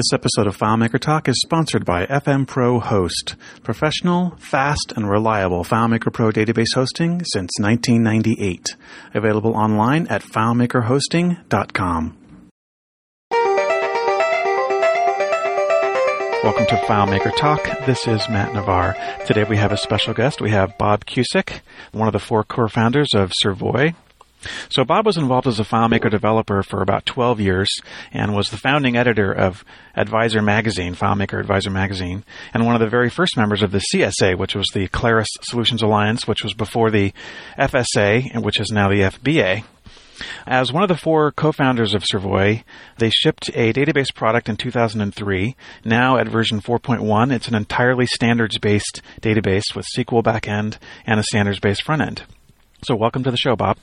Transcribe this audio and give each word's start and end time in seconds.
This 0.00 0.14
episode 0.14 0.46
of 0.46 0.56
FileMaker 0.56 0.98
Talk 0.98 1.28
is 1.28 1.38
sponsored 1.44 1.84
by 1.84 2.06
FM 2.06 2.46
Pro 2.46 2.80
Host, 2.80 3.36
professional, 3.62 4.34
fast, 4.38 4.94
and 4.96 5.06
reliable 5.06 5.62
FileMaker 5.62 6.10
Pro 6.10 6.30
database 6.30 6.74
hosting 6.74 7.22
since 7.22 7.50
1998. 7.60 8.76
Available 9.12 9.54
online 9.54 10.06
at 10.06 10.22
FileMakerHosting.com. 10.22 12.16
Welcome 16.42 16.66
to 16.68 16.76
FileMaker 16.86 17.36
Talk. 17.36 17.62
This 17.84 18.08
is 18.08 18.26
Matt 18.30 18.54
Navarre. 18.54 18.96
Today 19.26 19.44
we 19.44 19.58
have 19.58 19.72
a 19.72 19.76
special 19.76 20.14
guest. 20.14 20.40
We 20.40 20.50
have 20.50 20.78
Bob 20.78 21.04
Cusick, 21.04 21.60
one 21.92 22.08
of 22.08 22.14
the 22.14 22.18
four 22.18 22.42
co-founders 22.42 23.10
of 23.14 23.32
Servoy, 23.44 23.94
so 24.68 24.84
Bob 24.84 25.06
was 25.06 25.16
involved 25.16 25.46
as 25.46 25.60
a 25.60 25.64
FileMaker 25.64 26.10
developer 26.10 26.62
for 26.62 26.82
about 26.82 27.06
12 27.06 27.40
years 27.40 27.68
and 28.12 28.34
was 28.34 28.48
the 28.48 28.56
founding 28.56 28.96
editor 28.96 29.32
of 29.32 29.64
Advisor 29.94 30.42
Magazine, 30.42 30.94
FileMaker 30.94 31.40
Advisor 31.40 31.70
Magazine, 31.70 32.24
and 32.54 32.64
one 32.64 32.74
of 32.74 32.80
the 32.80 32.88
very 32.88 33.10
first 33.10 33.36
members 33.36 33.62
of 33.62 33.72
the 33.72 33.82
CSA, 33.92 34.38
which 34.38 34.54
was 34.54 34.66
the 34.72 34.88
Claris 34.88 35.28
Solutions 35.42 35.82
Alliance, 35.82 36.26
which 36.26 36.42
was 36.42 36.54
before 36.54 36.90
the 36.90 37.12
FSA, 37.58 38.30
and 38.32 38.44
which 38.44 38.60
is 38.60 38.70
now 38.70 38.88
the 38.88 39.02
FBA. 39.02 39.64
As 40.46 40.72
one 40.72 40.82
of 40.82 40.88
the 40.88 40.96
four 40.96 41.32
co-founders 41.32 41.94
of 41.94 42.02
Servoy, 42.02 42.62
they 42.98 43.10
shipped 43.10 43.48
a 43.54 43.72
database 43.72 44.14
product 44.14 44.48
in 44.48 44.56
2003. 44.56 45.56
Now 45.84 46.18
at 46.18 46.28
version 46.28 46.60
4.1, 46.60 47.32
it's 47.32 47.48
an 47.48 47.54
entirely 47.54 48.06
standards-based 48.06 49.00
database 49.22 49.74
with 49.74 49.86
SQL 49.96 50.22
backend 50.22 50.76
and 51.06 51.18
a 51.18 51.22
standards-based 51.22 51.82
front 51.82 52.02
end. 52.02 52.22
So 52.84 52.94
welcome 52.96 53.24
to 53.24 53.30
the 53.30 53.36
show, 53.36 53.56
Bob. 53.56 53.78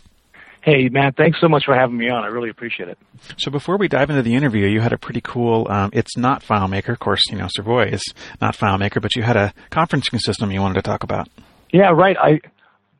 Hey, 0.67 0.89
Matt, 0.89 1.15
thanks 1.15 1.39
so 1.39 1.47
much 1.47 1.63
for 1.63 1.73
having 1.73 1.97
me 1.97 2.09
on. 2.09 2.25
I 2.25 2.27
really 2.27 2.49
appreciate 2.49 2.89
it. 2.89 2.97
So 3.37 3.49
before 3.49 3.77
we 3.77 3.87
dive 3.87 4.09
into 4.09 4.21
the 4.21 4.35
interview, 4.35 4.67
you 4.67 4.81
had 4.81 4.91
a 4.91 4.97
pretty 4.97 5.21
cool, 5.21 5.65
um, 5.69 5.91
it's 5.93 6.17
not 6.17 6.43
FileMaker. 6.43 6.89
Of 6.89 6.99
course, 6.99 7.21
you 7.31 7.37
know, 7.37 7.47
Servoy 7.57 7.93
is 7.93 8.03
not 8.41 8.53
FileMaker, 8.53 9.01
but 9.01 9.15
you 9.15 9.23
had 9.23 9.37
a 9.37 9.53
conferencing 9.71 10.19
system 10.19 10.51
you 10.51 10.59
wanted 10.59 10.73
to 10.73 10.81
talk 10.81 11.03
about. 11.03 11.29
Yeah, 11.71 11.91
right. 11.91 12.17
I, 12.21 12.41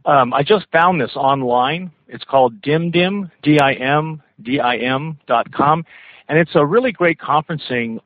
um, 0.09 0.33
I 0.33 0.43
just 0.43 0.67
found 0.71 1.01
this 1.01 1.11
online. 1.17 1.91
It's 2.07 2.23
called 2.23 2.61
DimDim, 2.61 3.31
D-I-M, 3.43 4.23
D-I-M 4.41 5.19
dot 5.27 5.51
com. 5.51 5.83
And 6.29 6.39
it's 6.39 6.55
a 6.55 6.65
really 6.65 6.93
great 6.93 7.19
conferencing, 7.19 7.99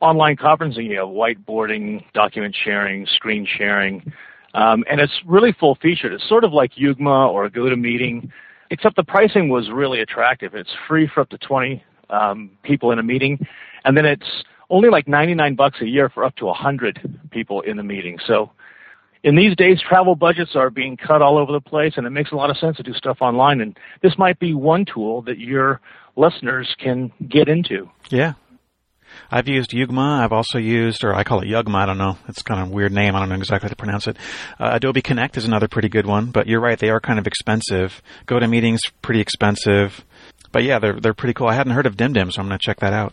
online 0.00 0.36
conferencing. 0.36 0.88
You 0.88 1.00
have 1.00 1.08
whiteboarding, 1.08 2.04
document 2.14 2.56
sharing, 2.64 3.04
screen 3.04 3.46
sharing. 3.58 4.14
Um, 4.54 4.82
and 4.90 4.98
it's 4.98 5.20
really 5.26 5.54
full 5.60 5.74
featured. 5.82 6.14
It's 6.14 6.26
sort 6.26 6.44
of 6.44 6.54
like 6.54 6.72
Yugma 6.76 7.28
or 7.28 7.50
GoToMeeting 7.50 8.30
except 8.74 8.96
the 8.96 9.04
pricing 9.04 9.48
was 9.48 9.70
really 9.70 10.00
attractive. 10.00 10.54
It's 10.54 10.74
free 10.88 11.08
for 11.12 11.20
up 11.20 11.28
to 11.30 11.38
20 11.38 11.82
um, 12.10 12.50
people 12.64 12.90
in 12.90 12.98
a 12.98 13.04
meeting, 13.04 13.46
and 13.84 13.96
then 13.96 14.04
it's 14.04 14.44
only 14.68 14.88
like 14.88 15.06
99 15.06 15.54
bucks 15.54 15.80
a 15.80 15.86
year 15.86 16.08
for 16.08 16.24
up 16.24 16.34
to 16.36 16.46
100 16.46 17.28
people 17.30 17.60
in 17.60 17.76
the 17.76 17.84
meeting. 17.84 18.18
So 18.26 18.50
in 19.22 19.36
these 19.36 19.54
days, 19.54 19.80
travel 19.80 20.16
budgets 20.16 20.56
are 20.56 20.70
being 20.70 20.96
cut 20.96 21.22
all 21.22 21.38
over 21.38 21.52
the 21.52 21.60
place, 21.60 21.94
and 21.96 22.04
it 22.04 22.10
makes 22.10 22.32
a 22.32 22.34
lot 22.34 22.50
of 22.50 22.56
sense 22.56 22.76
to 22.78 22.82
do 22.82 22.92
stuff 22.94 23.18
online. 23.20 23.60
And 23.60 23.78
this 24.02 24.18
might 24.18 24.40
be 24.40 24.54
one 24.54 24.84
tool 24.84 25.22
that 25.22 25.38
your 25.38 25.80
listeners 26.16 26.74
can 26.78 27.12
get 27.28 27.48
into. 27.48 27.88
Yeah, 28.10 28.32
I've 29.30 29.48
used 29.48 29.70
Yugma. 29.70 30.20
I've 30.22 30.32
also 30.32 30.58
used, 30.58 31.04
or 31.04 31.14
I 31.14 31.24
call 31.24 31.40
it 31.40 31.46
Yugma. 31.46 31.74
I 31.74 31.86
don't 31.86 31.98
know. 31.98 32.16
It's 32.28 32.42
kind 32.42 32.60
of 32.60 32.68
a 32.68 32.70
weird 32.70 32.92
name. 32.92 33.14
I 33.14 33.20
don't 33.20 33.28
know 33.28 33.34
exactly 33.34 33.68
how 33.68 33.70
to 33.70 33.76
pronounce 33.76 34.06
it. 34.06 34.16
Uh, 34.58 34.70
Adobe 34.72 35.02
Connect 35.02 35.36
is 35.36 35.44
another 35.44 35.68
pretty 35.68 35.88
good 35.88 36.06
one, 36.06 36.26
but 36.26 36.46
you're 36.46 36.60
right. 36.60 36.78
They 36.78 36.90
are 36.90 37.00
kind 37.00 37.18
of 37.18 37.26
expensive. 37.26 38.02
GoToMeetings 38.26 38.80
pretty 39.02 39.20
expensive, 39.20 40.04
but 40.52 40.62
yeah, 40.62 40.78
they're 40.78 40.98
they're 41.00 41.14
pretty 41.14 41.34
cool. 41.34 41.48
I 41.48 41.54
hadn't 41.54 41.72
heard 41.72 41.86
of 41.86 41.96
DimDim, 41.96 42.32
so 42.32 42.40
I'm 42.40 42.48
going 42.48 42.58
to 42.58 42.64
check 42.64 42.80
that 42.80 42.92
out. 42.92 43.12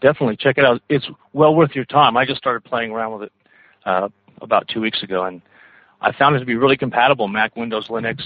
Definitely 0.00 0.36
check 0.36 0.58
it 0.58 0.64
out. 0.64 0.82
It's 0.88 1.06
well 1.32 1.54
worth 1.54 1.74
your 1.74 1.84
time. 1.84 2.16
I 2.16 2.24
just 2.24 2.38
started 2.38 2.64
playing 2.64 2.90
around 2.90 3.12
with 3.12 3.22
it 3.24 3.32
uh, 3.84 4.08
about 4.40 4.68
two 4.68 4.80
weeks 4.80 5.02
ago, 5.02 5.24
and 5.24 5.42
I 6.00 6.12
found 6.12 6.36
it 6.36 6.40
to 6.40 6.46
be 6.46 6.56
really 6.56 6.76
compatible. 6.76 7.28
Mac, 7.28 7.56
Windows, 7.56 7.88
Linux, 7.88 8.20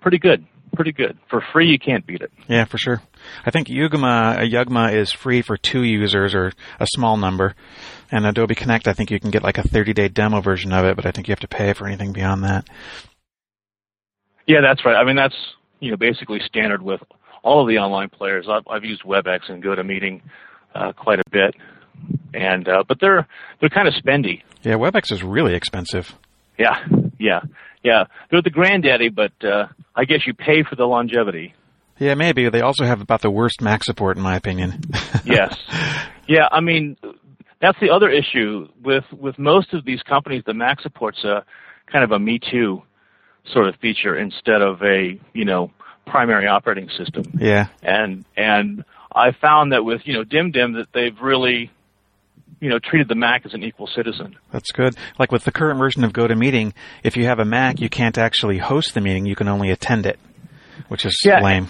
pretty 0.00 0.18
good 0.18 0.46
pretty 0.76 0.92
good. 0.92 1.18
For 1.28 1.42
free, 1.52 1.68
you 1.70 1.78
can't 1.78 2.06
beat 2.06 2.20
it. 2.20 2.30
Yeah, 2.48 2.64
for 2.64 2.78
sure. 2.78 3.02
I 3.44 3.50
think 3.50 3.68
Yugma, 3.68 4.48
Yugma 4.50 4.94
is 4.94 5.12
free 5.12 5.42
for 5.42 5.56
two 5.56 5.82
users 5.82 6.34
or 6.34 6.52
a 6.78 6.86
small 6.86 7.16
number. 7.16 7.54
And 8.10 8.24
Adobe 8.26 8.54
Connect, 8.54 8.86
I 8.86 8.92
think 8.92 9.10
you 9.10 9.18
can 9.18 9.30
get 9.30 9.42
like 9.42 9.58
a 9.58 9.66
30 9.66 9.92
day 9.92 10.08
demo 10.08 10.40
version 10.40 10.72
of 10.72 10.84
it, 10.84 10.96
but 10.96 11.06
I 11.06 11.10
think 11.10 11.26
you 11.28 11.32
have 11.32 11.40
to 11.40 11.48
pay 11.48 11.72
for 11.72 11.86
anything 11.86 12.12
beyond 12.12 12.44
that. 12.44 12.68
Yeah, 14.46 14.60
that's 14.60 14.84
right. 14.84 14.94
I 14.94 15.04
mean, 15.04 15.16
that's, 15.16 15.34
you 15.80 15.90
know, 15.90 15.96
basically 15.96 16.40
standard 16.46 16.82
with 16.82 17.00
all 17.42 17.62
of 17.62 17.68
the 17.68 17.78
online 17.78 18.08
players. 18.10 18.46
I've, 18.48 18.66
I've 18.68 18.84
used 18.84 19.02
WebEx 19.02 19.50
and 19.50 19.62
GoToMeeting 19.62 20.20
uh, 20.74 20.92
quite 20.92 21.18
a 21.18 21.30
bit. 21.30 21.54
And, 22.34 22.68
uh, 22.68 22.84
but 22.86 22.98
they're, 23.00 23.26
they're 23.60 23.70
kind 23.70 23.88
of 23.88 23.94
spendy. 23.94 24.42
Yeah, 24.62 24.74
WebEx 24.74 25.10
is 25.10 25.22
really 25.22 25.54
expensive. 25.54 26.14
Yeah, 26.58 26.78
yeah, 27.18 27.40
yeah. 27.82 28.04
They're 28.30 28.42
the 28.42 28.50
granddaddy, 28.50 29.08
but, 29.08 29.32
uh, 29.44 29.66
I 29.94 30.04
guess 30.04 30.26
you 30.26 30.34
pay 30.34 30.62
for 30.62 30.76
the 30.76 30.84
longevity. 30.84 31.54
Yeah, 31.98 32.14
maybe. 32.14 32.48
They 32.50 32.60
also 32.60 32.84
have 32.84 33.00
about 33.00 33.22
the 33.22 33.30
worst 33.30 33.62
Mac 33.62 33.82
support, 33.82 34.16
in 34.16 34.22
my 34.22 34.36
opinion. 34.36 34.82
yes. 35.24 35.56
Yeah, 36.28 36.48
I 36.50 36.60
mean, 36.60 36.96
that's 37.60 37.78
the 37.80 37.90
other 37.90 38.10
issue 38.10 38.68
with 38.84 39.04
with 39.12 39.38
most 39.38 39.72
of 39.72 39.84
these 39.84 40.02
companies. 40.02 40.42
The 40.44 40.54
Mac 40.54 40.80
support's 40.80 41.24
a 41.24 41.44
kind 41.90 42.04
of 42.04 42.12
a 42.12 42.18
Me 42.18 42.38
Too 42.38 42.82
sort 43.52 43.68
of 43.68 43.76
feature 43.76 44.16
instead 44.16 44.60
of 44.60 44.82
a 44.82 45.18
you 45.32 45.44
know 45.44 45.70
primary 46.06 46.46
operating 46.46 46.88
system. 46.90 47.24
Yeah. 47.38 47.68
And 47.82 48.24
and 48.36 48.84
I 49.14 49.32
found 49.32 49.72
that 49.72 49.84
with 49.84 50.02
you 50.04 50.14
know 50.14 50.24
DimDim 50.24 50.76
that 50.76 50.88
they've 50.92 51.18
really 51.20 51.70
you 52.60 52.68
know, 52.68 52.78
treated 52.78 53.08
the 53.08 53.14
Mac 53.14 53.44
as 53.44 53.54
an 53.54 53.62
equal 53.62 53.86
citizen. 53.86 54.36
That's 54.50 54.70
good. 54.72 54.96
Like 55.18 55.32
with 55.32 55.44
the 55.44 55.52
current 55.52 55.78
version 55.78 56.04
of 56.04 56.12
GoToMeeting, 56.12 56.72
if 57.02 57.16
you 57.16 57.26
have 57.26 57.38
a 57.38 57.44
Mac, 57.44 57.80
you 57.80 57.88
can't 57.88 58.16
actually 58.16 58.58
host 58.58 58.94
the 58.94 59.00
meeting; 59.00 59.26
you 59.26 59.36
can 59.36 59.48
only 59.48 59.70
attend 59.70 60.06
it, 60.06 60.18
which 60.88 61.04
is 61.04 61.20
yeah. 61.24 61.40
lame. 61.40 61.68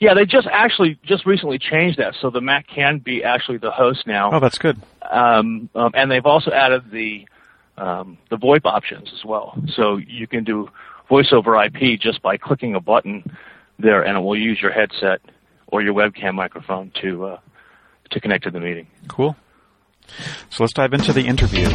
Yeah, 0.00 0.14
they 0.14 0.26
just 0.26 0.46
actually 0.50 0.98
just 1.04 1.26
recently 1.26 1.58
changed 1.58 1.98
that, 1.98 2.14
so 2.20 2.30
the 2.30 2.40
Mac 2.40 2.68
can 2.68 2.98
be 2.98 3.24
actually 3.24 3.58
the 3.58 3.72
host 3.72 4.06
now. 4.06 4.30
Oh, 4.32 4.40
that's 4.40 4.58
good. 4.58 4.80
Um, 5.02 5.68
um, 5.74 5.90
and 5.94 6.10
they've 6.10 6.24
also 6.24 6.52
added 6.52 6.90
the 6.92 7.26
um, 7.76 8.18
the 8.30 8.36
VoIP 8.36 8.64
options 8.64 9.08
as 9.12 9.24
well, 9.24 9.60
so 9.74 9.96
you 9.96 10.28
can 10.28 10.44
do 10.44 10.68
voice 11.08 11.32
over 11.32 11.60
IP 11.64 11.98
just 12.00 12.22
by 12.22 12.36
clicking 12.36 12.74
a 12.76 12.80
button 12.80 13.24
there, 13.78 14.02
and 14.02 14.16
it 14.16 14.20
will 14.20 14.38
use 14.38 14.60
your 14.60 14.72
headset 14.72 15.20
or 15.66 15.82
your 15.82 15.94
webcam 15.94 16.34
microphone 16.34 16.92
to 17.02 17.24
uh, 17.24 17.38
to 18.10 18.20
connect 18.20 18.44
to 18.44 18.50
the 18.50 18.60
meeting. 18.60 18.86
Cool. 19.08 19.36
So 20.50 20.64
let's 20.64 20.72
dive 20.72 20.92
into 20.92 21.12
the 21.12 21.22
interview. 21.22 21.66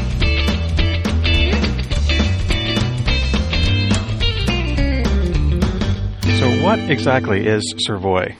So, 6.39 6.63
what 6.63 6.79
exactly 6.89 7.47
is 7.47 7.73
Servoy? 7.87 8.35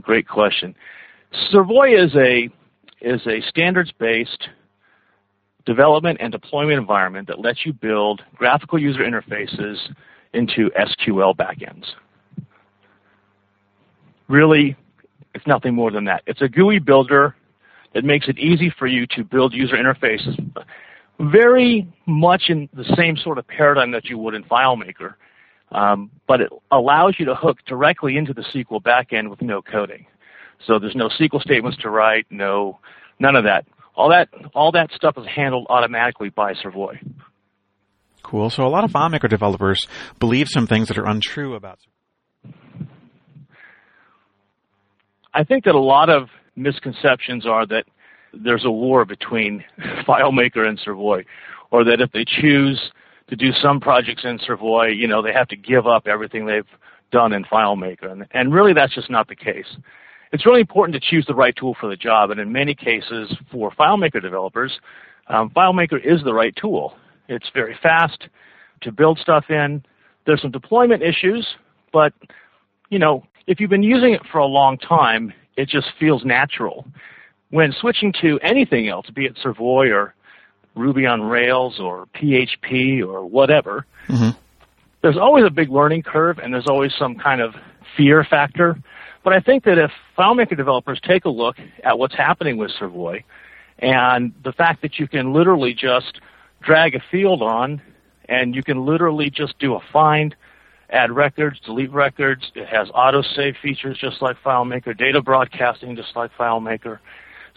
Great 0.00 0.28
question. 0.28 0.74
Servoy 1.52 2.04
is 2.04 2.14
a 2.14 2.48
is 3.00 3.26
a 3.26 3.40
standards-based 3.48 4.48
development 5.64 6.18
and 6.20 6.32
deployment 6.32 6.78
environment 6.78 7.28
that 7.28 7.40
lets 7.40 7.66
you 7.66 7.72
build 7.72 8.22
graphical 8.34 8.78
user 8.78 9.00
interfaces 9.00 9.76
into 10.32 10.70
SQL 10.70 11.36
backends. 11.36 11.86
Really, 14.28 14.76
it's 15.34 15.46
nothing 15.46 15.74
more 15.74 15.90
than 15.90 16.04
that. 16.04 16.22
It's 16.26 16.40
a 16.40 16.48
GUI 16.48 16.78
builder 16.78 17.34
it 17.96 18.04
makes 18.04 18.28
it 18.28 18.38
easy 18.38 18.72
for 18.78 18.86
you 18.86 19.06
to 19.16 19.24
build 19.24 19.52
user 19.52 19.76
interfaces 19.76 20.38
very 21.18 21.88
much 22.06 22.44
in 22.48 22.68
the 22.74 22.84
same 22.96 23.16
sort 23.16 23.38
of 23.38 23.46
paradigm 23.46 23.90
that 23.92 24.06
you 24.06 24.18
would 24.18 24.34
in 24.34 24.44
FileMaker, 24.44 25.14
um, 25.72 26.10
but 26.26 26.40
it 26.40 26.52
allows 26.70 27.16
you 27.18 27.24
to 27.26 27.34
hook 27.34 27.58
directly 27.66 28.16
into 28.16 28.32
the 28.32 28.42
SQL 28.42 28.82
backend 28.82 29.30
with 29.30 29.40
no 29.42 29.62
coding. 29.62 30.06
So 30.66 30.78
there's 30.78 30.94
no 30.94 31.08
SQL 31.08 31.40
statements 31.40 31.78
to 31.78 31.90
write, 31.90 32.26
no, 32.30 32.78
none 33.18 33.36
of 33.36 33.44
that. 33.44 33.66
All 33.94 34.10
that, 34.10 34.28
all 34.54 34.72
that 34.72 34.90
stuff 34.92 35.16
is 35.16 35.26
handled 35.26 35.66
automatically 35.70 36.28
by 36.28 36.52
Servoy. 36.52 36.98
Cool. 38.22 38.50
So 38.50 38.66
a 38.66 38.68
lot 38.68 38.84
of 38.84 38.90
FileMaker 38.90 39.28
developers 39.28 39.86
believe 40.18 40.48
some 40.48 40.66
things 40.66 40.88
that 40.88 40.98
are 40.98 41.06
untrue 41.06 41.54
about. 41.54 41.78
I 45.32 45.44
think 45.44 45.64
that 45.64 45.74
a 45.74 45.80
lot 45.80 46.10
of 46.10 46.28
misconceptions 46.56 47.46
are 47.46 47.66
that 47.66 47.84
there's 48.32 48.64
a 48.64 48.70
war 48.70 49.04
between 49.04 49.64
FileMaker 50.06 50.66
and 50.66 50.78
Servoy, 50.78 51.24
or 51.70 51.84
that 51.84 52.00
if 52.00 52.10
they 52.12 52.24
choose 52.24 52.80
to 53.28 53.36
do 53.36 53.52
some 53.52 53.80
projects 53.80 54.24
in 54.24 54.38
Servoy, 54.38 54.96
you 54.96 55.06
know, 55.06 55.22
they 55.22 55.32
have 55.32 55.48
to 55.48 55.56
give 55.56 55.86
up 55.86 56.06
everything 56.06 56.46
they've 56.46 56.64
done 57.10 57.32
in 57.32 57.44
FileMaker. 57.44 58.10
And, 58.10 58.26
and 58.32 58.52
really, 58.52 58.72
that's 58.72 58.94
just 58.94 59.10
not 59.10 59.28
the 59.28 59.36
case. 59.36 59.76
It's 60.32 60.44
really 60.44 60.60
important 60.60 61.00
to 61.00 61.10
choose 61.10 61.24
the 61.26 61.34
right 61.34 61.54
tool 61.56 61.76
for 61.80 61.88
the 61.88 61.96
job, 61.96 62.30
and 62.30 62.40
in 62.40 62.52
many 62.52 62.74
cases, 62.74 63.34
for 63.50 63.70
FileMaker 63.72 64.20
developers, 64.20 64.72
um, 65.28 65.50
FileMaker 65.50 66.04
is 66.04 66.22
the 66.24 66.34
right 66.34 66.54
tool. 66.56 66.94
It's 67.28 67.46
very 67.54 67.76
fast 67.82 68.28
to 68.82 68.92
build 68.92 69.18
stuff 69.18 69.44
in. 69.48 69.84
There's 70.26 70.42
some 70.42 70.50
deployment 70.50 71.02
issues, 71.02 71.46
but 71.92 72.12
you 72.90 72.98
know, 72.98 73.24
if 73.46 73.60
you've 73.60 73.70
been 73.70 73.82
using 73.82 74.12
it 74.12 74.22
for 74.30 74.38
a 74.38 74.46
long 74.46 74.78
time, 74.78 75.32
it 75.56 75.68
just 75.68 75.88
feels 75.98 76.24
natural. 76.24 76.86
when 77.50 77.72
switching 77.72 78.12
to 78.20 78.38
anything 78.42 78.88
else, 78.88 79.08
be 79.10 79.24
it 79.24 79.36
Servoy 79.36 79.92
or 79.92 80.14
Ruby 80.74 81.06
on 81.06 81.22
Rails 81.22 81.78
or 81.80 82.06
PHP 82.14 83.06
or 83.06 83.24
whatever, 83.24 83.86
mm-hmm. 84.08 84.36
there's 85.02 85.16
always 85.16 85.44
a 85.44 85.50
big 85.50 85.70
learning 85.70 86.02
curve 86.02 86.38
and 86.38 86.52
there's 86.52 86.66
always 86.66 86.92
some 86.98 87.14
kind 87.14 87.40
of 87.40 87.54
fear 87.96 88.24
factor. 88.24 88.76
But 89.24 89.32
I 89.32 89.40
think 89.40 89.64
that 89.64 89.78
if 89.78 89.90
FileMaker 90.18 90.56
developers 90.56 91.00
take 91.02 91.24
a 91.24 91.30
look 91.30 91.56
at 91.82 91.98
what's 91.98 92.14
happening 92.14 92.58
with 92.58 92.70
Servoy 92.78 93.24
and 93.78 94.32
the 94.44 94.52
fact 94.52 94.82
that 94.82 94.98
you 94.98 95.08
can 95.08 95.32
literally 95.32 95.74
just 95.74 96.20
drag 96.62 96.94
a 96.94 97.00
field 97.10 97.42
on 97.42 97.80
and 98.28 98.54
you 98.54 98.62
can 98.62 98.84
literally 98.84 99.30
just 99.30 99.58
do 99.58 99.74
a 99.74 99.80
find, 99.92 100.34
add 100.90 101.10
records, 101.10 101.58
delete 101.60 101.92
records. 101.92 102.50
It 102.54 102.68
has 102.68 102.88
autosave 102.88 103.58
features 103.60 103.98
just 103.98 104.22
like 104.22 104.36
FileMaker, 104.44 104.96
data 104.96 105.20
broadcasting 105.22 105.96
just 105.96 106.14
like 106.14 106.30
FileMaker. 106.38 106.98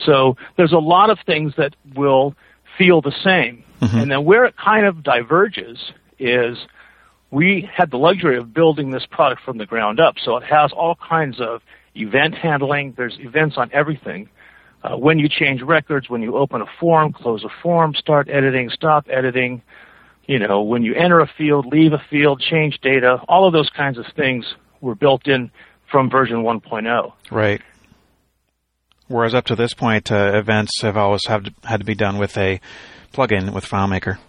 So 0.06 0.36
there's 0.58 0.72
a 0.72 0.80
lot 0.80 1.10
of 1.10 1.20
things 1.26 1.54
that 1.58 1.76
will 1.96 2.36
feel 2.78 3.02
the 3.02 3.14
same. 3.24 3.64
Mm-hmm. 3.81 3.98
And 3.98 4.12
then 4.12 4.26
where 4.26 4.46
it 4.46 4.56
kind 4.58 4.86
of 4.86 5.04
diverges 5.04 5.78
is 6.18 6.58
we 7.31 7.70
had 7.72 7.92
the 7.92 7.98
luxury 7.98 8.38
of 8.38 8.54
building 8.54 8.92
this 8.92 9.06
product 9.10 9.42
from 9.44 9.58
the 9.58 9.66
ground 9.66 10.00
up. 10.00 10.16
So 10.24 10.38
it 10.38 10.44
has 10.44 10.72
all 10.72 10.96
kinds 10.96 11.40
of 11.40 11.62
event 11.96 12.36
handling. 12.36 12.94
There's 12.98 13.18
events 13.20 13.56
on 13.58 13.70
everything. 13.74 14.30
Uh, 14.84 14.96
when 14.96 15.20
you 15.20 15.28
change 15.28 15.62
records, 15.62 16.10
when 16.10 16.22
you 16.22 16.38
open 16.38 16.62
a 16.62 16.66
form, 16.80 17.12
close 17.12 17.44
a 17.44 17.50
form, 17.62 17.94
start 17.94 18.30
editing, 18.30 18.70
stop 18.70 19.08
editing, 19.10 19.62
you 20.30 20.38
know, 20.38 20.62
when 20.62 20.84
you 20.84 20.94
enter 20.94 21.20
a 21.22 21.28
field, 21.40 21.66
leave 21.66 21.92
a 21.92 22.02
field, 22.08 22.40
change 22.40 22.78
data, 22.84 23.20
all 23.28 23.48
of 23.48 23.52
those 23.52 23.68
kinds 23.76 23.98
of 23.98 24.06
things 24.16 24.46
were 24.80 24.94
built 24.94 25.28
in 25.28 25.50
from 25.92 26.08
version 26.08 26.44
1.0. 26.44 27.14
Right. 27.31 27.64
Whereas 29.08 29.34
up 29.34 29.46
to 29.46 29.56
this 29.56 29.74
point, 29.74 30.12
uh, 30.12 30.34
events 30.36 30.84
have 30.84 30.98
always 30.98 31.26
have 31.26 31.46
to, 31.46 31.54
had 31.64 31.80
to 31.80 31.86
be 31.86 31.96
done 31.96 32.20
with 32.20 32.38
a 32.38 32.62
plugin 33.12 33.56
with 33.56 33.66
FileMaker. 33.66 34.20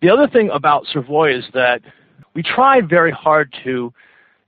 The 0.00 0.08
other 0.08 0.26
thing 0.26 0.48
about 0.50 0.86
Servoy 0.94 1.36
is 1.36 1.44
that 1.52 1.82
we 2.32 2.42
tried 2.42 2.88
very 2.88 3.12
hard 3.12 3.54
to 3.64 3.92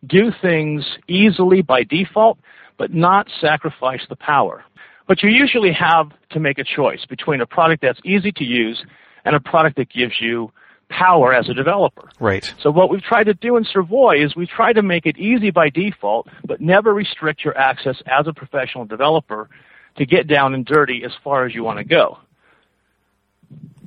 do 0.06 0.32
things 0.40 0.82
easily 1.08 1.60
by 1.60 1.82
default, 1.82 2.38
but 2.78 2.94
not 2.94 3.26
sacrifice 3.38 4.00
the 4.08 4.16
power. 4.16 4.64
But 5.06 5.22
you 5.22 5.28
usually 5.28 5.74
have 5.74 6.10
to 6.30 6.40
make 6.40 6.58
a 6.58 6.64
choice 6.64 7.04
between 7.04 7.42
a 7.42 7.46
product 7.46 7.82
that's 7.82 8.00
easy 8.02 8.32
to 8.32 8.44
use 8.44 8.82
and 9.24 9.34
a 9.36 9.40
product 9.40 9.76
that 9.76 9.90
gives 9.90 10.20
you 10.20 10.52
power 10.88 11.32
as 11.32 11.48
a 11.48 11.54
developer. 11.54 12.10
Right. 12.18 12.52
So 12.60 12.70
what 12.70 12.90
we've 12.90 13.02
tried 13.02 13.24
to 13.24 13.34
do 13.34 13.56
in 13.56 13.64
Servoy 13.64 14.24
is 14.24 14.34
we 14.34 14.46
try 14.46 14.72
to 14.72 14.82
make 14.82 15.06
it 15.06 15.16
easy 15.18 15.50
by 15.50 15.70
default, 15.70 16.28
but 16.44 16.60
never 16.60 16.92
restrict 16.92 17.44
your 17.44 17.56
access 17.56 17.96
as 18.06 18.26
a 18.26 18.32
professional 18.32 18.84
developer 18.84 19.48
to 19.96 20.06
get 20.06 20.26
down 20.26 20.54
and 20.54 20.66
dirty 20.66 21.02
as 21.04 21.12
far 21.22 21.46
as 21.46 21.54
you 21.54 21.62
want 21.62 21.78
to 21.78 21.84
go. 21.84 22.18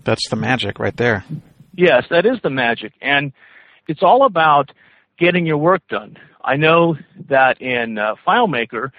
That's 0.04 0.28
the 0.30 0.36
magic 0.36 0.80
right 0.80 0.96
there. 0.96 1.24
Yes, 1.76 2.06
that 2.10 2.26
is 2.26 2.38
the 2.42 2.50
magic. 2.50 2.94
And 3.02 3.34
it's 3.88 4.04
all 4.04 4.26
about 4.26 4.72
getting 5.18 5.46
your 5.46 5.58
work 5.58 5.82
done. 5.90 6.18
I 6.44 6.58
know 6.58 6.98
that 7.30 7.62
in 7.62 7.98
uh, 7.98 8.16
FileMaker, 8.28 8.92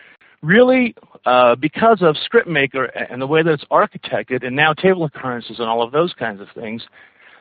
really, 0.45 0.95
uh, 1.25 1.57
because 1.57 2.03
of 2.03 2.17
ScriptMaker 2.17 2.89
and 3.11 3.21
the 3.21 3.27
way 3.27 3.43
that 3.43 3.53
it's 3.53 3.65
architected, 3.71 4.47
and 4.47 4.55
now 4.55 4.73
table 4.73 5.05
occurrences 5.05 5.59
and 5.59 5.69
all 5.69 5.83
of 5.83 5.93
those 5.93 6.13
kinds 6.15 6.41
of 6.41 6.49
things, 6.55 6.83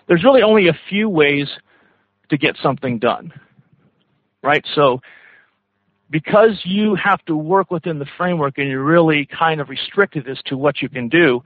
there's 0.08 0.24
really 0.24 0.42
only 0.42 0.68
a 0.70 0.78
few 0.90 1.10
ways 1.10 1.48
to 2.30 2.38
get 2.38 2.56
something 2.64 2.98
done. 3.00 3.32
Right? 4.42 4.66
So, 4.74 5.02
because 6.10 6.60
you 6.64 6.96
have 6.96 7.24
to 7.26 7.36
work 7.36 7.72
within 7.72 7.98
the 7.98 8.06
framework 8.18 8.58
and 8.58 8.68
you're 8.68 8.84
really 8.84 9.26
kind 9.26 9.60
of 9.60 9.70
restricted 9.70 10.28
as 10.28 10.38
to 10.46 10.58
what 10.58 10.82
you 10.82 10.90
can 10.90 11.10
do, 11.10 11.44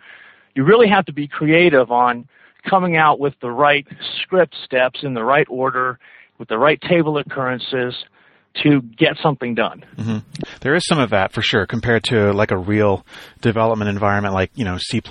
you 0.55 0.63
really 0.63 0.87
have 0.87 1.05
to 1.05 1.13
be 1.13 1.27
creative 1.27 1.91
on 1.91 2.27
coming 2.67 2.97
out 2.97 3.19
with 3.19 3.33
the 3.41 3.51
right 3.51 3.87
script 4.21 4.55
steps 4.65 5.03
in 5.03 5.13
the 5.13 5.23
right 5.23 5.47
order, 5.49 5.99
with 6.37 6.49
the 6.49 6.57
right 6.57 6.81
table 6.81 7.17
occurrences 7.17 7.95
to 8.63 8.81
get 8.81 9.17
something 9.21 9.55
done. 9.55 9.85
Mm-hmm. 9.97 10.17
There 10.61 10.75
is 10.75 10.85
some 10.85 10.99
of 10.99 11.09
that 11.11 11.31
for 11.31 11.41
sure 11.41 11.65
compared 11.65 12.03
to 12.05 12.31
like 12.33 12.51
a 12.51 12.57
real 12.57 13.05
development 13.41 13.89
environment 13.89 14.33
like, 14.33 14.51
you 14.55 14.65
know, 14.65 14.77
C++ 14.77 15.01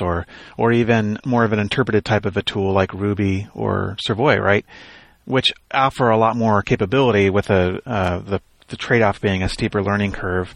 or, 0.00 0.26
or 0.56 0.72
even 0.72 1.18
more 1.24 1.44
of 1.44 1.52
an 1.52 1.58
interpreted 1.58 2.04
type 2.04 2.26
of 2.26 2.36
a 2.36 2.42
tool 2.42 2.72
like 2.72 2.92
Ruby 2.92 3.48
or 3.54 3.96
Servoy, 4.06 4.38
right? 4.38 4.64
Which 5.24 5.52
offer 5.72 6.10
a 6.10 6.16
lot 6.16 6.36
more 6.36 6.62
capability 6.62 7.30
with 7.30 7.50
a, 7.50 7.80
uh, 7.86 8.18
the, 8.20 8.40
the 8.68 8.76
trade-off 8.76 9.20
being 9.20 9.42
a 9.42 9.48
steeper 9.48 9.82
learning 9.82 10.12
curve. 10.12 10.54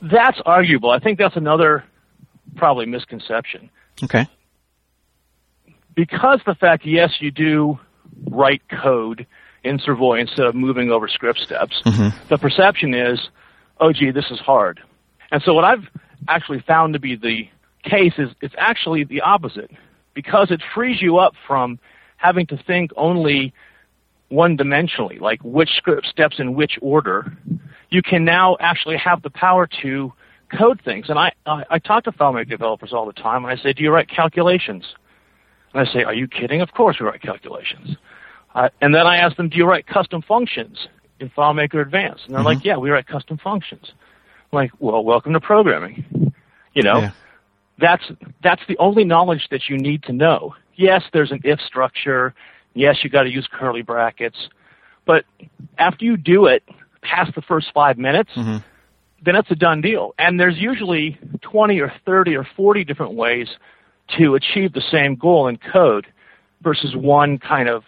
That's 0.00 0.38
arguable. 0.46 0.90
I 0.90 0.98
think 1.00 1.18
that's 1.18 1.36
another 1.36 1.84
probably 2.56 2.86
misconception. 2.86 3.70
Okay. 4.02 4.26
Because 5.94 6.40
the 6.46 6.54
fact, 6.54 6.86
yes, 6.86 7.10
you 7.20 7.30
do 7.30 7.78
write 8.30 8.62
code 8.68 9.26
in 9.68 9.78
Servoy 9.78 10.20
instead 10.20 10.46
of 10.46 10.54
moving 10.54 10.90
over 10.90 11.08
script 11.08 11.40
steps, 11.40 11.80
mm-hmm. 11.84 12.16
the 12.28 12.38
perception 12.38 12.94
is, 12.94 13.20
oh, 13.80 13.92
gee, 13.92 14.10
this 14.10 14.30
is 14.30 14.40
hard. 14.40 14.80
And 15.30 15.42
so 15.42 15.54
what 15.54 15.64
I've 15.64 15.86
actually 16.26 16.60
found 16.66 16.94
to 16.94 16.98
be 16.98 17.16
the 17.16 17.48
case 17.88 18.14
is 18.18 18.30
it's 18.40 18.54
actually 18.58 19.04
the 19.04 19.20
opposite 19.20 19.70
because 20.14 20.50
it 20.50 20.62
frees 20.74 21.00
you 21.00 21.18
up 21.18 21.34
from 21.46 21.78
having 22.16 22.46
to 22.46 22.56
think 22.66 22.90
only 22.96 23.52
one 24.28 24.56
dimensionally, 24.56 25.20
like 25.20 25.40
which 25.42 25.70
script 25.76 26.06
steps 26.06 26.36
in 26.38 26.54
which 26.54 26.78
order. 26.82 27.36
You 27.90 28.02
can 28.02 28.24
now 28.24 28.56
actually 28.60 28.98
have 28.98 29.22
the 29.22 29.30
power 29.30 29.68
to 29.82 30.12
code 30.56 30.80
things. 30.84 31.08
And 31.08 31.18
I, 31.18 31.32
I, 31.46 31.64
I 31.70 31.78
talk 31.78 32.04
to 32.04 32.12
FileMaker 32.12 32.48
developers 32.48 32.92
all 32.92 33.06
the 33.06 33.12
time, 33.12 33.44
and 33.44 33.58
I 33.58 33.62
say, 33.62 33.72
do 33.72 33.82
you 33.82 33.90
write 33.90 34.08
calculations? 34.08 34.84
And 35.72 35.86
I 35.86 35.92
say, 35.92 36.02
are 36.02 36.14
you 36.14 36.28
kidding? 36.28 36.60
Of 36.60 36.72
course 36.72 36.96
we 37.00 37.06
write 37.06 37.22
calculations. 37.22 37.96
Uh, 38.58 38.68
and 38.80 38.92
then 38.92 39.06
I 39.06 39.18
ask 39.18 39.36
them, 39.36 39.48
do 39.48 39.56
you 39.56 39.64
write 39.64 39.86
custom 39.86 40.20
functions 40.20 40.88
in 41.20 41.30
FileMaker 41.30 41.80
Advanced? 41.80 42.24
And 42.24 42.34
they're 42.34 42.40
mm-hmm. 42.40 42.46
like, 42.46 42.64
yeah, 42.64 42.76
we 42.76 42.90
write 42.90 43.06
custom 43.06 43.38
functions. 43.38 43.92
I'm 43.92 44.56
like, 44.56 44.72
well, 44.80 45.04
welcome 45.04 45.32
to 45.34 45.40
programming. 45.40 46.32
You 46.74 46.82
know, 46.82 46.98
yeah. 46.98 47.10
that's 47.78 48.02
that's 48.42 48.62
the 48.68 48.76
only 48.78 49.04
knowledge 49.04 49.46
that 49.52 49.68
you 49.68 49.78
need 49.78 50.02
to 50.04 50.12
know. 50.12 50.56
Yes, 50.74 51.02
there's 51.12 51.30
an 51.30 51.40
if 51.44 51.60
structure. 51.60 52.34
Yes, 52.74 52.96
you 53.04 53.10
got 53.10 53.22
to 53.22 53.30
use 53.30 53.48
curly 53.52 53.82
brackets. 53.82 54.36
But 55.06 55.24
after 55.78 56.04
you 56.04 56.16
do 56.16 56.46
it 56.46 56.64
past 57.00 57.36
the 57.36 57.42
first 57.42 57.68
five 57.72 57.96
minutes, 57.96 58.30
mm-hmm. 58.36 58.58
then 59.24 59.36
it's 59.36 59.50
a 59.52 59.56
done 59.56 59.82
deal. 59.82 60.14
And 60.18 60.38
there's 60.38 60.58
usually 60.58 61.16
20 61.42 61.78
or 61.78 61.92
30 62.04 62.34
or 62.34 62.46
40 62.56 62.82
different 62.82 63.14
ways 63.14 63.48
to 64.18 64.34
achieve 64.34 64.72
the 64.72 64.82
same 64.90 65.14
goal 65.14 65.46
in 65.46 65.58
code 65.58 66.08
versus 66.60 66.96
one 66.96 67.38
kind 67.38 67.68
of 67.68 67.84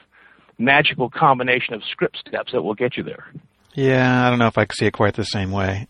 magical 0.61 1.11
combination 1.11 1.75
of 1.75 1.83
script 1.90 2.19
steps 2.19 2.52
that 2.52 2.62
will 2.62 2.75
get 2.75 2.97
you 2.97 3.02
there. 3.02 3.26
Yeah, 3.75 4.26
I 4.26 4.31
don't 4.31 4.38
know 4.38 4.49
if 4.49 4.59
I 4.59 4.67
see 4.73 4.87
it 4.87 4.93
quite 4.93 5.14
the 5.14 5.25
same 5.25 5.52
way. 5.52 5.87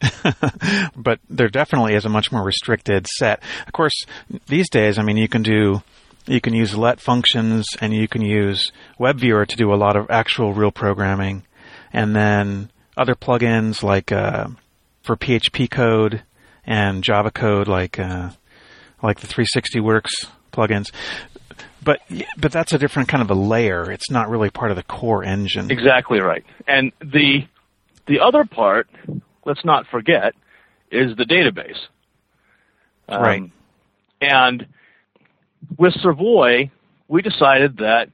but 0.96 1.18
there 1.28 1.48
definitely 1.48 1.94
is 1.94 2.04
a 2.04 2.10
much 2.10 2.30
more 2.30 2.44
restricted 2.44 3.06
set. 3.06 3.42
Of 3.66 3.72
course, 3.72 4.04
these 4.46 4.68
days, 4.68 4.98
I 4.98 5.02
mean, 5.02 5.16
you 5.16 5.28
can 5.28 5.42
do, 5.42 5.82
you 6.26 6.40
can 6.40 6.54
use 6.54 6.76
let 6.76 7.00
functions 7.00 7.66
and 7.80 7.94
you 7.94 8.06
can 8.06 8.22
use 8.22 8.70
WebViewer 8.98 9.46
to 9.46 9.56
do 9.56 9.72
a 9.72 9.76
lot 9.76 9.96
of 9.96 10.10
actual 10.10 10.52
real 10.52 10.70
programming. 10.70 11.44
And 11.92 12.14
then 12.14 12.70
other 12.96 13.14
plugins 13.14 13.82
like, 13.82 14.12
uh, 14.12 14.48
for 15.02 15.16
PHP 15.16 15.70
code 15.70 16.22
and 16.66 17.02
Java 17.02 17.30
code 17.30 17.66
like, 17.66 17.98
uh, 17.98 18.30
like 19.02 19.20
the 19.20 19.26
360 19.26 19.80
Works 19.80 20.12
plugins. 20.52 20.90
But 21.82 22.00
but 22.36 22.52
that's 22.52 22.72
a 22.72 22.78
different 22.78 23.08
kind 23.08 23.22
of 23.22 23.30
a 23.30 23.34
layer. 23.34 23.90
It's 23.90 24.10
not 24.10 24.28
really 24.28 24.50
part 24.50 24.70
of 24.70 24.76
the 24.76 24.82
core 24.82 25.24
engine. 25.24 25.70
Exactly 25.70 26.20
right. 26.20 26.44
And 26.66 26.92
the 27.00 27.46
the 28.06 28.20
other 28.20 28.44
part, 28.44 28.88
let's 29.44 29.64
not 29.64 29.86
forget, 29.90 30.34
is 30.90 31.16
the 31.16 31.24
database. 31.24 31.78
Um, 33.08 33.22
right. 33.22 33.42
And 34.20 34.66
with 35.78 35.94
Servoy, 35.94 36.70
we 37.08 37.22
decided 37.22 37.78
that 37.78 38.08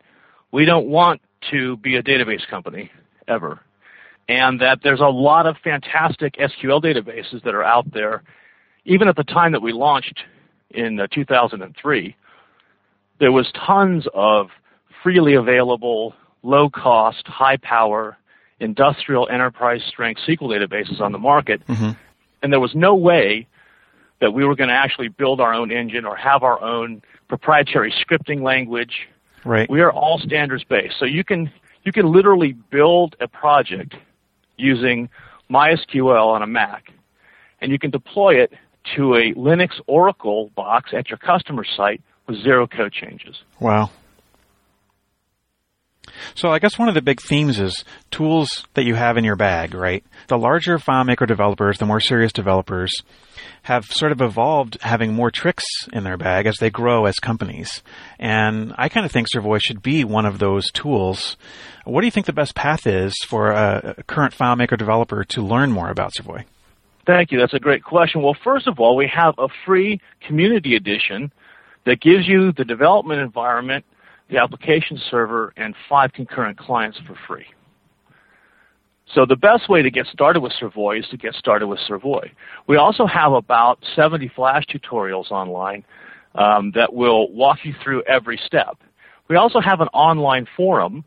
we 0.52 0.64
don't 0.64 0.86
want 0.86 1.20
to 1.50 1.76
be 1.78 1.96
a 1.96 2.02
database 2.02 2.46
company 2.48 2.90
ever. 3.28 3.60
And 4.28 4.60
that 4.60 4.80
there's 4.82 5.00
a 5.00 5.04
lot 5.04 5.46
of 5.46 5.56
fantastic 5.62 6.34
SQL 6.34 6.82
databases 6.82 7.42
that 7.44 7.54
are 7.54 7.62
out 7.62 7.92
there. 7.92 8.22
Even 8.84 9.08
at 9.08 9.16
the 9.16 9.24
time 9.24 9.52
that 9.52 9.62
we 9.62 9.72
launched 9.72 10.24
in 10.70 10.98
uh, 11.00 11.06
2003, 11.12 12.16
there 13.18 13.32
was 13.32 13.50
tons 13.52 14.06
of 14.14 14.48
freely 15.02 15.34
available, 15.34 16.14
low 16.42 16.68
cost, 16.68 17.26
high 17.26 17.56
power, 17.56 18.16
industrial 18.60 19.28
enterprise 19.28 19.82
strength 19.88 20.20
SQL 20.26 20.50
databases 20.50 21.00
on 21.00 21.12
the 21.12 21.18
market. 21.18 21.66
Mm-hmm. 21.66 21.90
And 22.42 22.52
there 22.52 22.60
was 22.60 22.74
no 22.74 22.94
way 22.94 23.46
that 24.20 24.32
we 24.32 24.44
were 24.44 24.54
going 24.54 24.68
to 24.68 24.74
actually 24.74 25.08
build 25.08 25.40
our 25.40 25.52
own 25.52 25.70
engine 25.70 26.04
or 26.04 26.16
have 26.16 26.42
our 26.42 26.60
own 26.62 27.02
proprietary 27.28 27.92
scripting 27.92 28.42
language. 28.42 29.08
Right. 29.44 29.68
We 29.68 29.80
are 29.80 29.92
all 29.92 30.18
standards 30.18 30.64
based. 30.64 30.94
So 30.98 31.04
you 31.04 31.24
can 31.24 31.50
you 31.84 31.92
can 31.92 32.10
literally 32.10 32.52
build 32.52 33.14
a 33.20 33.28
project 33.28 33.94
using 34.56 35.08
MySQL 35.50 36.26
on 36.26 36.42
a 36.42 36.46
Mac 36.46 36.92
and 37.60 37.70
you 37.70 37.78
can 37.78 37.90
deploy 37.90 38.34
it 38.40 38.52
to 38.96 39.14
a 39.14 39.32
Linux 39.34 39.80
Oracle 39.86 40.50
box 40.56 40.90
at 40.92 41.08
your 41.10 41.18
customer 41.18 41.64
site 41.64 42.02
with 42.26 42.42
zero 42.42 42.66
code 42.66 42.92
changes. 42.92 43.42
Wow. 43.60 43.90
So 46.34 46.50
I 46.50 46.58
guess 46.58 46.78
one 46.78 46.88
of 46.88 46.94
the 46.94 47.02
big 47.02 47.20
themes 47.20 47.58
is 47.58 47.84
tools 48.10 48.64
that 48.74 48.84
you 48.84 48.94
have 48.94 49.16
in 49.16 49.24
your 49.24 49.36
bag, 49.36 49.74
right? 49.74 50.04
The 50.28 50.38
larger 50.38 50.78
FileMaker 50.78 51.26
developers, 51.26 51.78
the 51.78 51.86
more 51.86 52.00
serious 52.00 52.32
developers, 52.32 52.92
have 53.62 53.84
sort 53.86 54.12
of 54.12 54.20
evolved 54.20 54.78
having 54.80 55.12
more 55.12 55.30
tricks 55.30 55.64
in 55.92 56.04
their 56.04 56.16
bag 56.16 56.46
as 56.46 56.56
they 56.58 56.70
grow 56.70 57.06
as 57.06 57.16
companies. 57.16 57.82
And 58.18 58.72
I 58.78 58.88
kind 58.88 59.04
of 59.04 59.12
think 59.12 59.28
Servoy 59.28 59.60
should 59.62 59.82
be 59.82 60.04
one 60.04 60.26
of 60.26 60.38
those 60.38 60.70
tools. 60.70 61.36
What 61.84 62.00
do 62.00 62.06
you 62.06 62.12
think 62.12 62.26
the 62.26 62.32
best 62.32 62.54
path 62.54 62.86
is 62.86 63.14
for 63.26 63.50
a 63.50 64.02
current 64.06 64.34
FileMaker 64.34 64.78
developer 64.78 65.24
to 65.24 65.42
learn 65.42 65.72
more 65.72 65.90
about 65.90 66.12
Servoy? 66.14 66.44
Thank 67.06 67.30
you. 67.30 67.38
That's 67.38 67.54
a 67.54 67.60
great 67.60 67.84
question. 67.84 68.22
Well, 68.22 68.36
first 68.42 68.66
of 68.66 68.80
all, 68.80 68.96
we 68.96 69.08
have 69.14 69.34
a 69.38 69.48
free 69.64 70.00
community 70.26 70.74
edition 70.74 71.30
that 71.86 72.00
gives 72.00 72.28
you 72.28 72.52
the 72.52 72.64
development 72.64 73.20
environment 73.20 73.84
the 74.30 74.38
application 74.38 75.00
server, 75.10 75.52
and 75.56 75.74
five 75.88 76.12
concurrent 76.12 76.58
clients 76.58 76.98
for 77.06 77.16
free. 77.26 77.46
So 79.14 79.24
the 79.24 79.36
best 79.36 79.68
way 79.68 79.82
to 79.82 79.90
get 79.90 80.06
started 80.06 80.40
with 80.40 80.52
Servoy 80.60 80.98
is 80.98 81.06
to 81.10 81.16
get 81.16 81.34
started 81.34 81.68
with 81.68 81.78
Servoy. 81.88 82.30
We 82.66 82.76
also 82.76 83.06
have 83.06 83.32
about 83.32 83.78
70 83.94 84.32
Flash 84.34 84.64
tutorials 84.66 85.30
online 85.30 85.84
um, 86.34 86.72
that 86.74 86.92
will 86.92 87.32
walk 87.32 87.58
you 87.62 87.72
through 87.84 88.02
every 88.02 88.38
step. 88.46 88.78
We 89.28 89.36
also 89.36 89.60
have 89.60 89.80
an 89.80 89.88
online 89.88 90.46
forum 90.56 91.04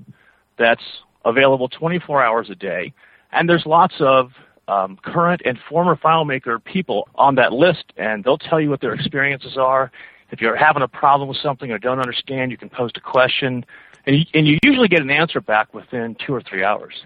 that's 0.58 0.84
available 1.26 1.68
24 1.68 2.24
hours 2.24 2.50
a 2.50 2.56
day, 2.56 2.94
and 3.34 3.50
there's 3.50 3.66
lots 3.66 3.96
of 4.00 4.32
um, 4.70 4.98
current 5.04 5.42
and 5.44 5.58
former 5.70 5.98
FileMaker 5.98 6.64
people 6.64 7.10
on 7.16 7.36
that 7.36 7.52
list, 7.52 7.84
and 7.98 8.24
they'll 8.24 8.38
tell 8.38 8.62
you 8.62 8.70
what 8.70 8.80
their 8.80 8.94
experiences 8.94 9.58
are 9.58 9.92
if 10.32 10.42
you're 10.42 10.56
having 10.56 10.82
a 10.82 10.88
problem 10.88 11.30
with 11.30 11.38
something 11.42 11.72
or 11.72 11.78
don't 11.78 12.00
understand, 12.00 12.52
you 12.52 12.58
can 12.58 12.70
post 12.70 12.98
a 12.98 13.02
question, 13.02 13.66
and 14.06 14.16
you, 14.16 14.26
and 14.34 14.48
you 14.48 14.58
usually 14.64 14.88
get 14.88 15.02
an 15.02 15.10
answer 15.10 15.42
back 15.42 15.74
within 15.74 16.16
two 16.26 16.34
or 16.34 16.42
three 16.42 16.64
hours. 16.64 17.04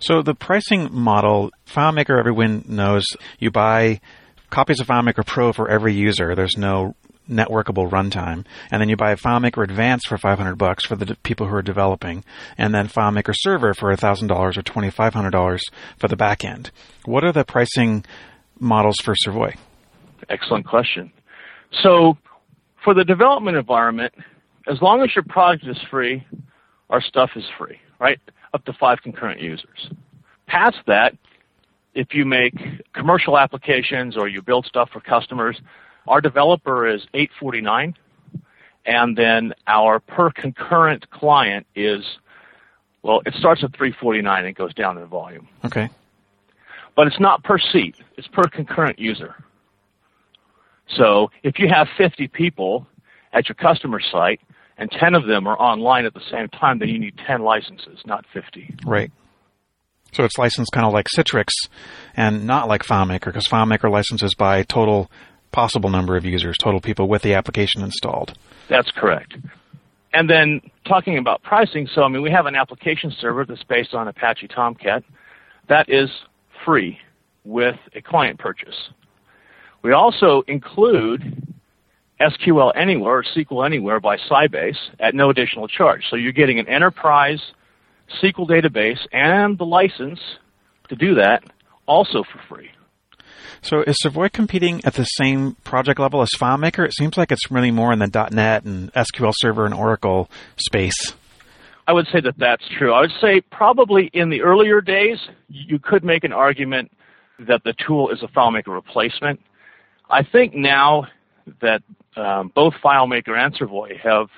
So 0.00 0.22
the 0.22 0.34
pricing 0.34 0.88
model, 0.92 1.50
FileMaker, 1.66 2.18
everyone 2.18 2.64
knows 2.68 3.04
you 3.38 3.50
buy 3.50 4.00
copies 4.50 4.80
of 4.80 4.86
FileMaker 4.86 5.26
Pro 5.26 5.52
for 5.52 5.68
every 5.68 5.94
user. 5.94 6.34
There's 6.34 6.56
no 6.56 6.94
networkable 7.28 7.90
runtime, 7.90 8.44
and 8.70 8.80
then 8.80 8.88
you 8.88 8.96
buy 8.96 9.14
FileMaker 9.14 9.64
Advanced 9.64 10.08
for 10.08 10.16
500 10.16 10.56
bucks 10.56 10.86
for 10.86 10.96
the 10.96 11.16
people 11.22 11.48
who 11.48 11.54
are 11.56 11.62
developing, 11.62 12.24
and 12.56 12.74
then 12.74 12.88
FileMaker 12.88 13.34
Server 13.36 13.74
for 13.74 13.94
$1,000 13.94 14.30
or 14.30 14.50
$2,500 14.50 15.60
for 15.98 16.08
the 16.08 16.16
backend. 16.16 16.70
What 17.04 17.24
are 17.24 17.32
the 17.32 17.44
pricing 17.44 18.04
models 18.60 18.96
for 19.02 19.14
Servoy? 19.14 19.56
Excellent 20.28 20.66
question. 20.66 21.12
So 21.82 22.16
for 22.86 22.94
the 22.94 23.04
development 23.04 23.56
environment, 23.56 24.14
as 24.68 24.80
long 24.80 25.02
as 25.02 25.12
your 25.16 25.24
product 25.24 25.66
is 25.66 25.76
free, 25.90 26.24
our 26.88 27.00
stuff 27.00 27.30
is 27.34 27.42
free, 27.58 27.80
right? 27.98 28.20
Up 28.54 28.64
to 28.64 28.72
five 28.72 29.02
concurrent 29.02 29.40
users. 29.40 29.90
Past 30.46 30.76
that, 30.86 31.12
if 31.94 32.14
you 32.14 32.24
make 32.24 32.54
commercial 32.92 33.36
applications 33.36 34.16
or 34.16 34.28
you 34.28 34.40
build 34.40 34.66
stuff 34.66 34.88
for 34.92 35.00
customers, 35.00 35.60
our 36.06 36.20
developer 36.20 36.86
is 36.86 37.02
849 37.12 37.96
and 38.84 39.18
then 39.18 39.52
our 39.66 39.98
per 39.98 40.30
concurrent 40.30 41.10
client 41.10 41.66
is 41.74 42.04
well, 43.02 43.20
it 43.26 43.34
starts 43.34 43.64
at 43.64 43.70
349 43.76 44.44
and 44.44 44.54
goes 44.54 44.74
down 44.74 44.96
in 44.98 45.06
volume. 45.06 45.48
Okay. 45.64 45.88
But 46.94 47.08
it's 47.08 47.18
not 47.18 47.42
per 47.42 47.58
seat, 47.58 47.96
it's 48.16 48.28
per 48.28 48.44
concurrent 48.44 49.00
user. 49.00 49.34
So 50.88 51.30
if 51.42 51.58
you 51.58 51.68
have 51.68 51.88
50 51.96 52.28
people 52.28 52.86
at 53.32 53.48
your 53.48 53.56
customer 53.56 54.00
site 54.00 54.40
and 54.78 54.90
10 54.90 55.14
of 55.14 55.26
them 55.26 55.46
are 55.46 55.58
online 55.60 56.04
at 56.06 56.14
the 56.14 56.22
same 56.30 56.48
time, 56.48 56.78
then 56.78 56.88
you 56.88 56.98
need 56.98 57.18
10 57.26 57.42
licenses, 57.42 58.00
not 58.04 58.24
50. 58.32 58.76
Right. 58.84 59.10
So 60.12 60.24
it's 60.24 60.38
licensed 60.38 60.72
kind 60.72 60.86
of 60.86 60.92
like 60.92 61.06
Citrix 61.14 61.48
and 62.16 62.46
not 62.46 62.68
like 62.68 62.82
FileMaker 62.82 63.26
because 63.26 63.46
FileMaker 63.46 63.90
licenses 63.90 64.34
by 64.34 64.62
total 64.62 65.10
possible 65.52 65.90
number 65.90 66.16
of 66.16 66.24
users, 66.24 66.56
total 66.58 66.80
people 66.80 67.08
with 67.08 67.22
the 67.22 67.34
application 67.34 67.82
installed. 67.82 68.36
That's 68.68 68.90
correct. 68.90 69.34
And 70.12 70.30
then 70.30 70.60
talking 70.86 71.18
about 71.18 71.42
pricing, 71.42 71.88
so 71.94 72.02
I 72.02 72.08
mean, 72.08 72.22
we 72.22 72.30
have 72.30 72.46
an 72.46 72.54
application 72.54 73.12
server 73.20 73.44
that's 73.44 73.62
based 73.64 73.92
on 73.92 74.08
Apache 74.08 74.48
Tomcat. 74.48 75.02
That 75.68 75.90
is 75.90 76.08
free 76.64 76.98
with 77.44 77.76
a 77.94 78.00
client 78.00 78.38
purchase. 78.38 78.90
We 79.82 79.92
also 79.92 80.42
include 80.46 81.54
SQL 82.20 82.72
Anywhere 82.74 83.18
or 83.18 83.22
SQL 83.22 83.64
Anywhere 83.64 84.00
by 84.00 84.16
Sybase 84.16 84.78
at 84.98 85.14
no 85.14 85.30
additional 85.30 85.68
charge. 85.68 86.04
So 86.10 86.16
you're 86.16 86.32
getting 86.32 86.58
an 86.58 86.68
enterprise 86.68 87.40
SQL 88.22 88.48
database 88.48 89.00
and 89.12 89.58
the 89.58 89.64
license 89.64 90.20
to 90.88 90.96
do 90.96 91.14
that 91.16 91.44
also 91.86 92.22
for 92.22 92.40
free. 92.48 92.70
So 93.62 93.82
is 93.82 93.96
Servoy 94.04 94.32
competing 94.32 94.84
at 94.84 94.94
the 94.94 95.04
same 95.04 95.56
project 95.64 95.98
level 95.98 96.22
as 96.22 96.30
FileMaker? 96.38 96.84
It 96.86 96.94
seems 96.94 97.16
like 97.16 97.32
it's 97.32 97.50
really 97.50 97.70
more 97.70 97.92
in 97.92 97.98
the 97.98 98.28
.NET 98.30 98.64
and 98.64 98.92
SQL 98.92 99.32
Server 99.36 99.64
and 99.64 99.74
Oracle 99.74 100.30
space. 100.56 101.14
I 101.88 101.92
would 101.92 102.06
say 102.12 102.20
that 102.20 102.34
that's 102.38 102.64
true. 102.78 102.92
I 102.92 103.00
would 103.00 103.12
say 103.20 103.40
probably 103.40 104.10
in 104.12 104.28
the 104.28 104.42
earlier 104.42 104.80
days, 104.80 105.18
you 105.48 105.78
could 105.78 106.04
make 106.04 106.24
an 106.24 106.32
argument 106.32 106.90
that 107.38 107.62
the 107.64 107.74
tool 107.86 108.10
is 108.10 108.22
a 108.22 108.28
FileMaker 108.28 108.68
replacement. 108.68 109.40
I 110.08 110.22
think 110.22 110.54
now 110.54 111.06
that 111.60 111.82
um, 112.16 112.50
both 112.54 112.74
FileMaker 112.82 113.36
and 113.36 113.54
Servoy 113.54 113.98
have 114.00 114.28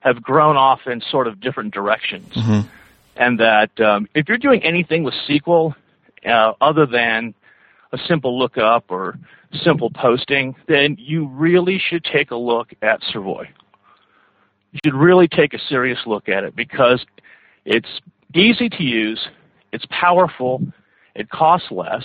have 0.00 0.20
grown 0.20 0.56
off 0.56 0.80
in 0.86 1.00
sort 1.00 1.28
of 1.28 1.40
different 1.40 1.72
directions, 1.72 2.34
mm-hmm. 2.34 2.68
and 3.16 3.38
that 3.38 3.80
um, 3.80 4.08
if 4.14 4.28
you're 4.28 4.38
doing 4.38 4.62
anything 4.64 5.04
with 5.04 5.14
SQL 5.28 5.74
uh, 6.26 6.52
other 6.60 6.86
than 6.86 7.34
a 7.92 7.98
simple 8.08 8.38
lookup 8.38 8.90
or 8.90 9.18
simple 9.62 9.90
posting, 9.90 10.56
then 10.66 10.96
you 10.98 11.28
really 11.28 11.78
should 11.78 12.04
take 12.04 12.30
a 12.30 12.36
look 12.36 12.72
at 12.82 13.00
Servoy. 13.02 13.48
You 14.72 14.80
should 14.84 14.94
really 14.94 15.28
take 15.28 15.54
a 15.54 15.58
serious 15.68 15.98
look 16.06 16.28
at 16.28 16.44
it 16.44 16.56
because 16.56 17.04
it's 17.64 18.00
easy 18.34 18.68
to 18.70 18.82
use, 18.82 19.28
it's 19.72 19.84
powerful, 19.90 20.62
it 21.14 21.28
costs 21.28 21.70
less, 21.70 22.04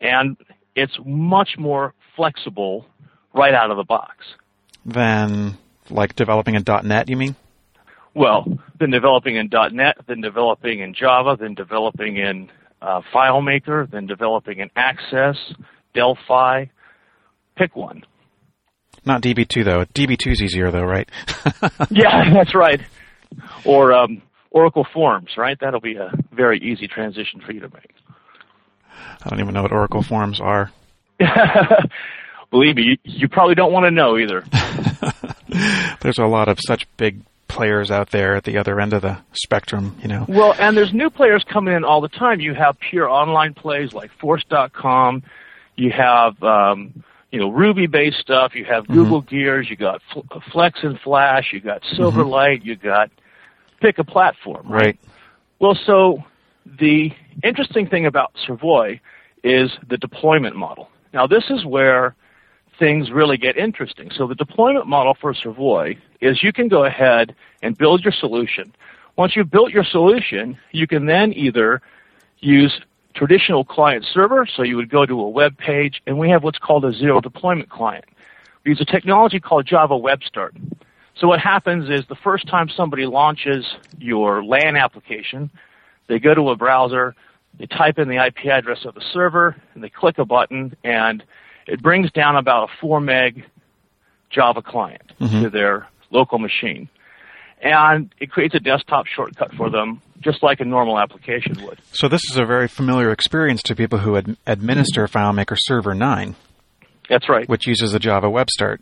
and 0.00 0.36
it's 0.74 0.98
much 1.04 1.56
more 1.58 1.94
flexible 2.16 2.86
right 3.34 3.54
out 3.54 3.70
of 3.70 3.76
the 3.76 3.84
box. 3.84 4.16
Than 4.84 5.58
like 5.90 6.16
developing 6.16 6.54
in 6.54 6.64
.NET, 6.84 7.08
you 7.08 7.16
mean? 7.16 7.36
Well, 8.14 8.46
then 8.78 8.90
developing 8.90 9.36
in 9.36 9.50
.NET, 9.72 9.98
then 10.08 10.20
developing 10.20 10.80
in 10.80 10.94
Java, 10.94 11.36
then 11.38 11.54
developing 11.54 12.16
in 12.16 12.50
uh, 12.82 13.02
FileMaker, 13.14 13.90
then 13.90 14.06
developing 14.06 14.58
in 14.58 14.70
Access, 14.74 15.36
Delphi. 15.94 16.66
Pick 17.56 17.76
one. 17.76 18.04
Not 19.04 19.22
DB2 19.22 19.64
though. 19.64 19.84
DB2 19.84 20.32
is 20.32 20.42
easier 20.42 20.70
though, 20.70 20.84
right? 20.84 21.08
yeah, 21.90 22.32
that's 22.32 22.54
right. 22.54 22.80
Or 23.64 23.92
um, 23.92 24.22
Oracle 24.50 24.86
Forms, 24.92 25.30
right? 25.36 25.56
That'll 25.60 25.80
be 25.80 25.96
a 25.96 26.10
very 26.32 26.58
easy 26.58 26.88
transition 26.88 27.40
for 27.44 27.52
you 27.52 27.60
to 27.60 27.68
make. 27.68 27.94
I 29.24 29.28
don't 29.28 29.40
even 29.40 29.54
know 29.54 29.62
what 29.62 29.72
Oracle 29.72 30.02
Forms 30.02 30.40
are. 30.40 30.70
Believe 32.50 32.76
me, 32.76 32.82
you, 32.82 32.96
you 33.04 33.28
probably 33.28 33.54
don't 33.54 33.72
want 33.72 33.84
to 33.84 33.90
know 33.90 34.18
either. 34.18 34.44
there's 36.00 36.18
a 36.18 36.26
lot 36.26 36.48
of 36.48 36.58
such 36.66 36.86
big 36.96 37.20
players 37.46 37.90
out 37.90 38.10
there 38.10 38.36
at 38.36 38.44
the 38.44 38.58
other 38.58 38.80
end 38.80 38.92
of 38.92 39.02
the 39.02 39.18
spectrum, 39.32 39.96
you 40.02 40.08
know. 40.08 40.24
Well, 40.28 40.54
and 40.58 40.76
there's 40.76 40.92
new 40.92 41.10
players 41.10 41.44
coming 41.44 41.74
in 41.74 41.84
all 41.84 42.00
the 42.00 42.08
time. 42.08 42.40
You 42.40 42.54
have 42.54 42.78
pure 42.78 43.08
online 43.08 43.54
plays 43.54 43.92
like 43.92 44.10
Force.com. 44.20 45.22
You 45.76 45.90
have, 45.90 46.42
um, 46.42 47.04
you 47.30 47.40
know, 47.40 47.50
Ruby-based 47.50 48.18
stuff. 48.18 48.54
You 48.54 48.64
have 48.64 48.84
mm-hmm. 48.84 48.94
Google 48.94 49.20
Gears. 49.22 49.68
You 49.68 49.76
got 49.76 50.00
Flex 50.52 50.80
and 50.82 50.98
Flash. 51.00 51.50
You 51.52 51.60
got 51.60 51.82
mm-hmm. 51.82 52.02
Silverlight. 52.02 52.58
Mm-hmm. 52.58 52.68
You 52.68 52.76
got 52.76 53.10
pick 53.80 53.98
a 53.98 54.04
platform, 54.04 54.68
right? 54.68 54.84
right? 54.86 54.98
Well, 55.58 55.78
so 55.86 56.24
the 56.66 57.12
interesting 57.42 57.86
thing 57.86 58.06
about 58.06 58.32
Servoy 58.46 59.00
is 59.42 59.70
the 59.88 59.96
deployment 59.96 60.56
model. 60.56 60.88
Now, 61.12 61.26
this 61.26 61.44
is 61.50 61.64
where 61.64 62.14
things 62.78 63.10
really 63.10 63.36
get 63.36 63.56
interesting. 63.56 64.10
So 64.16 64.26
the 64.26 64.34
deployment 64.34 64.86
model 64.86 65.16
for 65.20 65.34
Servoy 65.34 65.98
is 66.20 66.42
you 66.42 66.52
can 66.52 66.68
go 66.68 66.84
ahead 66.84 67.34
and 67.62 67.76
build 67.76 68.02
your 68.02 68.12
solution. 68.12 68.72
Once 69.16 69.36
you've 69.36 69.50
built 69.50 69.70
your 69.70 69.84
solution, 69.84 70.56
you 70.72 70.86
can 70.86 71.06
then 71.06 71.32
either 71.32 71.82
use 72.38 72.80
traditional 73.14 73.64
client 73.64 74.06
server, 74.12 74.46
so 74.46 74.62
you 74.62 74.76
would 74.76 74.88
go 74.88 75.04
to 75.04 75.20
a 75.20 75.28
web 75.28 75.58
page, 75.58 76.00
and 76.06 76.18
we 76.18 76.30
have 76.30 76.42
what's 76.42 76.58
called 76.58 76.84
a 76.84 76.92
zero 76.92 77.20
deployment 77.20 77.68
client. 77.68 78.04
We 78.64 78.70
use 78.70 78.80
a 78.80 78.84
technology 78.84 79.40
called 79.40 79.66
Java 79.66 79.96
Web 79.96 80.22
Start. 80.22 80.54
So 81.16 81.26
what 81.26 81.40
happens 81.40 81.90
is 81.90 82.06
the 82.08 82.14
first 82.14 82.46
time 82.48 82.68
somebody 82.68 83.04
launches 83.04 83.66
your 83.98 84.44
LAN 84.44 84.76
application, 84.76 85.50
they 86.10 86.18
go 86.18 86.34
to 86.34 86.50
a 86.50 86.56
browser, 86.56 87.14
they 87.58 87.66
type 87.66 87.98
in 87.98 88.08
the 88.08 88.16
IP 88.16 88.46
address 88.46 88.84
of 88.84 88.94
the 88.94 89.00
server, 89.12 89.54
and 89.74 89.82
they 89.82 89.88
click 89.88 90.18
a 90.18 90.24
button, 90.24 90.76
and 90.84 91.22
it 91.68 91.80
brings 91.80 92.10
down 92.10 92.36
about 92.36 92.68
a 92.68 92.72
4 92.80 93.00
meg 93.00 93.44
Java 94.30 94.60
client 94.60 95.12
Mhm. 95.20 95.42
to 95.44 95.50
their 95.50 95.86
local 96.10 96.38
machine. 96.38 96.88
And 97.62 98.12
it 98.18 98.30
creates 98.30 98.54
a 98.54 98.60
desktop 98.60 99.06
shortcut 99.06 99.54
for 99.54 99.70
them, 99.70 100.00
just 100.20 100.42
like 100.42 100.60
a 100.60 100.64
normal 100.64 100.98
application 100.98 101.62
would. 101.64 101.78
So 101.92 102.08
this 102.08 102.22
is 102.30 102.36
a 102.36 102.44
very 102.44 102.66
familiar 102.68 103.10
experience 103.12 103.62
to 103.64 103.76
people 103.76 103.98
who 104.00 104.16
ad- 104.16 104.36
administer 104.46 105.06
FileMaker 105.06 105.56
Server 105.58 105.94
9, 105.94 106.34
That's 107.08 107.28
right. 107.28 107.48
which 107.48 107.66
uses 107.66 107.94
a 107.94 107.98
Java 107.98 108.28
Web 108.30 108.48
Start. 108.50 108.80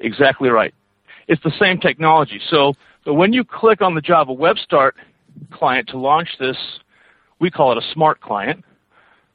Exactly 0.00 0.48
right. 0.50 0.74
It's 1.28 1.42
the 1.42 1.52
same 1.58 1.78
technology. 1.78 2.40
So, 2.50 2.74
so 3.04 3.12
when 3.14 3.32
you 3.32 3.44
click 3.44 3.80
on 3.80 3.94
the 3.94 4.00
Java 4.02 4.32
Web 4.32 4.58
Start 4.58 4.96
client 5.50 5.88
to 5.88 5.98
launch 5.98 6.28
this, 6.38 6.56
we 7.38 7.50
call 7.50 7.72
it 7.72 7.78
a 7.78 7.92
smart 7.92 8.20
client. 8.20 8.64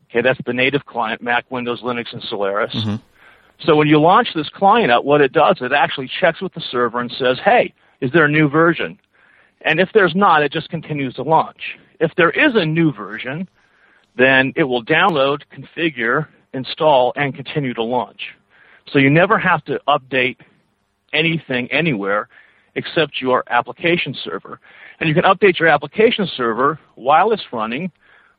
Okay, 0.09 0.21
that's 0.21 0.39
the 0.45 0.53
native 0.53 0.85
client, 0.85 1.21
Mac, 1.21 1.45
Windows, 1.51 1.81
Linux, 1.81 2.13
and 2.13 2.23
Solaris. 2.23 2.73
Mhm. 2.73 3.01
So 3.59 3.75
when 3.75 3.87
you 3.87 3.99
launch 3.99 4.33
this 4.33 4.49
client 4.49 4.91
up, 4.91 5.03
what 5.03 5.21
it 5.21 5.33
does, 5.33 5.57
it 5.61 5.71
actually 5.71 6.07
checks 6.07 6.41
with 6.41 6.53
the 6.53 6.61
server 6.61 6.99
and 6.99 7.11
says, 7.11 7.37
hey, 7.43 7.73
is 7.99 8.11
there 8.11 8.25
a 8.25 8.29
new 8.29 8.47
version? 8.47 8.97
And 9.61 9.79
if 9.79 9.89
there's 9.93 10.15
not, 10.15 10.41
it 10.41 10.51
just 10.51 10.69
continues 10.69 11.15
to 11.15 11.23
launch. 11.23 11.77
If 11.99 12.15
there 12.15 12.29
is 12.29 12.55
a 12.55 12.65
new 12.65 12.93
version, 12.93 13.49
then 14.15 14.53
it 14.55 14.63
will 14.63 14.83
download, 14.83 15.41
configure, 15.51 16.27
install, 16.53 17.11
and 17.17 17.35
continue 17.35 17.73
to 17.73 17.83
launch. 17.83 18.33
So 18.87 18.97
you 18.97 19.09
never 19.09 19.37
have 19.37 19.63
to 19.65 19.79
update 19.87 20.37
anything 21.13 21.69
anywhere 21.71 22.29
except 22.75 23.21
your 23.21 23.43
application 23.49 24.15
server. 24.23 24.59
And 24.99 25.07
you 25.07 25.15
can 25.15 25.23
update 25.23 25.59
your 25.59 25.69
application 25.69 26.27
server 26.35 26.79
while 26.95 27.31
it's 27.31 27.43
running 27.53 27.91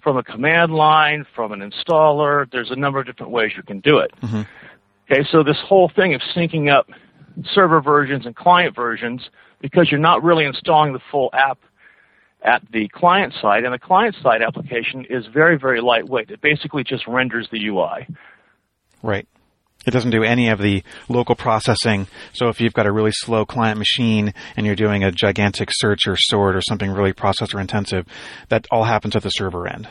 from 0.02 0.16
a 0.16 0.22
command 0.22 0.72
line, 0.72 1.26
from 1.34 1.52
an 1.52 1.60
installer. 1.60 2.50
There's 2.50 2.70
a 2.70 2.76
number 2.76 3.00
of 3.00 3.06
different 3.06 3.32
ways 3.32 3.52
you 3.56 3.62
can 3.62 3.80
do 3.80 3.98
it. 3.98 4.12
Mhm. 4.22 4.46
Okay, 5.10 5.24
so 5.24 5.42
this 5.42 5.58
whole 5.60 5.88
thing 5.88 6.14
of 6.14 6.20
syncing 6.34 6.70
up 6.70 6.88
server 7.52 7.80
versions 7.80 8.26
and 8.26 8.36
client 8.36 8.74
versions 8.74 9.28
because 9.60 9.90
you're 9.90 10.00
not 10.00 10.22
really 10.22 10.44
installing 10.44 10.92
the 10.92 11.00
full 11.10 11.30
app 11.32 11.58
at 12.42 12.62
the 12.70 12.88
client 12.88 13.34
side, 13.34 13.64
and 13.64 13.74
the 13.74 13.78
client 13.78 14.16
side 14.22 14.40
application 14.40 15.04
is 15.10 15.26
very, 15.26 15.58
very 15.58 15.80
lightweight. 15.80 16.30
It 16.30 16.40
basically 16.40 16.84
just 16.84 17.06
renders 17.06 17.48
the 17.50 17.66
UI. 17.66 18.06
Right. 19.02 19.26
It 19.86 19.92
doesn't 19.92 20.10
do 20.10 20.22
any 20.22 20.48
of 20.48 20.58
the 20.58 20.82
local 21.08 21.34
processing. 21.34 22.06
So 22.32 22.48
if 22.48 22.60
you've 22.60 22.74
got 22.74 22.86
a 22.86 22.92
really 22.92 23.12
slow 23.12 23.46
client 23.46 23.78
machine 23.78 24.34
and 24.56 24.66
you're 24.66 24.76
doing 24.76 25.04
a 25.04 25.10
gigantic 25.10 25.70
search 25.72 26.00
or 26.06 26.16
sort 26.18 26.54
or 26.54 26.60
something 26.60 26.90
really 26.90 27.12
processor 27.12 27.60
intensive, 27.60 28.06
that 28.50 28.66
all 28.70 28.84
happens 28.84 29.16
at 29.16 29.22
the 29.22 29.30
server 29.30 29.66
end. 29.66 29.88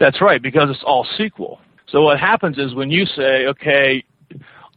That's 0.00 0.20
right, 0.20 0.42
because 0.42 0.68
it's 0.70 0.82
all 0.84 1.06
SQL. 1.18 1.58
So 1.88 2.02
what 2.02 2.18
happens 2.18 2.58
is 2.58 2.74
when 2.74 2.90
you 2.90 3.04
say, 3.06 3.46
okay, 3.46 4.04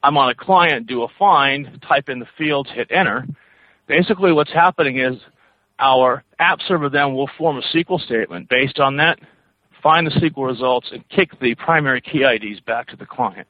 I'm 0.04 0.18
on 0.18 0.30
a 0.30 0.36
client, 0.36 0.88
do 0.88 1.04
a 1.04 1.08
find, 1.18 1.82
type 1.88 2.10
in 2.10 2.20
the 2.20 2.28
fields, 2.38 2.70
hit 2.74 2.92
enter, 2.92 3.26
basically 3.88 4.34
what's 4.34 4.52
happening 4.54 5.00
is 5.00 5.16
our 5.80 6.24
app 6.40 6.60
server 6.68 6.90
then 6.90 7.14
will 7.14 7.30
form 7.38 7.58
a 7.58 7.62
SQL 7.76 8.00
statement 8.00 8.50
based 8.50 8.80
on 8.80 8.98
that, 8.98 9.20
find 9.82 10.06
the 10.06 10.12
SQL 10.12 10.48
results, 10.48 10.90
and 10.92 11.08
kick 11.10 11.40
the 11.40 11.56
primary 11.56 12.02
key 12.02 12.24
IDs 12.24 12.60
back 12.62 12.88
to 12.88 12.96
the 12.96 13.06
client. 13.06 13.48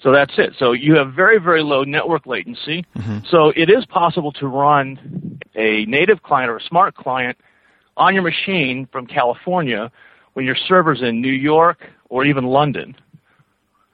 So 0.00 0.12
that's 0.12 0.34
it. 0.38 0.54
So 0.58 0.72
you 0.72 0.94
have 0.94 1.12
very, 1.12 1.38
very 1.38 1.62
low 1.62 1.82
network 1.84 2.26
latency. 2.26 2.84
Mm-hmm. 2.96 3.18
So 3.30 3.52
it 3.56 3.68
is 3.68 3.84
possible 3.86 4.32
to 4.32 4.46
run 4.46 5.40
a 5.56 5.84
native 5.86 6.22
client 6.22 6.50
or 6.50 6.58
a 6.58 6.62
smart 6.62 6.94
client 6.94 7.36
on 7.96 8.14
your 8.14 8.22
machine 8.22 8.88
from 8.92 9.06
California 9.06 9.90
when 10.34 10.44
your 10.44 10.54
server's 10.54 11.02
in 11.02 11.20
New 11.20 11.32
York 11.32 11.84
or 12.08 12.24
even 12.24 12.44
London. 12.44 12.94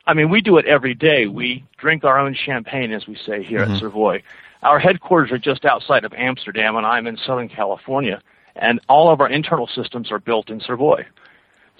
I 0.06 0.12
mean, 0.12 0.28
we 0.28 0.42
do 0.42 0.58
it 0.58 0.66
every 0.66 0.94
day. 0.94 1.26
We 1.26 1.64
drink 1.78 2.04
our 2.04 2.18
own 2.18 2.34
champagne, 2.34 2.92
as 2.92 3.06
we 3.06 3.16
say 3.26 3.42
here 3.42 3.60
at 3.60 3.68
mm-hmm. 3.68 3.86
Servoy. 3.86 4.22
Our 4.62 4.78
headquarters 4.78 5.32
are 5.32 5.38
just 5.38 5.64
outside 5.64 6.04
of 6.04 6.12
Amsterdam, 6.12 6.76
and 6.76 6.86
I'm 6.86 7.06
in 7.06 7.16
Southern 7.16 7.48
California. 7.48 8.20
And 8.56 8.80
all 8.88 9.10
of 9.10 9.20
our 9.20 9.28
internal 9.28 9.66
systems 9.66 10.12
are 10.12 10.18
built 10.18 10.50
in 10.50 10.60
Servoy. 10.60 11.06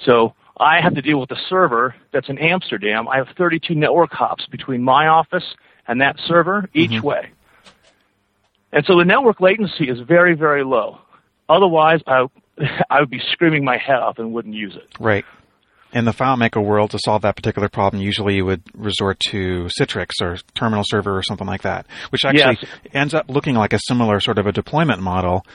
So 0.03 0.35
I 0.59 0.81
have 0.81 0.95
to 0.95 1.03
deal 1.03 1.19
with 1.19 1.31
a 1.33 1.41
server 1.49 1.95
that's 2.13 2.29
in 2.29 2.39
Amsterdam. 2.39 3.09
I 3.09 3.17
have 3.17 3.29
32 3.37 3.75
network 3.75 4.13
hops 4.13 4.47
between 4.47 4.83
my 4.83 5.09
office 5.09 5.45
and 5.89 6.01
that 6.01 6.17
server 6.27 6.69
each 6.75 6.91
mm-hmm. 6.91 7.07
way. 7.07 7.31
And 8.73 8.85
so 8.87 8.99
the 8.99 9.05
network 9.05 9.41
latency 9.41 9.89
is 9.89 10.01
very, 10.01 10.35
very 10.35 10.65
low. 10.65 10.99
Otherwise, 11.49 12.01
I, 12.07 12.27
I 12.91 13.01
would 13.01 13.11
be 13.11 13.21
screaming 13.33 13.65
my 13.65 13.79
head 13.79 13.97
off 13.97 14.19
and 14.19 14.33
wouldn't 14.33 14.55
use 14.55 14.77
it. 14.77 14.89
Right. 14.99 15.25
In 15.93 16.05
the 16.05 16.13
FileMaker 16.13 16.65
world, 16.65 16.91
to 16.91 16.99
solve 17.05 17.23
that 17.23 17.37
particular 17.37 17.69
problem, 17.69 18.03
usually 18.03 18.35
you 18.35 18.45
would 18.45 18.63
resort 18.75 19.21
to 19.31 19.69
Citrix 19.81 20.21
or 20.21 20.39
Terminal 20.55 20.83
Server 20.85 21.17
or 21.17 21.23
something 21.23 21.47
like 21.47 21.63
that, 21.63 21.87
which 22.11 22.25
actually 22.25 22.59
Yes. 22.61 22.71
ends 22.93 23.15
up 23.15 23.27
looking 23.29 23.55
like 23.55 23.73
a 23.73 23.79
similar 23.87 24.19
sort 24.19 24.39
of 24.39 24.47
a 24.49 24.53
deployment 24.53 25.01
model, 25.01 25.47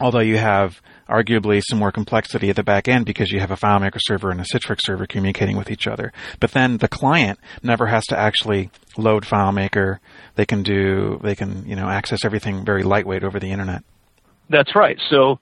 although 0.00 0.20
you 0.20 0.36
have 0.36 0.82
arguably 1.08 1.62
some 1.68 1.78
more 1.78 1.92
complexity 1.92 2.50
at 2.50 2.56
the 2.56 2.62
back 2.62 2.88
end 2.88 3.06
because 3.06 3.30
you 3.30 3.40
have 3.40 3.50
a 3.50 3.56
FileMaker 3.56 3.98
server 4.00 4.30
and 4.30 4.40
a 4.40 4.44
Citrix 4.44 4.80
server 4.82 5.06
communicating 5.06 5.56
with 5.56 5.70
each 5.70 5.86
other. 5.86 6.12
But 6.40 6.52
then 6.52 6.78
the 6.78 6.88
client 6.88 7.38
never 7.62 7.86
has 7.86 8.04
to 8.06 8.18
actually 8.18 8.70
load 8.96 9.24
FileMaker. 9.24 9.98
They 10.34 10.46
can 10.46 10.62
do, 10.62 11.18
they 11.22 11.34
can, 11.34 11.66
you 11.66 11.76
know, 11.76 11.88
access 11.88 12.24
everything 12.24 12.64
very 12.64 12.82
lightweight 12.82 13.24
over 13.24 13.40
the 13.40 13.50
internet. 13.50 13.82
That's 14.50 14.74
right. 14.74 14.98
So, 15.10 15.40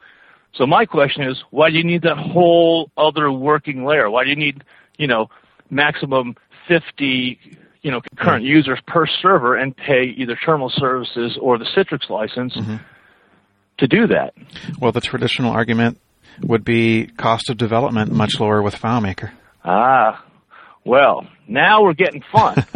so 0.54 0.66
my 0.66 0.86
question 0.86 1.22
is, 1.22 1.42
why 1.50 1.70
do 1.70 1.76
you 1.76 1.84
need 1.84 2.02
that 2.02 2.16
whole 2.16 2.90
other 2.96 3.30
working 3.30 3.84
layer? 3.84 4.10
Why 4.10 4.24
do 4.24 4.30
you 4.30 4.36
need, 4.36 4.64
you 4.98 5.06
know, 5.06 5.28
maximum 5.70 6.36
50, 6.68 7.38
you 7.82 7.90
know, 7.90 8.00
concurrent 8.00 8.44
mm-hmm. 8.44 8.52
users 8.52 8.80
per 8.86 9.06
server 9.06 9.56
and 9.56 9.76
pay 9.76 10.04
either 10.16 10.36
terminal 10.36 10.72
services 10.74 11.38
or 11.40 11.58
the 11.58 11.66
Citrix 11.76 12.08
license 12.08 12.56
mm-hmm. 12.56 12.76
To 13.78 13.86
do 13.86 14.06
that? 14.08 14.34
Well, 14.80 14.92
the 14.92 15.00
traditional 15.00 15.52
argument 15.52 15.98
would 16.42 16.64
be 16.64 17.06
cost 17.06 17.50
of 17.50 17.56
development 17.56 18.12
much 18.12 18.40
lower 18.40 18.62
with 18.62 18.74
FileMaker. 18.74 19.32
Ah, 19.64 20.24
well, 20.84 21.26
now 21.48 21.82
we're 21.82 21.94
getting 21.94 22.22
fun. 22.32 22.64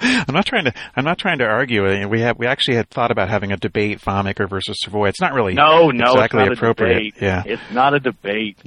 I'm 0.00 0.34
not 0.34 0.46
trying 0.46 0.64
to. 0.64 0.74
I'm 0.96 1.04
not 1.04 1.18
trying 1.18 1.38
to 1.38 1.44
argue. 1.44 2.08
We 2.08 2.20
have. 2.20 2.38
We 2.38 2.46
actually 2.46 2.76
had 2.76 2.88
thought 2.88 3.10
about 3.10 3.28
having 3.28 3.52
a 3.52 3.56
debate, 3.56 4.00
FileMaker 4.00 4.48
versus 4.48 4.78
Servoy. 4.84 5.10
It's 5.10 5.20
not 5.20 5.34
really. 5.34 5.54
No, 5.54 5.90
no, 5.90 6.12
exactly 6.14 6.40
it's 6.42 6.48
not 6.48 6.52
appropriate. 6.52 6.90
a 6.90 6.94
debate. 6.94 7.14
Yeah. 7.20 7.42
It's 7.46 7.62
not 7.72 7.94
a 7.94 8.00
debate. 8.00 8.58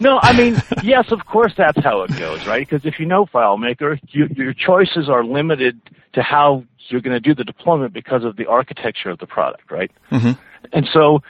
No, 0.00 0.18
I 0.22 0.36
mean, 0.36 0.56
yes, 0.82 1.06
of 1.10 1.26
course 1.26 1.52
that's 1.56 1.82
how 1.82 2.02
it 2.02 2.16
goes, 2.16 2.46
right? 2.46 2.66
Because 2.66 2.86
if 2.86 2.98
you 2.98 3.06
know 3.06 3.26
FileMaker, 3.26 3.98
you, 4.08 4.28
your 4.34 4.52
choices 4.54 5.08
are 5.08 5.24
limited 5.24 5.80
to 6.14 6.22
how 6.22 6.64
you're 6.88 7.00
going 7.00 7.14
to 7.14 7.20
do 7.20 7.34
the 7.34 7.44
deployment 7.44 7.92
because 7.92 8.24
of 8.24 8.36
the 8.36 8.46
architecture 8.46 9.10
of 9.10 9.18
the 9.18 9.26
product, 9.26 9.70
right? 9.70 9.90
hmm 10.10 10.32
And 10.72 10.88
so, 10.92 11.22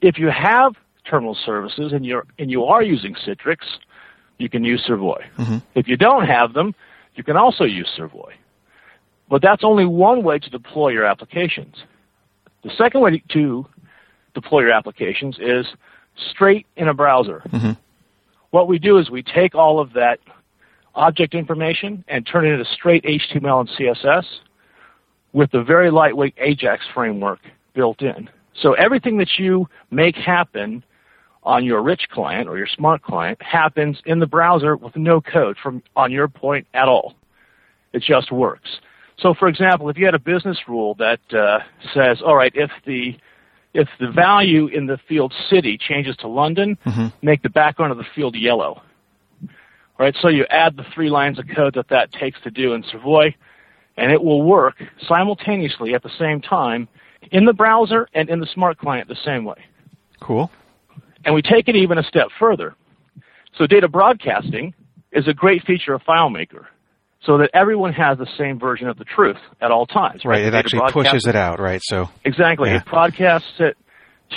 if 0.00 0.18
you 0.18 0.28
have 0.28 0.74
terminal 1.04 1.34
services 1.34 1.92
and 1.92 2.04
you're 2.04 2.26
and 2.38 2.50
you 2.50 2.64
are 2.64 2.82
using 2.82 3.14
Citrix, 3.14 3.58
you 4.38 4.48
can 4.48 4.64
use 4.64 4.84
Servoy. 4.88 5.22
Mhm. 5.38 5.62
If 5.74 5.88
you 5.88 5.96
don't 5.96 6.26
have 6.26 6.52
them, 6.52 6.74
you 7.14 7.24
can 7.24 7.36
also 7.36 7.64
use 7.64 7.88
Servoy. 7.96 8.32
But 9.28 9.42
that's 9.42 9.62
only 9.64 9.84
one 9.86 10.22
way 10.22 10.38
to 10.38 10.50
deploy 10.50 10.88
your 10.88 11.04
applications. 11.04 11.84
The 12.62 12.70
second 12.70 13.00
way 13.00 13.22
to 13.28 13.66
deploy 14.34 14.60
your 14.62 14.72
applications 14.72 15.38
is 15.38 15.66
straight 16.16 16.66
in 16.76 16.88
a 16.88 16.94
browser. 16.94 17.42
Mhm. 17.48 17.76
What 18.50 18.66
we 18.66 18.78
do 18.78 18.98
is 18.98 19.10
we 19.10 19.22
take 19.22 19.54
all 19.54 19.78
of 19.78 19.92
that 19.92 20.18
object 20.94 21.34
information 21.34 22.04
and 22.08 22.26
turn 22.26 22.44
it 22.44 22.50
into 22.50 22.64
straight 22.64 23.04
HTML 23.04 23.60
and 23.60 23.68
CSS 23.70 24.40
with 25.32 25.50
the 25.52 25.62
very 25.62 25.90
lightweight 25.90 26.34
Ajax 26.38 26.84
framework 26.88 27.38
built 27.74 28.02
in. 28.02 28.28
So 28.54 28.74
everything 28.74 29.18
that 29.18 29.38
you 29.38 29.68
make 29.90 30.16
happen 30.16 30.84
on 31.42 31.64
your 31.64 31.82
rich 31.82 32.08
client 32.10 32.48
or 32.48 32.58
your 32.58 32.66
smart 32.66 33.02
client 33.02 33.40
happens 33.42 34.00
in 34.04 34.18
the 34.18 34.26
browser 34.26 34.76
with 34.76 34.94
no 34.96 35.20
code 35.20 35.56
from 35.62 35.82
on 35.96 36.12
your 36.12 36.28
point 36.28 36.66
at 36.74 36.88
all. 36.88 37.14
It 37.92 38.02
just 38.02 38.30
works. 38.30 38.80
So, 39.18 39.34
for 39.34 39.48
example, 39.48 39.88
if 39.88 39.98
you 39.98 40.04
had 40.04 40.14
a 40.14 40.18
business 40.20 40.58
rule 40.68 40.94
that 40.94 41.20
uh, 41.32 41.60
says, 41.94 42.22
"All 42.22 42.36
right, 42.36 42.52
if 42.54 42.70
the 42.84 43.16
if 43.72 43.88
the 43.98 44.10
value 44.10 44.66
in 44.66 44.86
the 44.86 44.98
field 45.08 45.32
city 45.48 45.78
changes 45.78 46.16
to 46.18 46.28
London, 46.28 46.76
Mhm. 46.86 47.12
make 47.22 47.42
the 47.42 47.50
background 47.50 47.92
of 47.92 47.98
the 47.98 48.06
field 48.14 48.34
yellow." 48.34 48.82
Right. 49.98 50.16
So 50.16 50.28
you 50.28 50.46
add 50.48 50.76
the 50.76 50.84
three 50.94 51.10
lines 51.10 51.38
of 51.38 51.46
code 51.54 51.74
that 51.74 51.88
that 51.88 52.10
takes 52.12 52.40
to 52.42 52.50
do 52.50 52.72
in 52.72 52.82
Servoy, 52.82 53.34
and 53.98 54.10
it 54.10 54.22
will 54.22 54.42
work 54.42 54.82
simultaneously 55.06 55.94
at 55.94 56.02
the 56.02 56.08
same 56.18 56.40
time 56.40 56.88
in 57.30 57.44
the 57.44 57.52
browser 57.52 58.08
and 58.14 58.28
in 58.28 58.40
the 58.40 58.46
smart 58.54 58.78
client 58.78 59.08
the 59.08 59.16
same 59.24 59.44
way. 59.44 59.56
Cool. 60.20 60.50
And 61.24 61.34
we 61.34 61.42
take 61.42 61.68
it 61.68 61.76
even 61.76 61.98
a 61.98 62.02
step 62.02 62.28
further. 62.38 62.74
So 63.56 63.66
data 63.66 63.88
broadcasting 63.88 64.74
is 65.12 65.28
a 65.28 65.34
great 65.34 65.64
feature 65.64 65.94
of 65.94 66.02
FileMaker 66.02 66.66
so 67.22 67.38
that 67.38 67.50
everyone 67.52 67.92
has 67.92 68.18
the 68.18 68.28
same 68.38 68.58
version 68.58 68.88
of 68.88 68.96
the 68.96 69.04
truth 69.04 69.36
at 69.60 69.70
all 69.70 69.86
times. 69.86 70.22
Right. 70.24 70.42
It 70.42 70.54
actually 70.54 70.90
pushes 70.92 71.26
it 71.26 71.36
out. 71.36 71.60
Right. 71.60 71.80
So. 71.82 72.08
Exactly. 72.24 72.70
Yeah. 72.70 72.76
It 72.78 72.86
broadcasts 72.86 73.58
it 73.58 73.76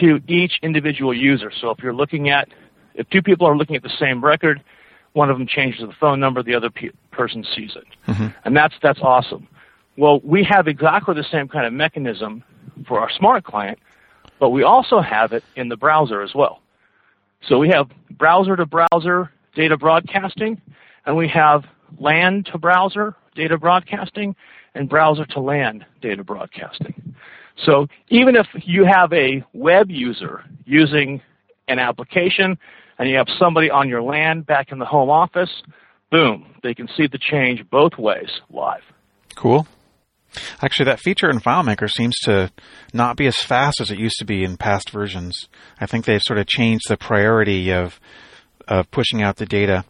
to 0.01 0.19
each 0.27 0.53
individual 0.61 1.13
user. 1.13 1.51
So 1.61 1.69
if 1.69 1.79
you're 1.79 1.93
looking 1.95 2.29
at 2.29 2.49
If 2.95 3.09
two 3.09 3.21
people 3.21 3.47
are 3.47 3.57
looking 3.57 3.75
at 3.75 3.83
the 3.83 3.95
same 3.99 4.23
record, 4.23 4.61
one 5.13 5.29
of 5.29 5.37
them 5.37 5.47
changes 5.47 5.81
the 5.81 5.93
phone 5.99 6.19
number, 6.19 6.43
the 6.43 6.55
other 6.55 6.69
pe- 6.69 6.89
person 7.11 7.43
sees 7.55 7.71
it, 7.75 7.85
mm-hmm. 8.07 8.27
and 8.45 8.55
that's 8.55 8.75
that's 8.81 8.99
awesome. 9.01 9.47
Well, 9.97 10.19
we 10.23 10.45
have 10.49 10.67
exactly 10.67 11.15
the 11.15 11.25
same 11.31 11.47
kind 11.47 11.65
of 11.65 11.73
mechanism 11.73 12.43
for 12.93 12.99
our 12.99 13.09
smart 13.09 13.43
client, 13.43 13.79
but 14.39 14.51
we 14.51 14.61
also 14.61 15.01
have 15.01 15.33
it 15.33 15.43
in 15.55 15.67
the 15.67 15.75
browser 15.75 16.21
as 16.21 16.35
well. 16.35 16.61
So 17.47 17.57
we 17.57 17.69
have 17.69 17.89
browser 18.11 18.55
to 18.55 18.67
browser 18.67 19.31
data 19.55 19.77
broadcasting, 19.77 20.61
and 21.07 21.17
we 21.17 21.27
have 21.29 21.65
LAN 21.99 22.43
to 22.51 22.59
browser 22.59 23.15
data 23.33 23.57
broadcasting, 23.57 24.35
and 24.75 24.87
browser 24.87 25.25
to 25.25 25.39
LAN 25.39 25.83
data 26.03 26.23
broadcasting. 26.23 27.15
So 27.65 27.87
even 28.09 28.35
if 28.35 28.45
you 28.63 28.85
have 28.85 29.11
a 29.11 29.43
web 29.53 29.89
user 29.89 30.43
using 30.65 31.19
an 31.67 31.79
application 31.79 32.59
and 32.99 33.09
you 33.09 33.17
have 33.17 33.27
somebody 33.39 33.71
on 33.71 33.89
your 33.89 34.03
LAN 34.03 34.41
back 34.41 34.71
in 34.71 34.77
the 34.77 34.85
home 34.85 35.09
office, 35.09 35.63
boom, 36.11 36.45
they 36.61 36.75
can 36.75 36.87
see 36.95 37.07
the 37.07 37.17
change 37.17 37.67
both 37.71 37.97
ways 37.97 38.29
live. 38.51 38.83
Cool. 39.33 39.65
Actually, 40.61 40.85
that 40.85 40.99
feature 40.99 41.29
in 41.29 41.39
FileMaker 41.39 41.89
seems 41.89 42.15
to 42.23 42.51
not 42.93 43.17
be 43.17 43.27
as 43.27 43.37
fast 43.37 43.79
as 43.81 43.91
it 43.91 43.99
used 43.99 44.17
to 44.19 44.25
be 44.25 44.43
in 44.43 44.57
past 44.57 44.89
versions. 44.89 45.47
I 45.79 45.85
think 45.85 46.05
they've 46.05 46.21
sort 46.21 46.39
of 46.39 46.47
changed 46.47 46.85
the 46.89 46.97
priority 46.97 47.71
of 47.71 47.99
of 48.67 48.89
pushing 48.91 49.21
out 49.21 49.35
the 49.35 49.45
data. 49.45 49.83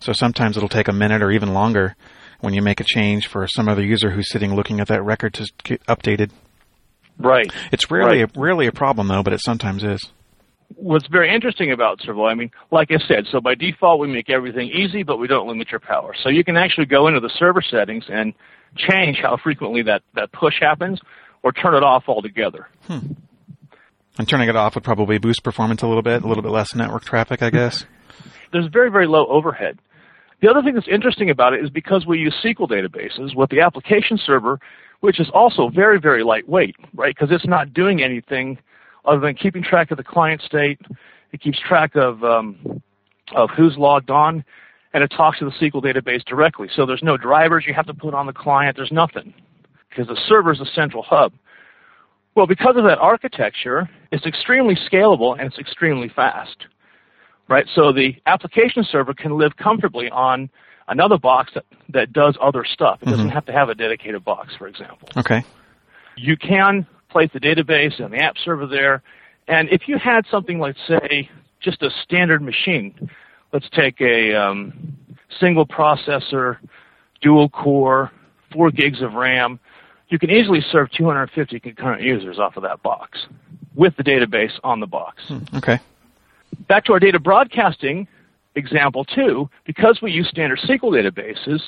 So 0.00 0.12
sometimes 0.12 0.56
it'll 0.56 0.68
take 0.68 0.88
a 0.88 0.92
minute 0.92 1.22
or 1.22 1.30
even 1.32 1.52
longer 1.52 1.96
when 2.40 2.54
you 2.54 2.62
make 2.62 2.80
a 2.80 2.84
change 2.84 3.26
for 3.26 3.46
some 3.48 3.68
other 3.68 3.84
user 3.84 4.10
who's 4.10 4.30
sitting 4.30 4.54
looking 4.54 4.80
at 4.80 4.88
that 4.88 5.02
record 5.02 5.34
to 5.34 5.50
get 5.64 5.84
updated. 5.86 6.30
Right. 7.18 7.52
It's 7.72 7.90
rarely 7.90 8.22
right. 8.22 8.36
A, 8.36 8.40
rarely 8.40 8.66
a 8.68 8.72
problem 8.72 9.08
though, 9.08 9.24
but 9.24 9.32
it 9.32 9.40
sometimes 9.40 9.82
is. 9.82 10.12
What's 10.74 11.06
very 11.08 11.34
interesting 11.34 11.72
about 11.72 11.98
Servoy, 12.00 12.30
I 12.30 12.34
mean, 12.34 12.50
like 12.70 12.90
I 12.90 12.98
said, 13.08 13.26
so 13.30 13.40
by 13.40 13.54
default 13.54 14.00
we 14.00 14.06
make 14.06 14.28
everything 14.30 14.68
easy, 14.68 15.02
but 15.02 15.16
we 15.16 15.26
don't 15.26 15.48
limit 15.48 15.70
your 15.70 15.80
power. 15.80 16.14
So 16.22 16.28
you 16.28 16.44
can 16.44 16.56
actually 16.56 16.86
go 16.86 17.08
into 17.08 17.20
the 17.20 17.30
server 17.38 17.62
settings 17.62 18.04
and 18.08 18.34
change 18.76 19.18
how 19.20 19.38
frequently 19.42 19.82
that, 19.82 20.02
that 20.14 20.30
push 20.32 20.54
happens 20.60 21.00
or 21.42 21.52
turn 21.52 21.74
it 21.74 21.82
off 21.82 22.04
altogether. 22.06 22.68
Hmm. 22.86 22.98
And 24.18 24.28
turning 24.28 24.48
it 24.48 24.56
off 24.56 24.74
would 24.74 24.84
probably 24.84 25.18
boost 25.18 25.42
performance 25.42 25.82
a 25.82 25.86
little 25.86 26.02
bit, 26.02 26.22
a 26.22 26.28
little 26.28 26.42
bit 26.42 26.50
less 26.50 26.74
network 26.74 27.04
traffic, 27.04 27.42
I 27.42 27.50
guess. 27.50 27.86
There's 28.52 28.66
very, 28.72 28.90
very 28.90 29.06
low 29.06 29.26
overhead. 29.26 29.78
The 30.40 30.48
other 30.48 30.62
thing 30.62 30.74
that's 30.74 30.88
interesting 30.88 31.30
about 31.30 31.52
it 31.52 31.64
is 31.64 31.70
because 31.70 32.06
we 32.06 32.18
use 32.18 32.34
SQL 32.44 32.68
databases 32.68 33.34
with 33.34 33.50
the 33.50 33.60
application 33.60 34.18
server, 34.24 34.60
which 35.00 35.18
is 35.20 35.28
also 35.32 35.68
very, 35.68 35.98
very 36.00 36.22
lightweight, 36.22 36.76
right? 36.94 37.14
Because 37.14 37.34
it's 37.34 37.46
not 37.46 37.72
doing 37.72 38.02
anything 38.02 38.58
other 39.08 39.20
than 39.20 39.34
keeping 39.34 39.62
track 39.62 39.90
of 39.90 39.96
the 39.96 40.04
client 40.04 40.42
state. 40.42 40.80
It 41.32 41.40
keeps 41.40 41.58
track 41.60 41.96
of 41.96 42.22
um, 42.24 42.82
of 43.34 43.50
who's 43.56 43.76
logged 43.76 44.10
on, 44.10 44.44
and 44.94 45.04
it 45.04 45.08
talks 45.08 45.38
to 45.40 45.44
the 45.44 45.50
SQL 45.50 45.82
database 45.82 46.24
directly. 46.24 46.68
So 46.74 46.86
there's 46.86 47.02
no 47.02 47.16
drivers 47.16 47.64
you 47.66 47.74
have 47.74 47.86
to 47.86 47.94
put 47.94 48.14
on 48.14 48.26
the 48.26 48.32
client. 48.32 48.76
There's 48.76 48.92
nothing 48.92 49.34
because 49.90 50.06
the 50.06 50.20
server 50.28 50.52
is 50.52 50.58
the 50.58 50.68
central 50.74 51.02
hub. 51.02 51.32
Well, 52.34 52.46
because 52.46 52.76
of 52.76 52.84
that 52.84 52.98
architecture, 52.98 53.88
it's 54.12 54.24
extremely 54.24 54.76
scalable 54.90 55.32
and 55.38 55.42
it's 55.42 55.58
extremely 55.58 56.08
fast 56.08 56.66
right? 57.48 57.66
So 57.74 57.92
the 57.92 58.14
application 58.26 58.84
server 58.84 59.14
can 59.14 59.36
live 59.36 59.56
comfortably 59.56 60.08
on 60.10 60.48
another 60.86 61.18
box 61.18 61.52
that, 61.54 61.64
that 61.90 62.12
does 62.12 62.36
other 62.40 62.64
stuff. 62.64 62.98
It 63.00 63.06
mm-hmm. 63.06 63.12
doesn't 63.12 63.30
have 63.30 63.46
to 63.46 63.52
have 63.52 63.68
a 63.68 63.74
dedicated 63.74 64.24
box, 64.24 64.54
for 64.56 64.68
example. 64.68 65.08
Okay. 65.16 65.44
You 66.16 66.36
can 66.36 66.86
place 67.10 67.30
the 67.32 67.40
database 67.40 68.02
and 68.02 68.12
the 68.12 68.18
app 68.18 68.36
server 68.44 68.66
there. 68.66 69.02
And 69.46 69.68
if 69.70 69.88
you 69.88 69.98
had 69.98 70.26
something 70.30 70.58
like, 70.58 70.76
say, 70.86 71.30
just 71.60 71.82
a 71.82 71.90
standard 72.02 72.42
machine, 72.42 73.10
let's 73.52 73.68
take 73.70 74.00
a 74.00 74.34
um, 74.34 74.96
single 75.40 75.66
processor, 75.66 76.58
dual 77.20 77.48
core, 77.48 78.10
four 78.52 78.70
gigs 78.70 79.02
of 79.02 79.14
RAM, 79.14 79.58
you 80.08 80.18
can 80.18 80.30
easily 80.30 80.60
serve 80.72 80.90
250 80.92 81.60
concurrent 81.60 82.02
users 82.02 82.38
off 82.38 82.56
of 82.56 82.62
that 82.62 82.82
box 82.82 83.26
with 83.74 83.96
the 83.96 84.02
database 84.02 84.52
on 84.64 84.80
the 84.80 84.86
box. 84.86 85.22
Hmm. 85.28 85.56
Okay 85.56 85.80
back 86.66 86.84
to 86.84 86.92
our 86.92 87.00
data 87.00 87.18
broadcasting 87.18 88.08
example 88.54 89.04
too, 89.04 89.48
because 89.64 90.00
we 90.02 90.10
use 90.10 90.28
standard 90.28 90.58
SQL 90.60 90.92
databases, 90.92 91.60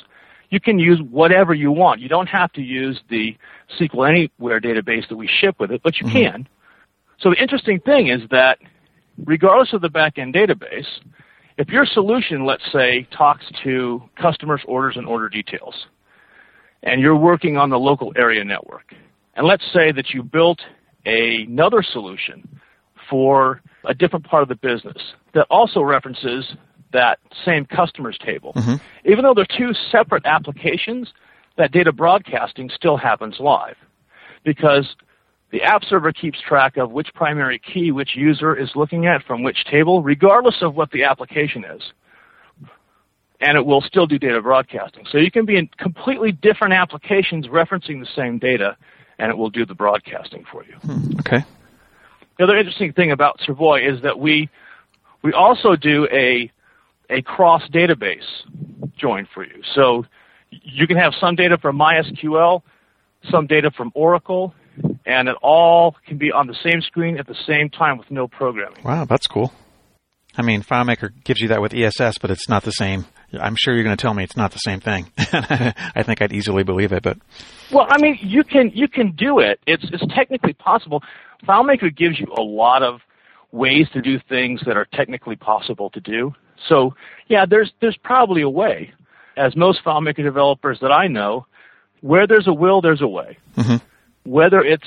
you 0.50 0.60
can 0.60 0.78
use 0.78 1.00
whatever 1.10 1.54
you 1.54 1.70
want. 1.70 2.00
You 2.00 2.08
don't 2.08 2.28
have 2.28 2.52
to 2.52 2.62
use 2.62 3.00
the 3.08 3.36
SQL 3.78 4.08
Anywhere 4.08 4.60
database 4.60 5.08
that 5.08 5.16
we 5.16 5.28
ship 5.28 5.56
with 5.58 5.70
it, 5.70 5.80
but 5.82 5.98
you 6.00 6.06
mm-hmm. 6.06 6.18
can. 6.18 6.48
So 7.20 7.30
the 7.30 7.40
interesting 7.40 7.80
thing 7.80 8.08
is 8.08 8.20
that 8.30 8.58
regardless 9.24 9.72
of 9.72 9.80
the 9.80 9.88
backend 9.88 10.34
database, 10.34 10.86
if 11.56 11.68
your 11.68 11.86
solution, 11.86 12.44
let's 12.44 12.64
say, 12.72 13.06
talks 13.16 13.44
to 13.64 14.02
customers' 14.20 14.62
orders 14.66 14.96
and 14.96 15.06
order 15.06 15.28
details, 15.28 15.74
and 16.82 17.00
you're 17.00 17.16
working 17.16 17.56
on 17.56 17.70
the 17.70 17.78
local 17.78 18.12
area 18.16 18.42
network, 18.42 18.94
and 19.34 19.46
let's 19.46 19.64
say 19.72 19.92
that 19.92 20.10
you 20.10 20.22
built 20.22 20.60
a, 21.06 21.42
another 21.42 21.82
solution 21.82 22.60
for 23.08 23.60
a 23.84 23.94
different 23.94 24.24
part 24.24 24.42
of 24.42 24.48
the 24.48 24.54
business 24.56 24.96
that 25.34 25.46
also 25.50 25.82
references 25.82 26.44
that 26.92 27.18
same 27.44 27.64
customers 27.64 28.18
table. 28.24 28.52
Mm-hmm. 28.54 29.10
Even 29.10 29.24
though 29.24 29.34
they're 29.34 29.46
two 29.46 29.72
separate 29.90 30.24
applications, 30.26 31.12
that 31.56 31.72
data 31.72 31.92
broadcasting 31.92 32.70
still 32.74 32.96
happens 32.96 33.36
live 33.38 33.76
because 34.44 34.96
the 35.50 35.62
app 35.62 35.84
server 35.84 36.12
keeps 36.12 36.40
track 36.40 36.76
of 36.76 36.92
which 36.92 37.08
primary 37.14 37.58
key 37.58 37.90
which 37.90 38.14
user 38.14 38.56
is 38.56 38.70
looking 38.74 39.06
at 39.06 39.22
from 39.24 39.42
which 39.42 39.64
table, 39.64 40.02
regardless 40.02 40.56
of 40.62 40.74
what 40.74 40.90
the 40.92 41.04
application 41.04 41.64
is. 41.64 41.82
And 43.40 43.56
it 43.56 43.64
will 43.64 43.80
still 43.80 44.06
do 44.06 44.18
data 44.18 44.40
broadcasting. 44.42 45.06
So 45.10 45.18
you 45.18 45.30
can 45.30 45.46
be 45.46 45.56
in 45.56 45.68
completely 45.78 46.30
different 46.30 46.74
applications 46.74 47.46
referencing 47.46 48.00
the 48.00 48.08
same 48.14 48.38
data, 48.38 48.76
and 49.18 49.30
it 49.30 49.36
will 49.36 49.48
do 49.48 49.64
the 49.64 49.74
broadcasting 49.74 50.44
for 50.52 50.62
you. 50.64 50.74
Hmm. 50.82 51.18
Okay. 51.20 51.44
The 52.38 52.44
other 52.44 52.56
interesting 52.56 52.92
thing 52.92 53.12
about 53.12 53.40
Servoy 53.40 53.90
is 53.90 54.02
that 54.02 54.18
we 54.18 54.48
we 55.22 55.32
also 55.32 55.76
do 55.76 56.06
a 56.12 56.50
a 57.10 57.22
cross 57.22 57.62
database 57.72 58.26
join 58.96 59.26
for 59.32 59.44
you. 59.44 59.62
So 59.74 60.06
you 60.50 60.86
can 60.86 60.96
have 60.96 61.12
some 61.20 61.34
data 61.34 61.58
from 61.58 61.78
MySQL, 61.78 62.62
some 63.30 63.46
data 63.46 63.70
from 63.70 63.92
Oracle, 63.94 64.54
and 65.04 65.28
it 65.28 65.36
all 65.42 65.96
can 66.06 66.18
be 66.18 66.32
on 66.32 66.46
the 66.46 66.56
same 66.64 66.80
screen 66.80 67.18
at 67.18 67.26
the 67.26 67.36
same 67.46 67.70
time 67.70 67.98
with 67.98 68.10
no 68.10 68.28
programming. 68.28 68.82
Wow, 68.84 69.04
that's 69.04 69.26
cool. 69.26 69.52
I 70.36 70.42
mean, 70.42 70.62
FileMaker 70.62 71.10
gives 71.24 71.40
you 71.40 71.48
that 71.48 71.60
with 71.60 71.74
ESS, 71.74 72.18
but 72.18 72.30
it's 72.30 72.48
not 72.48 72.62
the 72.62 72.70
same. 72.70 73.04
I'm 73.38 73.56
sure 73.56 73.74
you're 73.74 73.82
going 73.82 73.96
to 73.96 74.00
tell 74.00 74.14
me 74.14 74.22
it's 74.22 74.36
not 74.36 74.52
the 74.52 74.58
same 74.58 74.80
thing. 74.80 75.10
I 75.18 76.02
think 76.04 76.22
I'd 76.22 76.32
easily 76.32 76.62
believe 76.62 76.92
it, 76.92 77.02
but 77.02 77.18
well, 77.72 77.86
I 77.88 78.00
mean, 78.00 78.18
you 78.22 78.44
can 78.44 78.70
you 78.74 78.88
can 78.88 79.12
do 79.12 79.40
it. 79.40 79.60
It's 79.66 79.84
it's 79.92 80.04
technically 80.14 80.52
possible. 80.52 81.02
FileMaker 81.46 81.94
gives 81.94 82.18
you 82.18 82.26
a 82.36 82.42
lot 82.42 82.82
of 82.82 83.00
ways 83.52 83.88
to 83.92 84.00
do 84.00 84.18
things 84.28 84.60
that 84.66 84.76
are 84.76 84.86
technically 84.92 85.36
possible 85.36 85.90
to 85.90 86.00
do. 86.00 86.34
So 86.68 86.94
yeah, 87.28 87.46
there's 87.46 87.72
there's 87.80 87.96
probably 87.96 88.42
a 88.42 88.50
way. 88.50 88.92
As 89.36 89.56
most 89.56 89.82
FileMaker 89.84 90.22
developers 90.22 90.78
that 90.80 90.92
I 90.92 91.06
know, 91.06 91.46
where 92.00 92.26
there's 92.26 92.46
a 92.46 92.52
will, 92.52 92.80
there's 92.80 93.00
a 93.00 93.08
way. 93.08 93.38
Mm-hmm. 93.56 93.76
Whether 94.30 94.60
it's 94.60 94.86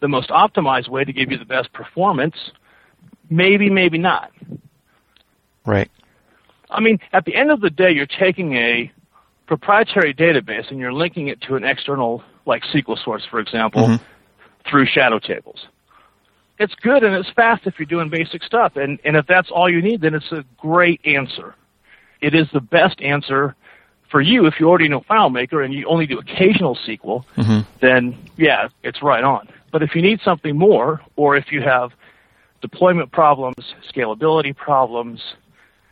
the 0.00 0.08
most 0.08 0.28
optimized 0.28 0.88
way 0.88 1.04
to 1.04 1.12
give 1.12 1.30
you 1.30 1.38
the 1.38 1.44
best 1.44 1.72
performance, 1.72 2.34
maybe, 3.30 3.70
maybe 3.70 3.96
not. 3.96 4.30
Right. 5.64 5.90
I 6.70 6.80
mean, 6.80 6.98
at 7.12 7.24
the 7.24 7.34
end 7.34 7.50
of 7.50 7.60
the 7.60 7.70
day, 7.70 7.92
you're 7.92 8.06
taking 8.06 8.54
a 8.54 8.92
proprietary 9.46 10.12
database 10.12 10.70
and 10.70 10.78
you're 10.78 10.92
linking 10.92 11.28
it 11.28 11.40
to 11.42 11.54
an 11.54 11.64
external, 11.64 12.22
like 12.44 12.62
SQL 12.74 13.02
source, 13.02 13.22
for 13.30 13.40
example, 13.40 13.86
mm-hmm. 13.86 14.04
through 14.68 14.86
shadow 14.86 15.18
tables 15.18 15.66
it's 16.58 16.74
good 16.76 17.02
and 17.02 17.14
it's 17.14 17.30
fast 17.30 17.66
if 17.66 17.78
you're 17.78 17.86
doing 17.86 18.08
basic 18.08 18.42
stuff. 18.42 18.76
And, 18.76 18.98
and 19.04 19.16
if 19.16 19.26
that's 19.26 19.50
all 19.50 19.68
you 19.68 19.82
need, 19.82 20.00
then 20.00 20.14
it's 20.14 20.30
a 20.32 20.44
great 20.56 21.00
answer. 21.04 21.54
It 22.20 22.34
is 22.34 22.46
the 22.52 22.60
best 22.60 23.00
answer 23.00 23.54
for 24.10 24.20
you 24.20 24.46
if 24.46 24.60
you 24.60 24.68
already 24.68 24.88
know 24.88 25.00
FileMaker 25.00 25.64
and 25.64 25.74
you 25.74 25.86
only 25.86 26.06
do 26.06 26.18
occasional 26.18 26.76
SQL, 26.76 27.24
mm-hmm. 27.36 27.60
then 27.80 28.16
yeah, 28.36 28.68
it's 28.82 29.02
right 29.02 29.24
on. 29.24 29.48
But 29.72 29.82
if 29.82 29.96
you 29.96 30.02
need 30.02 30.20
something 30.20 30.56
more, 30.56 31.00
or 31.16 31.36
if 31.36 31.50
you 31.50 31.62
have 31.62 31.90
deployment 32.60 33.10
problems, 33.10 33.74
scalability 33.92 34.54
problems, 34.54 35.20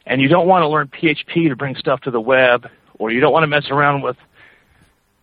and 0.07 0.21
you 0.21 0.29
don't 0.29 0.47
want 0.47 0.63
to 0.63 0.69
learn 0.69 0.89
PHP 0.89 1.49
to 1.49 1.57
bring 1.57 1.75
stuff 1.75 2.01
to 2.03 2.11
the 2.13 2.21
web, 2.21 2.69
or 2.99 3.11
you 3.11 3.21
don't 3.21 3.33
want 3.33 3.43
to 3.43 3.49
mess 3.49 3.71
around 3.71 4.03
with 4.03 4.17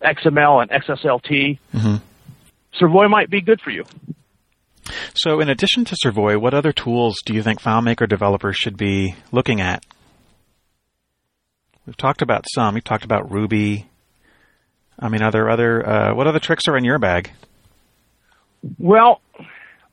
XML 0.01 0.61
and 0.61 0.71
XSLT, 0.71 1.57
mm-hmm. 1.73 1.95
Servoy 2.77 3.09
might 3.09 3.29
be 3.29 3.41
good 3.41 3.61
for 3.61 3.71
you. 3.71 3.85
So, 5.13 5.39
in 5.39 5.49
addition 5.49 5.85
to 5.85 5.95
Servoy, 5.95 6.39
what 6.39 6.53
other 6.53 6.71
tools 6.71 7.17
do 7.25 7.33
you 7.33 7.43
think 7.43 7.61
FileMaker 7.61 8.07
developers 8.07 8.55
should 8.55 8.77
be 8.77 9.15
looking 9.31 9.61
at? 9.61 9.83
We've 11.85 11.97
talked 11.97 12.21
about 12.21 12.45
some. 12.53 12.75
We've 12.75 12.83
talked 12.83 13.03
about 13.03 13.31
Ruby. 13.31 13.89
I 14.99 15.09
mean, 15.09 15.21
are 15.23 15.31
there 15.31 15.49
other 15.49 15.87
uh, 15.87 16.13
what 16.13 16.27
other 16.27 16.39
tricks 16.39 16.67
are 16.67 16.77
in 16.77 16.83
your 16.83 16.99
bag? 16.99 17.31
Well, 18.77 19.21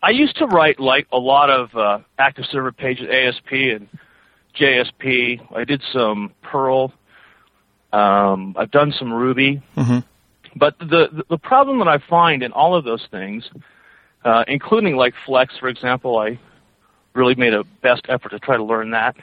I 0.03 0.11
used 0.11 0.37
to 0.37 0.47
write 0.47 0.79
like 0.81 1.07
a 1.13 1.19
lot 1.19 1.51
of 1.51 1.75
uh, 1.75 1.99
active 2.19 2.45
server 2.51 2.73
pages, 2.73 3.07
ASP, 3.11 3.53
and 3.53 3.89
JSP. 4.59 5.57
I 5.57 5.65
did 5.65 5.83
some 5.93 6.33
Perl. 6.43 6.93
Um, 7.93 8.55
I've 8.59 8.71
done 8.71 8.93
some 8.99 9.13
Ruby. 9.13 9.63
Mm-hmm. 9.77 9.99
But 10.55 10.79
the 10.79 11.25
the 11.29 11.39
problem 11.39 11.79
that 11.79 11.89
I 11.89 11.99
find 12.11 12.43
in 12.43 12.53
all 12.53 12.75
of 12.75 12.85
those 12.85 13.07
things, 13.11 13.49
uh, 14.27 14.45
including 14.49 14.97
like 14.97 15.15
Flex, 15.25 15.57
for 15.57 15.69
example, 15.69 16.19
I 16.19 16.39
really 17.15 17.37
made 17.37 17.55
a 17.55 17.63
best 17.81 18.03
effort 18.09 18.31
to 18.31 18.41
try 18.41 18.57
to 18.57 18.65
learn 18.65 18.91
that. 18.91 19.17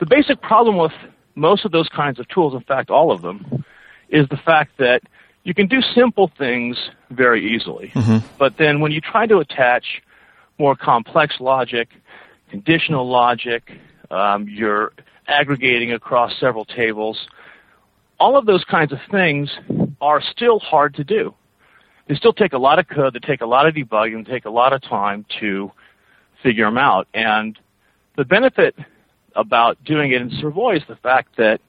The 0.00 0.06
basic 0.06 0.40
problem 0.40 0.78
with 0.78 0.92
most 1.34 1.66
of 1.66 1.72
those 1.72 1.88
kinds 1.90 2.18
of 2.18 2.26
tools, 2.28 2.54
in 2.54 2.62
fact, 2.62 2.90
all 2.90 3.12
of 3.12 3.20
them, 3.20 3.64
is 4.08 4.26
the 4.30 4.38
fact 4.38 4.78
that 4.78 5.02
you 5.44 5.52
can 5.52 5.66
do 5.66 5.82
simple 5.94 6.30
things 6.38 6.78
very 7.10 7.54
easily. 7.54 7.92
Mm-hmm. 7.94 8.26
But 8.38 8.56
then 8.56 8.80
when 8.80 8.92
you 8.92 9.00
try 9.02 9.26
to 9.26 9.38
attach 9.38 10.02
more 10.58 10.74
complex 10.74 11.38
logic, 11.38 11.90
conditional 12.50 13.06
logic, 13.06 13.70
um, 14.10 14.48
you're 14.48 14.92
aggregating 15.28 15.92
across 15.92 16.32
several 16.40 16.64
tables, 16.64 17.28
all 18.18 18.38
of 18.38 18.46
those 18.46 18.64
kinds 18.64 18.92
of 18.92 18.98
things 19.10 19.50
are 20.00 20.22
still 20.22 20.60
hard 20.60 20.94
to 20.94 21.04
do. 21.04 21.34
They 22.08 22.14
still 22.14 22.32
take 22.32 22.52
a 22.52 22.58
lot 22.58 22.78
of 22.78 22.88
code, 22.88 23.14
they 23.14 23.26
take 23.26 23.40
a 23.40 23.46
lot 23.46 23.66
of 23.66 23.74
debugging, 23.74 24.26
they 24.26 24.32
take 24.32 24.44
a 24.44 24.50
lot 24.50 24.72
of 24.72 24.82
time 24.82 25.26
to 25.40 25.72
figure 26.42 26.64
them 26.64 26.78
out. 26.78 27.08
And 27.12 27.58
the 28.16 28.24
benefit 28.24 28.76
about 29.34 29.82
doing 29.84 30.12
it 30.12 30.20
in 30.20 30.30
Servoy 30.30 30.76
is 30.76 30.82
the 30.88 30.96
fact 30.96 31.36
that, 31.36 31.60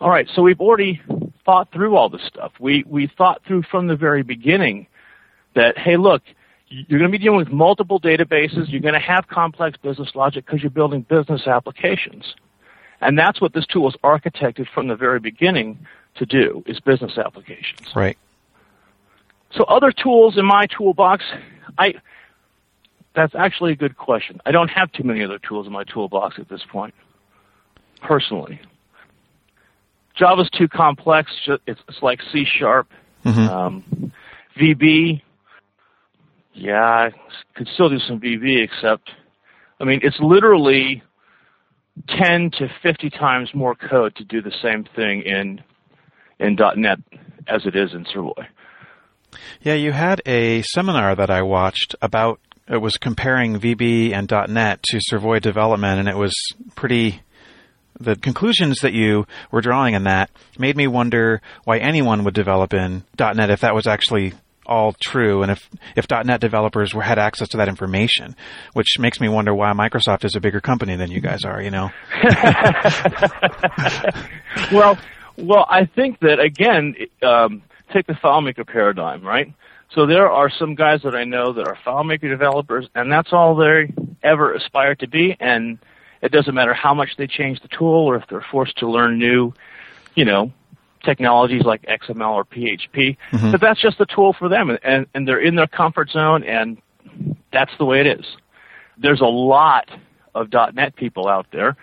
all 0.00 0.10
right, 0.10 0.28
so 0.34 0.42
we've 0.42 0.60
already 0.60 1.00
thought 1.44 1.70
through 1.72 1.96
all 1.96 2.08
this 2.08 2.22
stuff. 2.26 2.52
We, 2.58 2.84
we 2.86 3.10
thought 3.16 3.42
through 3.46 3.62
from 3.70 3.86
the 3.86 3.96
very 3.96 4.22
beginning 4.22 4.86
that, 5.54 5.78
hey, 5.78 5.96
look, 5.96 6.22
you're 6.68 6.98
going 6.98 7.10
to 7.10 7.16
be 7.16 7.22
dealing 7.22 7.38
with 7.38 7.48
multiple 7.48 8.00
databases. 8.00 8.68
You're 8.68 8.80
going 8.80 8.94
to 8.94 9.00
have 9.00 9.28
complex 9.28 9.78
business 9.78 10.10
logic 10.14 10.44
because 10.44 10.62
you're 10.62 10.70
building 10.70 11.02
business 11.02 11.46
applications. 11.46 12.34
And 13.00 13.18
that's 13.18 13.40
what 13.40 13.52
this 13.52 13.66
tool 13.66 13.88
is 13.88 13.94
architected 14.02 14.66
from 14.74 14.88
the 14.88 14.96
very 14.96 15.20
beginning 15.20 15.86
to 16.16 16.26
do, 16.26 16.64
is 16.66 16.80
business 16.80 17.18
applications. 17.18 17.94
Right. 17.94 18.18
So 19.52 19.64
other 19.64 19.92
tools 19.92 20.36
in 20.36 20.44
my 20.44 20.66
toolbox, 20.66 21.24
I, 21.78 21.94
that's 23.14 23.34
actually 23.34 23.72
a 23.72 23.76
good 23.76 23.96
question. 23.96 24.40
I 24.44 24.50
don't 24.50 24.68
have 24.68 24.92
too 24.92 25.04
many 25.04 25.24
other 25.24 25.38
tools 25.38 25.66
in 25.66 25.72
my 25.72 25.84
toolbox 25.84 26.36
at 26.38 26.48
this 26.48 26.62
point, 26.70 26.94
personally. 28.02 28.60
Java's 30.16 30.50
too 30.50 30.68
complex. 30.68 31.30
It's, 31.66 31.80
it's 31.88 32.02
like 32.02 32.20
C 32.32 32.44
sharp. 32.44 32.88
Mm-hmm. 33.24 33.40
Um, 33.40 34.12
VB, 34.58 35.20
yeah, 36.54 36.80
I 36.80 37.10
could 37.54 37.68
still 37.74 37.90
do 37.90 37.98
some 37.98 38.20
VB, 38.20 38.62
except, 38.62 39.10
I 39.80 39.84
mean, 39.84 40.00
it's 40.02 40.18
literally 40.20 41.02
10 42.08 42.50
to 42.58 42.68
50 42.82 43.10
times 43.10 43.50
more 43.54 43.74
code 43.74 44.14
to 44.16 44.24
do 44.24 44.40
the 44.40 44.52
same 44.62 44.84
thing 44.96 45.22
in 45.22 45.62
in 46.38 46.56
.NET 46.76 46.98
as 47.46 47.64
it 47.64 47.74
is 47.74 47.94
in 47.94 48.04
Servoy. 48.04 48.46
Yeah, 49.62 49.74
you 49.74 49.92
had 49.92 50.22
a 50.26 50.62
seminar 50.62 51.14
that 51.14 51.30
I 51.30 51.42
watched 51.42 51.94
about 52.00 52.40
it 52.68 52.78
was 52.78 52.96
comparing 52.96 53.60
VB 53.60 54.12
and 54.12 54.28
.NET 54.52 54.82
to 54.84 54.98
Servoy 54.98 55.40
development, 55.40 56.00
and 56.00 56.08
it 56.08 56.16
was 56.16 56.34
pretty. 56.74 57.22
The 57.98 58.16
conclusions 58.16 58.80
that 58.80 58.92
you 58.92 59.26
were 59.50 59.62
drawing 59.62 59.94
in 59.94 60.04
that 60.04 60.30
made 60.58 60.76
me 60.76 60.86
wonder 60.86 61.40
why 61.64 61.78
anyone 61.78 62.24
would 62.24 62.34
develop 62.34 62.74
in 62.74 63.04
.NET 63.18 63.48
if 63.48 63.60
that 63.60 63.74
was 63.74 63.86
actually 63.86 64.34
all 64.66 64.94
true, 65.00 65.42
and 65.42 65.52
if 65.52 65.70
if 65.96 66.06
.NET 66.10 66.40
developers 66.40 66.92
were 66.92 67.02
had 67.02 67.18
access 67.18 67.48
to 67.50 67.58
that 67.58 67.68
information, 67.68 68.34
which 68.74 68.98
makes 68.98 69.20
me 69.20 69.28
wonder 69.28 69.54
why 69.54 69.72
Microsoft 69.72 70.24
is 70.24 70.34
a 70.34 70.40
bigger 70.40 70.60
company 70.60 70.96
than 70.96 71.10
you 71.10 71.20
guys 71.20 71.44
are. 71.44 71.62
You 71.62 71.70
know. 71.70 71.90
well, 74.72 74.98
well, 75.38 75.66
I 75.68 75.86
think 75.86 76.20
that 76.20 76.40
again, 76.40 76.94
um, 77.22 77.62
take 77.92 78.06
the 78.06 78.14
FileMaker 78.14 78.66
paradigm, 78.66 79.22
right? 79.22 79.52
So 79.94 80.06
there 80.06 80.30
are 80.30 80.50
some 80.50 80.74
guys 80.74 81.02
that 81.02 81.14
I 81.14 81.24
know 81.24 81.52
that 81.52 81.66
are 81.66 81.78
FileMaker 81.86 82.28
developers, 82.28 82.88
and 82.94 83.10
that's 83.10 83.32
all 83.32 83.54
they 83.54 83.92
ever 84.22 84.52
aspire 84.54 84.94
to 84.96 85.06
be. 85.08 85.36
And 85.38 85.78
it 86.22 86.32
doesn't 86.32 86.54
matter 86.54 86.74
how 86.74 86.94
much 86.94 87.10
they 87.16 87.26
change 87.26 87.60
the 87.60 87.68
tool 87.68 88.06
or 88.06 88.16
if 88.16 88.24
they're 88.28 88.44
forced 88.50 88.78
to 88.78 88.88
learn 88.88 89.18
new, 89.18 89.52
you 90.14 90.24
know, 90.24 90.52
technologies 91.04 91.62
like 91.62 91.82
XML 91.82 92.34
or 92.34 92.44
PHP. 92.44 93.16
Mhm. 93.30 93.52
But 93.52 93.60
that's 93.60 93.80
just 93.80 93.98
the 93.98 94.06
tool 94.06 94.32
for 94.32 94.48
them, 94.48 94.76
and 94.82 95.06
and 95.14 95.28
they're 95.28 95.38
in 95.38 95.54
their 95.54 95.68
comfort 95.68 96.10
zone, 96.10 96.42
and 96.42 96.78
that's 97.52 97.70
the 97.78 97.84
way 97.84 98.00
it 98.00 98.06
is. 98.06 98.26
There's 98.98 99.20
a 99.20 99.26
lot 99.26 99.88
of 100.34 100.48
.NET 100.74 100.96
people 100.96 101.28
out 101.28 101.46
there 101.52 101.76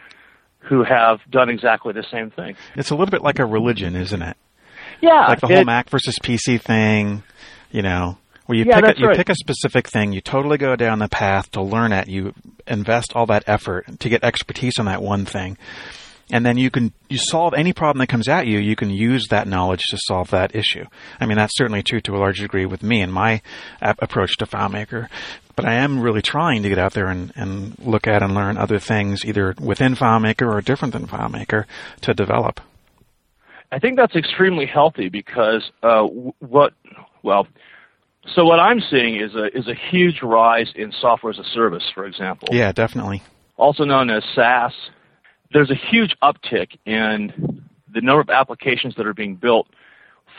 who 0.60 0.84
have 0.84 1.20
done 1.30 1.50
exactly 1.50 1.94
the 1.94 2.04
same 2.04 2.32
thing. 2.32 2.56
It's 2.76 2.90
a 2.90 2.96
little 2.96 3.12
bit 3.12 3.22
like 3.22 3.40
a 3.40 3.46
religion, 3.46 3.96
isn't 3.96 4.22
it? 4.22 4.38
Yeah, 5.04 5.28
Like 5.28 5.42
the 5.42 5.48
whole 5.48 5.58
it- 5.58 5.66
Mac 5.66 5.90
versus 5.90 6.18
PC 6.24 6.58
thing, 6.62 7.24
you 7.72 7.82
know, 7.82 8.18
where 8.46 8.58
you 8.58 8.66
Yeah, 8.66 8.80
pick 8.82 8.98
a, 8.98 9.00
you 9.00 9.08
right. 9.08 9.18
pick 9.18 9.30
a 9.30 9.36
specific 9.36 9.88
thing, 9.90 10.14
you 10.14 10.22
totally 10.22 10.58
go 10.58 10.76
down 10.76 11.00
the 11.00 11.10
path 11.10 11.52
to 11.52 11.62
learn 11.62 11.92
it, 11.92 12.08
you 12.08 12.34
invest 12.68 13.14
all 13.16 13.26
that 13.28 13.44
effort 13.48 13.86
to 14.00 14.10
get 14.10 14.24
expertise 14.24 14.80
on 14.80 14.86
that 14.86 15.02
one 15.02 15.26
thing. 15.26 15.58
And 16.32 16.46
then 16.46 16.58
you 16.58 16.72
can 16.72 16.94
you 17.10 17.18
solve 17.18 17.54
any 17.54 17.74
problem 17.74 18.00
that 18.00 18.08
comes 18.08 18.30
at 18.30 18.48
you. 18.48 18.58
You 18.58 18.78
can 18.78 18.90
use 18.90 19.28
that 19.28 19.46
knowledge 19.46 19.84
to 19.90 19.98
solve 20.08 20.30
that 20.32 20.56
issue. 20.56 20.86
I 21.20 21.26
mean, 21.26 21.38
that's 21.38 21.56
certainly 21.58 21.84
true 21.84 22.00
to 22.02 22.16
a 22.16 22.18
large 22.18 22.40
degree 22.40 22.66
with 22.66 22.82
me 22.82 23.02
and 23.02 23.12
my 23.12 23.42
ap- 23.82 24.02
approach 24.02 24.38
to 24.38 24.46
FileMaker. 24.46 25.10
But 25.58 25.66
I 25.66 25.74
am 25.76 26.00
really 26.00 26.22
trying 26.22 26.64
to 26.64 26.70
get 26.70 26.80
out 26.80 26.94
there 26.94 27.08
and, 27.08 27.34
and 27.36 27.78
look 27.78 28.08
at 28.08 28.24
and 28.24 28.34
learn 28.34 28.58
other 28.58 28.80
things, 28.80 29.26
either 29.26 29.54
within 29.60 29.96
FileMaker 29.96 30.50
or 30.52 30.62
different 30.62 30.94
than 30.94 31.08
FileMaker, 31.08 31.66
to 32.02 32.14
develop. 32.14 32.62
I 33.74 33.80
think 33.80 33.98
that's 33.98 34.16
extremely 34.16 34.68
healthy 34.68 35.10
because 35.10 35.72
uh, 35.82 36.04
what 36.04 36.74
well, 37.24 37.48
so 38.36 38.46
what 38.46 38.60
I'm 38.60 38.80
seeing 38.80 39.16
is 39.20 39.34
a 39.34 39.46
is 39.58 39.68
a 39.68 39.74
huge 39.74 40.22
rise 40.22 40.72
in 40.76 40.92
software 41.02 41.32
as 41.34 41.40
a 41.40 41.44
service, 41.44 41.84
for 41.94 42.06
example, 42.06 42.50
Yeah, 42.52 42.72
definitely. 42.72 43.24
also 43.58 43.84
known 43.84 44.10
as 44.12 44.24
SaaS. 44.36 44.74
There's 45.52 45.72
a 45.72 45.76
huge 45.92 46.16
uptick 46.22 46.78
in 46.86 47.64
the 47.92 48.02
number 48.02 48.22
of 48.22 48.30
applications 48.30 48.96
that 48.96 49.08
are 49.08 49.14
being 49.14 49.36
built 49.36 49.68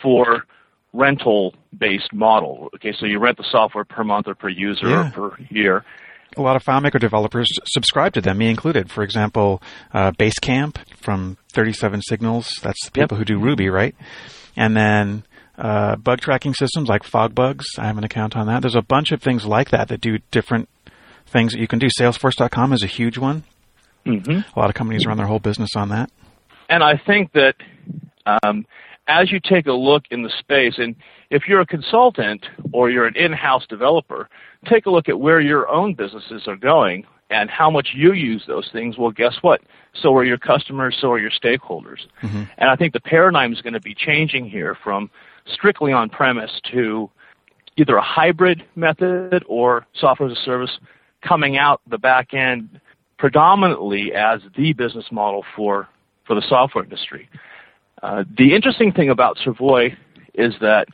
for 0.01 0.45
rental 0.93 1.53
based 1.77 2.13
model. 2.13 2.69
Okay, 2.75 2.93
so 2.97 3.05
you 3.05 3.19
rent 3.19 3.37
the 3.37 3.45
software 3.51 3.83
per 3.83 4.03
month 4.05 4.27
or 4.29 4.35
per 4.35 4.49
user 4.49 4.89
Yeah. 4.89 5.11
or 5.17 5.29
per 5.31 5.37
year. 5.49 5.83
A 6.37 6.41
lot 6.41 6.55
of 6.55 6.63
FileMaker 6.63 6.99
developers 6.99 7.47
subscribe 7.65 8.13
to 8.13 8.21
them, 8.21 8.37
me 8.37 8.49
included. 8.49 8.91
For 8.91 9.03
example, 9.03 9.61
uh, 9.93 10.11
Basecamp 10.11 10.77
from 10.97 11.37
37 11.53 12.01
Signals. 12.01 12.59
That's 12.61 12.83
the 12.85 12.91
people 12.91 13.17
who 13.17 13.23
do 13.25 13.39
Ruby, 13.39 13.69
right? 13.69 13.95
And 14.57 14.75
then 14.75 15.23
uh, 15.57 15.95
bug 15.95 16.19
tracking 16.19 16.53
systems 16.53 16.89
like 16.89 17.03
FogBugz. 17.03 17.63
I 17.77 17.85
have 17.85 17.97
an 17.97 18.03
account 18.03 18.35
on 18.35 18.47
that. 18.47 18.61
There's 18.61 18.75
a 18.75 18.81
bunch 18.81 19.11
of 19.11 19.21
things 19.21 19.45
like 19.45 19.69
that 19.69 19.87
that 19.87 20.01
do 20.01 20.17
different 20.31 20.67
things 21.27 21.53
that 21.53 21.59
you 21.59 21.67
can 21.67 21.79
do. 21.79 21.87
Salesforce.com 21.99 22.73
is 22.73 22.83
a 22.83 22.87
huge 22.87 23.17
one. 23.17 23.43
hmm 24.05 24.19
A 24.29 24.59
lot 24.59 24.69
of 24.69 24.75
companies 24.75 25.05
run 25.05 25.17
their 25.17 25.27
whole 25.27 25.39
business 25.39 25.75
on 25.75 25.89
that. 25.89 26.09
And 26.69 26.83
I 26.83 26.97
think 26.97 27.31
that 27.33 27.55
um, 28.43 28.65
as 29.07 29.31
you 29.31 29.39
take 29.39 29.67
a 29.67 29.73
look 29.73 30.03
in 30.11 30.23
the 30.23 30.31
space, 30.39 30.75
and 30.77 30.95
if 31.29 31.43
you're 31.47 31.61
a 31.61 31.65
consultant 31.65 32.45
or 32.73 32.89
you're 32.89 33.05
an 33.05 33.15
in-house 33.15 33.65
developer, 33.67 34.29
take 34.65 34.85
a 34.85 34.89
look 34.89 35.09
at 35.09 35.19
where 35.19 35.39
your 35.39 35.67
own 35.69 35.93
businesses 35.93 36.43
are 36.47 36.55
going 36.55 37.05
and 37.29 37.49
how 37.49 37.69
much 37.69 37.89
you 37.95 38.13
use 38.13 38.43
those 38.47 38.69
things. 38.71 38.97
Well, 38.97 39.11
guess 39.11 39.35
what? 39.41 39.61
So 40.01 40.15
are 40.15 40.23
your 40.23 40.37
customers, 40.37 40.97
so 40.99 41.11
are 41.11 41.19
your 41.19 41.31
stakeholders. 41.31 42.05
Mhm. 42.21 42.49
And 42.57 42.69
I 42.69 42.75
think 42.75 42.93
the 42.93 42.99
paradigm 42.99 43.51
is 43.53 43.61
going 43.61 43.73
to 43.73 43.79
be 43.79 43.95
changing 43.95 44.49
here 44.49 44.75
from 44.83 45.09
strictly 45.47 45.91
on 45.91 46.09
premise 46.09 46.59
to 46.71 47.09
either 47.77 47.97
a 47.97 48.01
hybrid 48.01 48.63
method 48.75 49.43
or 49.47 49.85
software 49.93 50.29
as 50.29 50.37
a 50.37 50.41
service 50.41 50.77
coming 51.21 51.57
out 51.57 51.81
the 51.87 51.97
back 51.97 52.33
end 52.33 52.79
predominantly 53.17 54.13
as 54.13 54.41
the 54.55 54.73
business 54.73 55.05
model 55.11 55.43
for, 55.55 55.87
for 56.25 56.35
the 56.35 56.41
software 56.47 56.83
industry. 56.83 57.29
Uh, 58.05 58.23
the 58.37 58.53
interesting 58.53 58.91
thing 58.91 59.09
about 59.09 59.35
Servoy 59.37 59.97
is 60.35 60.53
that, 60.61 60.87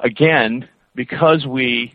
again, 0.00 0.68
because 0.94 1.46
we 1.46 1.94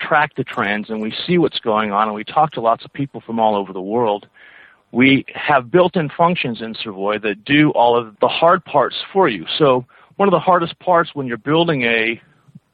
track 0.00 0.34
the 0.34 0.44
trends 0.44 0.88
and 0.88 1.02
we 1.02 1.12
see 1.26 1.36
what's 1.36 1.60
going 1.60 1.92
on 1.92 2.08
and 2.08 2.14
we 2.14 2.24
talk 2.24 2.52
to 2.52 2.60
lots 2.62 2.86
of 2.86 2.92
people 2.94 3.20
from 3.20 3.38
all 3.38 3.54
over 3.54 3.74
the 3.74 3.82
world, 3.82 4.28
we 4.92 5.26
have 5.34 5.70
built-in 5.70 6.08
functions 6.08 6.62
in 6.62 6.72
Servoy 6.72 7.20
that 7.20 7.44
do 7.44 7.68
all 7.72 7.98
of 7.98 8.16
the 8.22 8.28
hard 8.28 8.64
parts 8.64 8.96
for 9.12 9.28
you. 9.28 9.44
So 9.58 9.84
one 10.16 10.26
of 10.26 10.32
the 10.32 10.40
hardest 10.40 10.78
parts 10.78 11.10
when 11.12 11.26
you're 11.26 11.36
building 11.36 11.82
a 11.82 12.18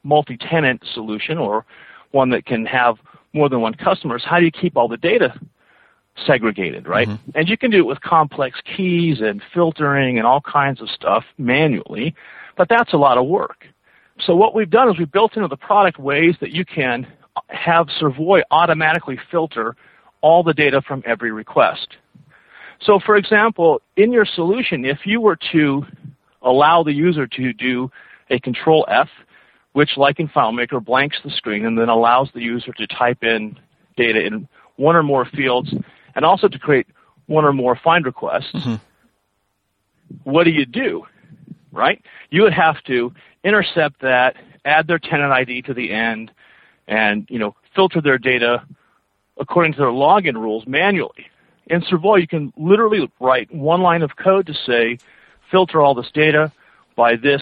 multi-tenant 0.03 0.85
solution 0.93 1.37
or 1.37 1.65
one 2.11 2.29
that 2.29 2.45
can 2.45 2.65
have 2.65 2.95
more 3.33 3.49
than 3.49 3.59
one 3.59 3.73
customer 3.73 4.15
is 4.15 4.23
how 4.23 4.39
do 4.39 4.45
you 4.45 4.51
keep 4.51 4.77
all 4.77 4.87
the 4.87 4.95
data 4.95 5.37
segregated, 6.25 6.87
right? 6.87 7.07
Mhm. 7.07 7.19
And 7.35 7.49
you 7.49 7.57
can 7.57 7.71
do 7.71 7.79
it 7.79 7.85
with 7.85 8.01
complex 8.01 8.59
keys 8.61 9.21
and 9.21 9.41
filtering 9.53 10.17
and 10.17 10.27
all 10.27 10.41
kinds 10.41 10.81
of 10.81 10.89
stuff 10.89 11.25
manually, 11.37 12.13
but 12.55 12.69
that's 12.69 12.93
a 12.93 12.97
lot 12.97 13.17
of 13.17 13.25
work. 13.25 13.67
So 14.19 14.35
what 14.35 14.53
we've 14.53 14.69
done 14.69 14.89
is 14.89 14.97
we've 14.97 15.11
built 15.11 15.35
into 15.35 15.47
the 15.47 15.57
product 15.57 15.97
ways 15.97 16.35
that 16.39 16.51
you 16.51 16.65
can 16.65 17.07
have 17.47 17.87
Servoy 17.99 18.43
automatically 18.51 19.17
filter 19.31 19.75
all 20.21 20.43
the 20.43 20.53
data 20.53 20.81
from 20.81 21.01
every 21.05 21.31
request. 21.31 21.97
So, 22.79 22.99
for 22.99 23.15
example, 23.15 23.81
in 23.95 24.11
your 24.11 24.25
solution, 24.25 24.85
if 24.85 25.05
you 25.05 25.19
were 25.19 25.37
to 25.51 25.85
allow 26.41 26.83
the 26.83 26.93
user 26.93 27.25
to 27.25 27.53
do 27.53 27.89
a 28.29 28.39
control 28.39 28.85
F, 28.87 29.09
which, 29.71 29.97
like 29.97 30.19
in 30.19 30.27
FileMaker, 30.27 30.83
blanks 30.83 31.17
the 31.23 31.31
screen 31.31 31.65
and 31.65 31.77
then 31.77 31.89
allows 31.89 32.29
the 32.33 32.41
user 32.41 32.71
to 32.73 32.85
type 32.87 33.23
in 33.23 33.57
data 33.97 34.23
in 34.23 34.47
one 34.75 34.95
or 34.95 35.03
more 35.03 35.25
fields 35.25 35.73
and 36.15 36.25
also 36.25 36.47
to 36.47 36.59
create 36.59 36.87
one 37.27 37.45
or 37.45 37.53
more 37.53 37.75
find 37.75 38.05
requests, 38.05 38.51
mm-hmm. 38.53 38.75
what 40.23 40.43
do 40.43 40.51
you 40.51 40.65
do? 40.65 41.05
Right? 41.71 42.01
You 42.29 42.43
would 42.43 42.53
have 42.53 42.83
to 42.83 43.13
intercept 43.43 44.01
that, 44.01 44.35
add 44.65 44.87
their 44.87 44.99
tenant 44.99 45.31
ID 45.31 45.63
to 45.63 45.73
the 45.73 45.91
end, 45.91 46.31
and 46.87 47.25
you 47.29 47.39
know 47.39 47.55
filter 47.75 48.01
their 48.01 48.17
data 48.17 48.63
according 49.37 49.73
to 49.73 49.79
their 49.79 49.87
login 49.87 50.35
rules 50.35 50.65
manually. 50.67 51.25
In 51.67 51.81
Servoy, 51.81 52.21
you 52.21 52.27
can 52.27 52.53
literally 52.57 53.11
write 53.19 53.53
one 53.53 53.81
line 53.81 54.01
of 54.01 54.15
code 54.15 54.47
to 54.47 54.53
say, 54.53 54.99
filter 55.49 55.81
all 55.81 55.95
this 55.95 56.11
data 56.13 56.51
by 56.95 57.15
this 57.15 57.41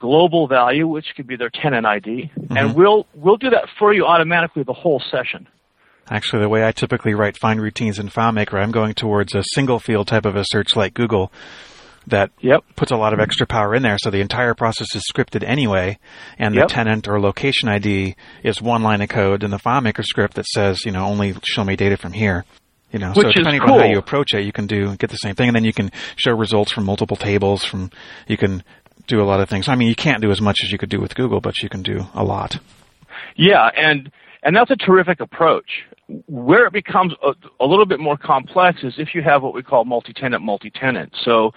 global 0.00 0.48
value, 0.48 0.86
which 0.86 1.14
could 1.14 1.26
be 1.26 1.36
their 1.36 1.50
tenant 1.50 1.86
ID, 1.86 2.30
mm-hmm. 2.38 2.56
and 2.56 2.74
we'll 2.74 3.06
we'll 3.14 3.36
do 3.36 3.50
that 3.50 3.68
for 3.78 3.92
you 3.92 4.06
automatically 4.06 4.62
the 4.62 4.72
whole 4.72 5.00
session. 5.10 5.46
Actually, 6.10 6.42
the 6.42 6.48
way 6.48 6.66
I 6.66 6.72
typically 6.72 7.14
write 7.14 7.38
find 7.38 7.62
routines 7.62 7.98
in 7.98 8.08
FileMaker, 8.08 8.60
I'm 8.60 8.72
going 8.72 8.94
towards 8.94 9.34
a 9.34 9.44
single 9.54 9.78
field 9.78 10.08
type 10.08 10.26
of 10.26 10.34
a 10.34 10.44
search 10.44 10.74
like 10.74 10.92
Google 10.92 11.32
that 12.06 12.30
yep. 12.40 12.64
puts 12.76 12.90
a 12.90 12.96
lot 12.96 13.12
of 13.12 13.18
mm-hmm. 13.18 13.24
extra 13.24 13.46
power 13.46 13.74
in 13.74 13.82
there. 13.82 13.96
So 13.98 14.10
the 14.10 14.20
entire 14.20 14.54
process 14.54 14.94
is 14.94 15.04
scripted 15.10 15.44
anyway, 15.46 15.98
and 16.38 16.54
the 16.54 16.60
yep. 16.60 16.68
tenant 16.68 17.08
or 17.08 17.20
location 17.20 17.68
ID 17.68 18.16
is 18.42 18.60
one 18.60 18.82
line 18.82 19.02
of 19.02 19.08
code 19.08 19.44
in 19.44 19.50
the 19.50 19.58
FileMaker 19.58 20.04
script 20.04 20.34
that 20.34 20.46
says, 20.46 20.84
you 20.84 20.92
know, 20.92 21.04
only 21.04 21.34
show 21.44 21.64
me 21.64 21.76
data 21.76 21.96
from 21.96 22.12
here. 22.12 22.44
You 22.90 22.98
know, 22.98 23.12
Which 23.12 23.28
so 23.28 23.32
depending 23.32 23.60
cool. 23.60 23.74
on 23.74 23.80
how 23.80 23.86
you 23.86 23.98
approach 23.98 24.34
it, 24.34 24.44
you 24.44 24.50
can 24.50 24.66
do 24.66 24.96
get 24.96 25.10
the 25.10 25.16
same 25.16 25.36
thing, 25.36 25.48
and 25.48 25.54
then 25.54 25.64
you 25.64 25.72
can 25.72 25.92
show 26.16 26.32
results 26.32 26.72
from 26.72 26.84
multiple 26.84 27.16
tables. 27.16 27.64
From 27.64 27.92
you 28.26 28.36
can 28.36 28.64
do 29.06 29.20
a 29.20 29.22
lot 29.22 29.38
of 29.38 29.48
things. 29.48 29.68
I 29.68 29.76
mean, 29.76 29.86
you 29.86 29.94
can't 29.94 30.20
do 30.20 30.32
as 30.32 30.40
much 30.40 30.58
as 30.64 30.72
you 30.72 30.78
could 30.78 30.88
do 30.88 31.00
with 31.00 31.14
Google, 31.14 31.40
but 31.40 31.62
you 31.62 31.68
can 31.68 31.82
do 31.82 32.06
a 32.14 32.24
lot. 32.24 32.58
Yeah, 33.36 33.68
and 33.76 34.10
and 34.42 34.56
that's 34.56 34.72
a 34.72 34.76
terrific 34.76 35.20
approach. 35.20 35.84
Where 36.26 36.66
it 36.66 36.72
becomes 36.72 37.12
a, 37.22 37.34
a 37.60 37.66
little 37.66 37.86
bit 37.86 38.00
more 38.00 38.16
complex 38.16 38.82
is 38.82 38.94
if 38.98 39.14
you 39.14 39.22
have 39.22 39.42
what 39.42 39.54
we 39.54 39.62
call 39.62 39.84
multi-tenant, 39.84 40.42
multi-tenant. 40.42 41.14
So 41.24 41.52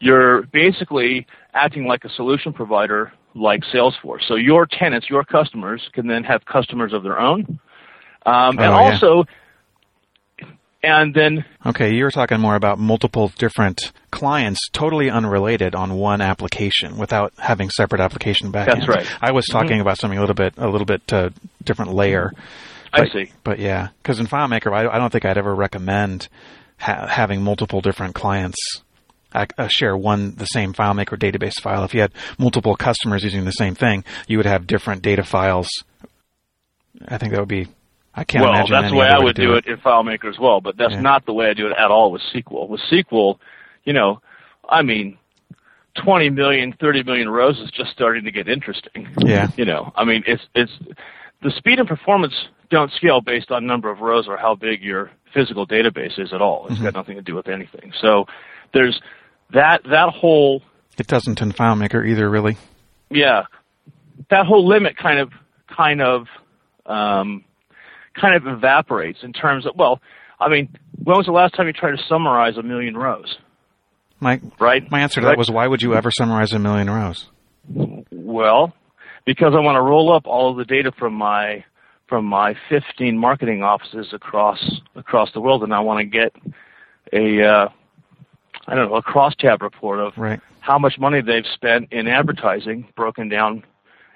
you're 0.00 0.42
basically 0.44 1.26
acting 1.52 1.86
like 1.86 2.04
a 2.04 2.08
solution 2.10 2.52
provider 2.52 3.12
like 3.34 3.62
Salesforce. 3.72 4.22
So 4.26 4.34
your 4.34 4.66
tenants, 4.66 5.08
your 5.10 5.24
customers, 5.24 5.88
can 5.92 6.06
then 6.06 6.24
have 6.24 6.44
customers 6.44 6.92
of 6.92 7.02
their 7.02 7.18
own. 7.18 7.60
Um, 8.26 8.34
oh, 8.34 8.48
and 8.48 8.58
yeah. 8.58 8.70
also, 8.70 9.24
and 10.82 11.14
then. 11.14 11.44
Okay, 11.64 11.94
you 11.94 12.04
were 12.04 12.10
talking 12.10 12.40
more 12.40 12.54
about 12.54 12.78
multiple 12.78 13.32
different 13.38 13.92
clients, 14.10 14.60
totally 14.72 15.10
unrelated 15.10 15.74
on 15.74 15.94
one 15.94 16.20
application, 16.20 16.96
without 16.96 17.32
having 17.38 17.70
separate 17.70 18.00
application 18.00 18.50
backends. 18.50 18.86
That's 18.86 18.88
right. 18.88 19.06
I 19.20 19.32
was 19.32 19.46
talking 19.46 19.72
mm-hmm. 19.72 19.82
about 19.82 19.98
something 19.98 20.18
a 20.18 20.20
little 20.20 20.34
bit, 20.34 20.54
a 20.56 20.68
little 20.68 20.86
bit 20.86 21.12
uh, 21.12 21.30
different 21.64 21.92
layer. 21.92 22.32
But, 22.92 23.00
I 23.00 23.12
see. 23.12 23.32
But 23.44 23.58
yeah, 23.58 23.88
because 24.02 24.18
in 24.18 24.26
FileMaker, 24.26 24.72
I, 24.72 24.88
I, 24.88 24.98
don't 24.98 25.10
think 25.10 25.24
I'd 25.24 25.38
ever 25.38 25.54
recommend 25.54 26.28
ha- 26.78 27.06
having 27.06 27.42
multiple 27.42 27.80
different 27.80 28.14
clients 28.14 28.58
uh, 29.32 29.46
share 29.68 29.96
one 29.96 30.34
the 30.36 30.46
same 30.46 30.72
FileMaker 30.72 31.18
database 31.18 31.60
file. 31.60 31.84
If 31.84 31.94
you 31.94 32.00
had 32.00 32.12
multiple 32.38 32.74
customers 32.76 33.22
using 33.22 33.44
the 33.44 33.52
same 33.52 33.74
thing, 33.74 34.04
you 34.26 34.38
would 34.38 34.46
have 34.46 34.66
different 34.66 35.02
data 35.02 35.22
files. 35.22 35.68
I 37.06 37.18
think 37.18 37.32
that 37.32 37.40
would 37.40 37.48
be. 37.48 37.68
I 38.12 38.24
can't 38.24 38.44
well, 38.44 38.54
imagine. 38.54 38.72
that's 38.72 38.90
the 38.90 38.96
way 38.96 39.06
I 39.06 39.18
would 39.18 39.36
do 39.36 39.54
it. 39.54 39.66
it. 39.66 39.72
in 39.72 39.76
FileMaker 39.78 40.28
as 40.28 40.38
well, 40.38 40.60
but 40.60 40.76
that's 40.76 40.94
yeah. 40.94 41.00
not 41.00 41.26
the 41.26 41.32
way 41.32 41.48
I 41.48 41.54
do 41.54 41.68
it 41.68 41.72
at 41.78 41.92
all 41.92 42.10
with 42.10 42.22
SQL. 42.34 42.68
With 42.68 42.80
SQL, 42.90 43.38
you 43.84 43.92
know, 43.92 44.20
I 44.68 44.82
mean, 44.82 45.16
20 46.02 46.30
million, 46.30 46.74
30 46.78 47.04
million 47.04 47.28
rows 47.28 47.58
is 47.60 47.70
just 47.70 47.92
starting 47.92 48.24
to 48.24 48.32
get 48.32 48.48
interesting. 48.48 49.08
Yeah. 49.18 49.48
You 49.56 49.64
know, 49.64 49.92
I 49.94 50.04
mean, 50.04 50.24
it's 50.26 50.42
it's 50.54 50.72
the 51.42 51.52
speed 51.52 51.78
and 51.78 51.86
performance 51.86 52.34
don't 52.70 52.92
scale 52.92 53.20
based 53.20 53.50
on 53.50 53.66
number 53.66 53.90
of 53.90 54.00
rows 54.00 54.26
or 54.28 54.36
how 54.36 54.54
big 54.54 54.82
your 54.82 55.10
physical 55.34 55.66
database 55.66 56.18
is 56.18 56.32
at 56.32 56.40
all. 56.40 56.66
It's 56.66 56.76
mm-hmm. 56.76 56.84
got 56.84 56.94
nothing 56.94 57.16
to 57.16 57.22
do 57.22 57.34
with 57.34 57.48
anything. 57.48 57.92
So 58.00 58.26
there's 58.72 59.00
that 59.52 59.82
that 59.90 60.10
whole 60.10 60.62
it 60.98 61.06
doesn't 61.06 61.40
in 61.40 61.52
FileMaker 61.52 62.06
either, 62.06 62.28
really. 62.28 62.56
Yeah, 63.10 63.44
that 64.30 64.46
whole 64.46 64.66
limit 64.66 64.96
kind 64.96 65.18
of 65.18 65.32
kind 65.74 66.00
of 66.00 66.26
um, 66.86 67.44
kind 68.20 68.36
of 68.36 68.46
evaporates 68.46 69.20
in 69.22 69.32
terms 69.32 69.66
of 69.66 69.72
well, 69.76 70.00
I 70.38 70.48
mean, 70.48 70.68
when 71.02 71.16
was 71.16 71.26
the 71.26 71.32
last 71.32 71.54
time 71.54 71.66
you 71.66 71.72
tried 71.72 71.96
to 71.96 72.02
summarize 72.08 72.56
a 72.56 72.62
million 72.62 72.96
rows? 72.96 73.36
My 74.20 74.40
right. 74.58 74.88
My 74.90 75.00
answer 75.00 75.20
to 75.20 75.26
right. 75.26 75.32
that 75.32 75.38
was, 75.38 75.50
why 75.50 75.66
would 75.66 75.82
you 75.82 75.94
ever 75.94 76.10
summarize 76.10 76.52
a 76.52 76.58
million 76.58 76.90
rows? 76.90 77.26
Well, 78.10 78.74
because 79.24 79.54
I 79.56 79.60
want 79.60 79.76
to 79.76 79.82
roll 79.82 80.14
up 80.14 80.26
all 80.26 80.50
of 80.50 80.56
the 80.58 80.64
data 80.64 80.92
from 80.96 81.14
my 81.14 81.64
from 82.10 82.26
my 82.26 82.54
15 82.68 83.16
marketing 83.16 83.62
offices 83.62 84.08
across 84.12 84.82
across 84.96 85.32
the 85.32 85.40
world, 85.40 85.62
and 85.62 85.72
I 85.72 85.80
want 85.80 86.00
to 86.00 86.04
get 86.04 86.34
a 87.12 87.42
uh, 87.42 87.68
I 88.66 88.74
don't 88.74 88.90
know 88.90 88.96
a 88.96 89.02
crosstab 89.02 89.62
report 89.62 90.00
of 90.00 90.12
right. 90.18 90.40
how 90.58 90.78
much 90.78 90.98
money 90.98 91.22
they've 91.22 91.46
spent 91.54 91.92
in 91.92 92.08
advertising, 92.08 92.88
broken 92.96 93.30
down 93.30 93.64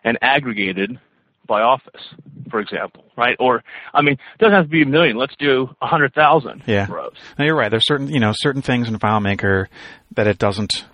and 0.03 0.19
aggregated 0.21 0.99
by 1.47 1.63
office, 1.63 2.03
for 2.51 2.61
example, 2.61 3.05
right? 3.17 3.37
Or 3.39 3.63
I 3.95 4.03
mean, 4.03 4.15
it 4.15 4.39
doesn't 4.39 4.55
have 4.55 4.65
to 4.65 4.71
be 4.71 4.83
a 4.83 4.87
million. 4.87 5.17
Let's 5.17 5.37
do 5.39 5.69
a 5.81 5.87
hundred 5.87 6.15
thousand 6.15 6.65
yeah. 6.67 6.91
rows. 6.91 7.17
No, 7.39 7.45
you're 7.45 7.57
right. 7.57 7.71
There's 7.71 7.87
certain 7.87 8.09
you 8.09 8.21
know 8.21 8.33
certain 8.35 8.61
things 8.61 8.89
in 8.89 8.99
FileMaker 8.99 9.69
that 10.17 10.27
it 10.27 10.39
doesn't 10.39 10.85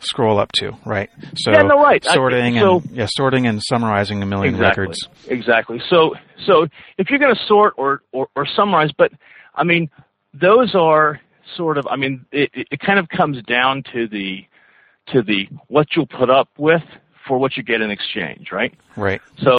scroll 0.00 0.38
up 0.38 0.52
to, 0.52 0.72
right? 0.84 1.10
So 1.36 1.52
yeah, 1.52 1.62
no, 1.62 1.82
right. 1.82 2.04
sorting 2.04 2.58
I, 2.58 2.60
so, 2.60 2.78
and 2.78 2.90
yeah, 2.90 3.06
sorting 3.10 3.46
and 3.46 3.62
summarizing 3.62 4.22
a 4.22 4.26
million 4.26 4.54
exactly, 4.54 4.82
records. 4.82 5.08
Exactly. 5.28 5.80
So 5.88 6.14
so 6.46 6.66
if 6.98 7.10
you're 7.10 7.18
going 7.18 7.34
to 7.34 7.46
sort 7.46 7.74
or, 7.76 8.02
or 8.12 8.28
or 8.36 8.46
summarize, 8.46 8.90
but 8.96 9.12
I 9.54 9.64
mean, 9.64 9.90
those 10.34 10.74
are 10.74 11.20
sort 11.56 11.78
of. 11.78 11.86
I 11.86 11.96
mean, 11.96 12.26
it, 12.32 12.50
it 12.54 12.80
kind 12.80 12.98
of 12.98 13.08
comes 13.08 13.42
down 13.44 13.82
to 13.92 14.06
the 14.06 14.46
to 15.12 15.22
the 15.22 15.48
what 15.68 15.88
you'll 15.94 16.06
put 16.06 16.30
up 16.30 16.48
with 16.58 16.82
for 17.26 17.38
what 17.38 17.56
you 17.56 17.62
get 17.62 17.80
in 17.80 17.90
exchange, 17.90 18.52
right? 18.52 18.74
Right. 18.96 19.20
So 19.38 19.56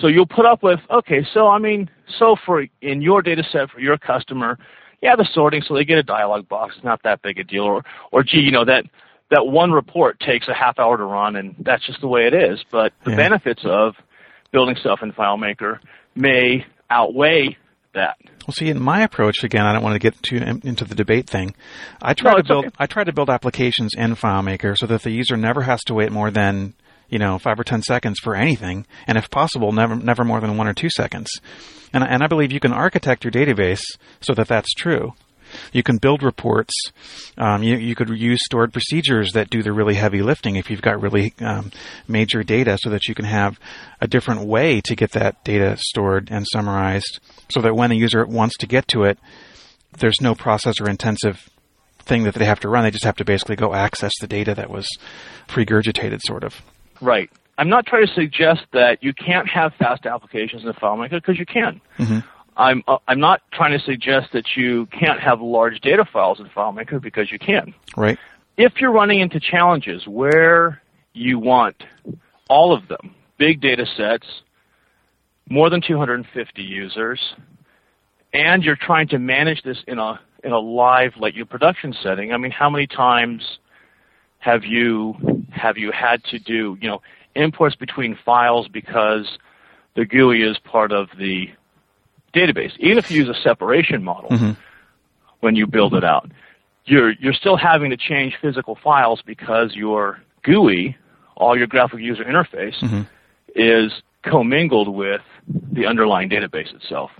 so 0.00 0.06
you'll 0.06 0.26
put 0.26 0.46
up 0.46 0.62
with 0.62 0.80
okay. 0.90 1.26
So 1.32 1.48
I 1.48 1.58
mean, 1.58 1.90
so 2.18 2.36
for 2.46 2.66
in 2.80 3.02
your 3.02 3.22
data 3.22 3.42
set 3.50 3.70
for 3.70 3.80
your 3.80 3.98
customer, 3.98 4.58
yeah, 5.02 5.16
the 5.16 5.28
sorting, 5.32 5.62
so 5.66 5.74
they 5.74 5.84
get 5.84 5.98
a 5.98 6.02
dialog 6.02 6.48
box. 6.48 6.74
It's 6.76 6.84
not 6.84 7.02
that 7.02 7.22
big 7.22 7.38
a 7.38 7.44
deal. 7.44 7.64
Or 7.64 7.82
or 8.12 8.22
gee, 8.22 8.40
you 8.40 8.52
know 8.52 8.64
that 8.64 8.84
that 9.32 9.46
one 9.46 9.72
report 9.72 10.20
takes 10.20 10.46
a 10.48 10.54
half 10.54 10.78
hour 10.78 10.96
to 10.96 11.04
run, 11.04 11.34
and 11.36 11.56
that's 11.58 11.84
just 11.86 12.00
the 12.00 12.06
way 12.08 12.26
it 12.26 12.34
is. 12.34 12.62
But 12.70 12.92
the 13.04 13.10
Yeah. 13.10 13.16
benefits 13.16 13.62
of 13.64 13.94
building 14.52 14.76
stuff 14.76 15.00
in 15.02 15.12
FileMaker 15.12 15.78
may 16.14 16.64
outweigh 16.90 17.56
that. 17.94 18.16
Well, 18.46 18.54
see, 18.54 18.68
in 18.68 18.80
my 18.80 19.02
approach 19.02 19.44
again, 19.44 19.64
I 19.66 19.72
don't 19.72 19.82
want 19.82 19.94
to 19.94 19.98
get 19.98 20.20
too 20.22 20.36
into 20.36 20.84
the 20.84 20.94
debate 20.94 21.28
thing. 21.28 21.54
I 22.00 22.14
try 22.14 22.32
No, 22.32 22.36
to 22.38 22.42
build 22.44 22.64
okay. 22.66 22.74
I 22.78 22.86
try 22.86 23.04
to 23.04 23.12
build 23.12 23.30
applications 23.30 23.94
in 23.94 24.14
FileMaker 24.16 24.76
so 24.76 24.86
that 24.86 25.02
the 25.02 25.10
user 25.10 25.36
never 25.36 25.62
has 25.62 25.80
to 25.84 25.94
wait 25.94 26.10
more 26.12 26.30
than 26.30 26.74
you 27.08 27.18
know 27.18 27.38
five 27.38 27.58
or 27.60 27.64
ten 27.64 27.82
seconds 27.82 28.18
for 28.22 28.34
anything, 28.34 28.86
and 29.06 29.16
if 29.18 29.30
possible, 29.30 29.72
never 29.72 29.94
never 29.94 30.24
more 30.24 30.40
than 30.40 30.56
one 30.56 30.66
or 30.68 30.74
two 30.74 30.90
seconds. 30.90 31.30
And 31.92 32.02
and 32.02 32.22
I 32.22 32.26
believe 32.26 32.50
you 32.52 32.60
can 32.60 32.72
architect 32.72 33.24
your 33.24 33.30
database 33.32 33.82
so 34.20 34.34
that 34.34 34.48
that's 34.48 34.72
true. 34.74 35.12
You 35.72 35.82
can 35.82 35.98
build 35.98 36.22
reports. 36.22 36.74
Um, 37.38 37.62
you, 37.62 37.76
you 37.76 37.94
could 37.94 38.08
use 38.10 38.40
stored 38.44 38.72
procedures 38.72 39.32
that 39.32 39.50
do 39.50 39.62
the 39.62 39.72
really 39.72 39.94
heavy 39.94 40.22
lifting 40.22 40.56
if 40.56 40.70
you've 40.70 40.82
got 40.82 41.00
really 41.00 41.34
um, 41.40 41.70
major 42.08 42.42
data 42.42 42.78
so 42.80 42.90
that 42.90 43.08
you 43.08 43.14
can 43.14 43.24
have 43.24 43.58
a 44.00 44.06
different 44.06 44.46
way 44.46 44.80
to 44.82 44.94
get 44.94 45.12
that 45.12 45.42
data 45.44 45.76
stored 45.78 46.28
and 46.30 46.46
summarized 46.52 47.20
so 47.50 47.60
that 47.60 47.74
when 47.74 47.92
a 47.92 47.94
user 47.94 48.26
wants 48.26 48.56
to 48.58 48.66
get 48.66 48.88
to 48.88 49.04
it, 49.04 49.18
there's 49.98 50.20
no 50.20 50.34
processor 50.34 50.88
intensive 50.88 51.48
thing 52.00 52.24
that 52.24 52.34
they 52.34 52.44
have 52.44 52.60
to 52.60 52.68
run. 52.68 52.84
They 52.84 52.90
just 52.90 53.04
have 53.04 53.16
to 53.16 53.24
basically 53.24 53.56
go 53.56 53.74
access 53.74 54.12
the 54.20 54.26
data 54.26 54.54
that 54.54 54.70
was 54.70 54.88
regurgitated, 55.48 56.20
sort 56.22 56.44
of. 56.44 56.62
Right. 57.00 57.30
I'm 57.58 57.68
not 57.68 57.86
trying 57.86 58.06
to 58.06 58.12
suggest 58.14 58.62
that 58.72 59.02
you 59.02 59.12
can't 59.12 59.48
have 59.48 59.74
fast 59.74 60.06
applications 60.06 60.64
in 60.64 60.72
FileMaker 60.72 61.12
because 61.12 61.38
you 61.38 61.46
can. 61.46 61.80
Mm-hmm. 61.98 62.20
I'm 62.56 62.82
uh, 62.86 62.98
I'm 63.08 63.20
not 63.20 63.40
trying 63.52 63.78
to 63.78 63.84
suggest 63.84 64.32
that 64.32 64.44
you 64.56 64.86
can't 64.86 65.20
have 65.20 65.40
large 65.40 65.80
data 65.80 66.04
files 66.10 66.40
in 66.40 66.46
FileMaker 66.46 67.00
because 67.00 67.30
you 67.32 67.38
can. 67.38 67.74
Right. 67.96 68.18
If 68.56 68.74
you're 68.80 68.92
running 68.92 69.20
into 69.20 69.40
challenges 69.40 70.06
where 70.06 70.82
you 71.14 71.38
want 71.38 71.82
all 72.48 72.74
of 72.74 72.88
them, 72.88 73.14
big 73.38 73.60
data 73.60 73.86
sets, 73.96 74.26
more 75.48 75.70
than 75.70 75.80
250 75.80 76.62
users, 76.62 77.20
and 78.34 78.62
you're 78.62 78.76
trying 78.76 79.08
to 79.08 79.18
manage 79.18 79.62
this 79.62 79.78
in 79.86 79.98
a 79.98 80.20
in 80.44 80.52
a 80.52 80.58
live 80.58 81.12
like 81.16 81.34
your 81.34 81.46
production 81.46 81.94
setting, 82.02 82.32
I 82.32 82.36
mean, 82.36 82.50
how 82.50 82.68
many 82.68 82.86
times 82.86 83.58
have 84.38 84.64
you 84.64 85.14
have 85.50 85.78
you 85.78 85.92
had 85.92 86.22
to 86.24 86.38
do 86.38 86.76
you 86.80 86.88
know 86.88 87.00
imports 87.34 87.76
between 87.76 88.18
files 88.24 88.68
because 88.68 89.38
the 89.94 90.04
GUI 90.04 90.42
is 90.42 90.58
part 90.64 90.92
of 90.92 91.08
the 91.18 91.46
database? 92.34 92.72
Even 92.78 92.98
if 92.98 93.10
you 93.10 93.24
use 93.24 93.28
a 93.28 93.40
separation 93.42 94.02
model 94.02 94.30
Mhm. 94.30 94.56
when 95.40 95.56
you 95.56 95.66
build 95.66 95.94
it 95.94 96.04
out, 96.04 96.30
you're 96.84 97.12
you're 97.20 97.32
still 97.34 97.56
having 97.56 97.90
to 97.90 97.96
change 97.96 98.34
physical 98.40 98.74
files 98.82 99.22
because 99.24 99.74
your 99.74 100.20
GUI, 100.42 100.96
all 101.36 101.56
your 101.56 101.66
graphical 101.66 102.00
user 102.00 102.24
interface, 102.24 102.76
Mm-hmm. 102.80 103.02
is 103.54 103.92
commingled 104.24 104.88
with 104.88 105.20
the 105.72 105.86
underlying 105.86 106.28
database 106.30 106.72
itself. 106.74 107.10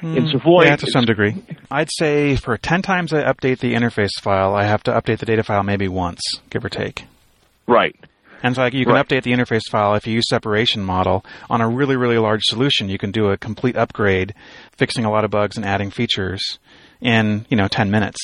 In 0.00 0.26
Servoy, 0.28 0.62
Hmm. 0.62 0.68
yeah, 0.68 0.76
to 0.76 0.86
some 0.92 1.04
degree. 1.06 1.34
I'd 1.72 1.88
say 1.90 2.36
for 2.36 2.56
10 2.56 2.82
times 2.82 3.12
I 3.12 3.22
update 3.24 3.58
the 3.58 3.74
interface 3.74 4.12
file, 4.22 4.54
I 4.54 4.62
have 4.64 4.82
to 4.84 4.92
update 4.92 5.18
the 5.18 5.26
data 5.26 5.42
file 5.42 5.64
maybe 5.64 5.88
once, 5.88 6.20
give 6.50 6.64
or 6.64 6.68
take. 6.68 7.04
right. 7.66 7.94
And 8.42 8.54
so 8.54 8.62
like, 8.62 8.74
you 8.74 8.84
can 8.84 8.94
Right. 8.94 9.06
update 9.06 9.22
the 9.22 9.32
interface 9.32 9.68
file 9.70 9.94
if 9.94 10.06
you 10.06 10.14
use 10.14 10.28
separation 10.28 10.84
model 10.84 11.24
on 11.50 11.60
a 11.60 11.68
really, 11.68 11.96
really 11.96 12.18
large 12.18 12.42
solution. 12.44 12.88
You 12.88 12.98
can 12.98 13.10
do 13.10 13.30
a 13.30 13.36
complete 13.36 13.76
upgrade, 13.76 14.34
fixing 14.76 15.04
a 15.04 15.10
lot 15.10 15.24
of 15.24 15.30
bugs 15.30 15.56
and 15.56 15.66
adding 15.66 15.90
features 15.90 16.58
in, 17.00 17.46
you 17.48 17.56
know, 17.56 17.68
10 17.68 17.90
minutes. 17.90 18.18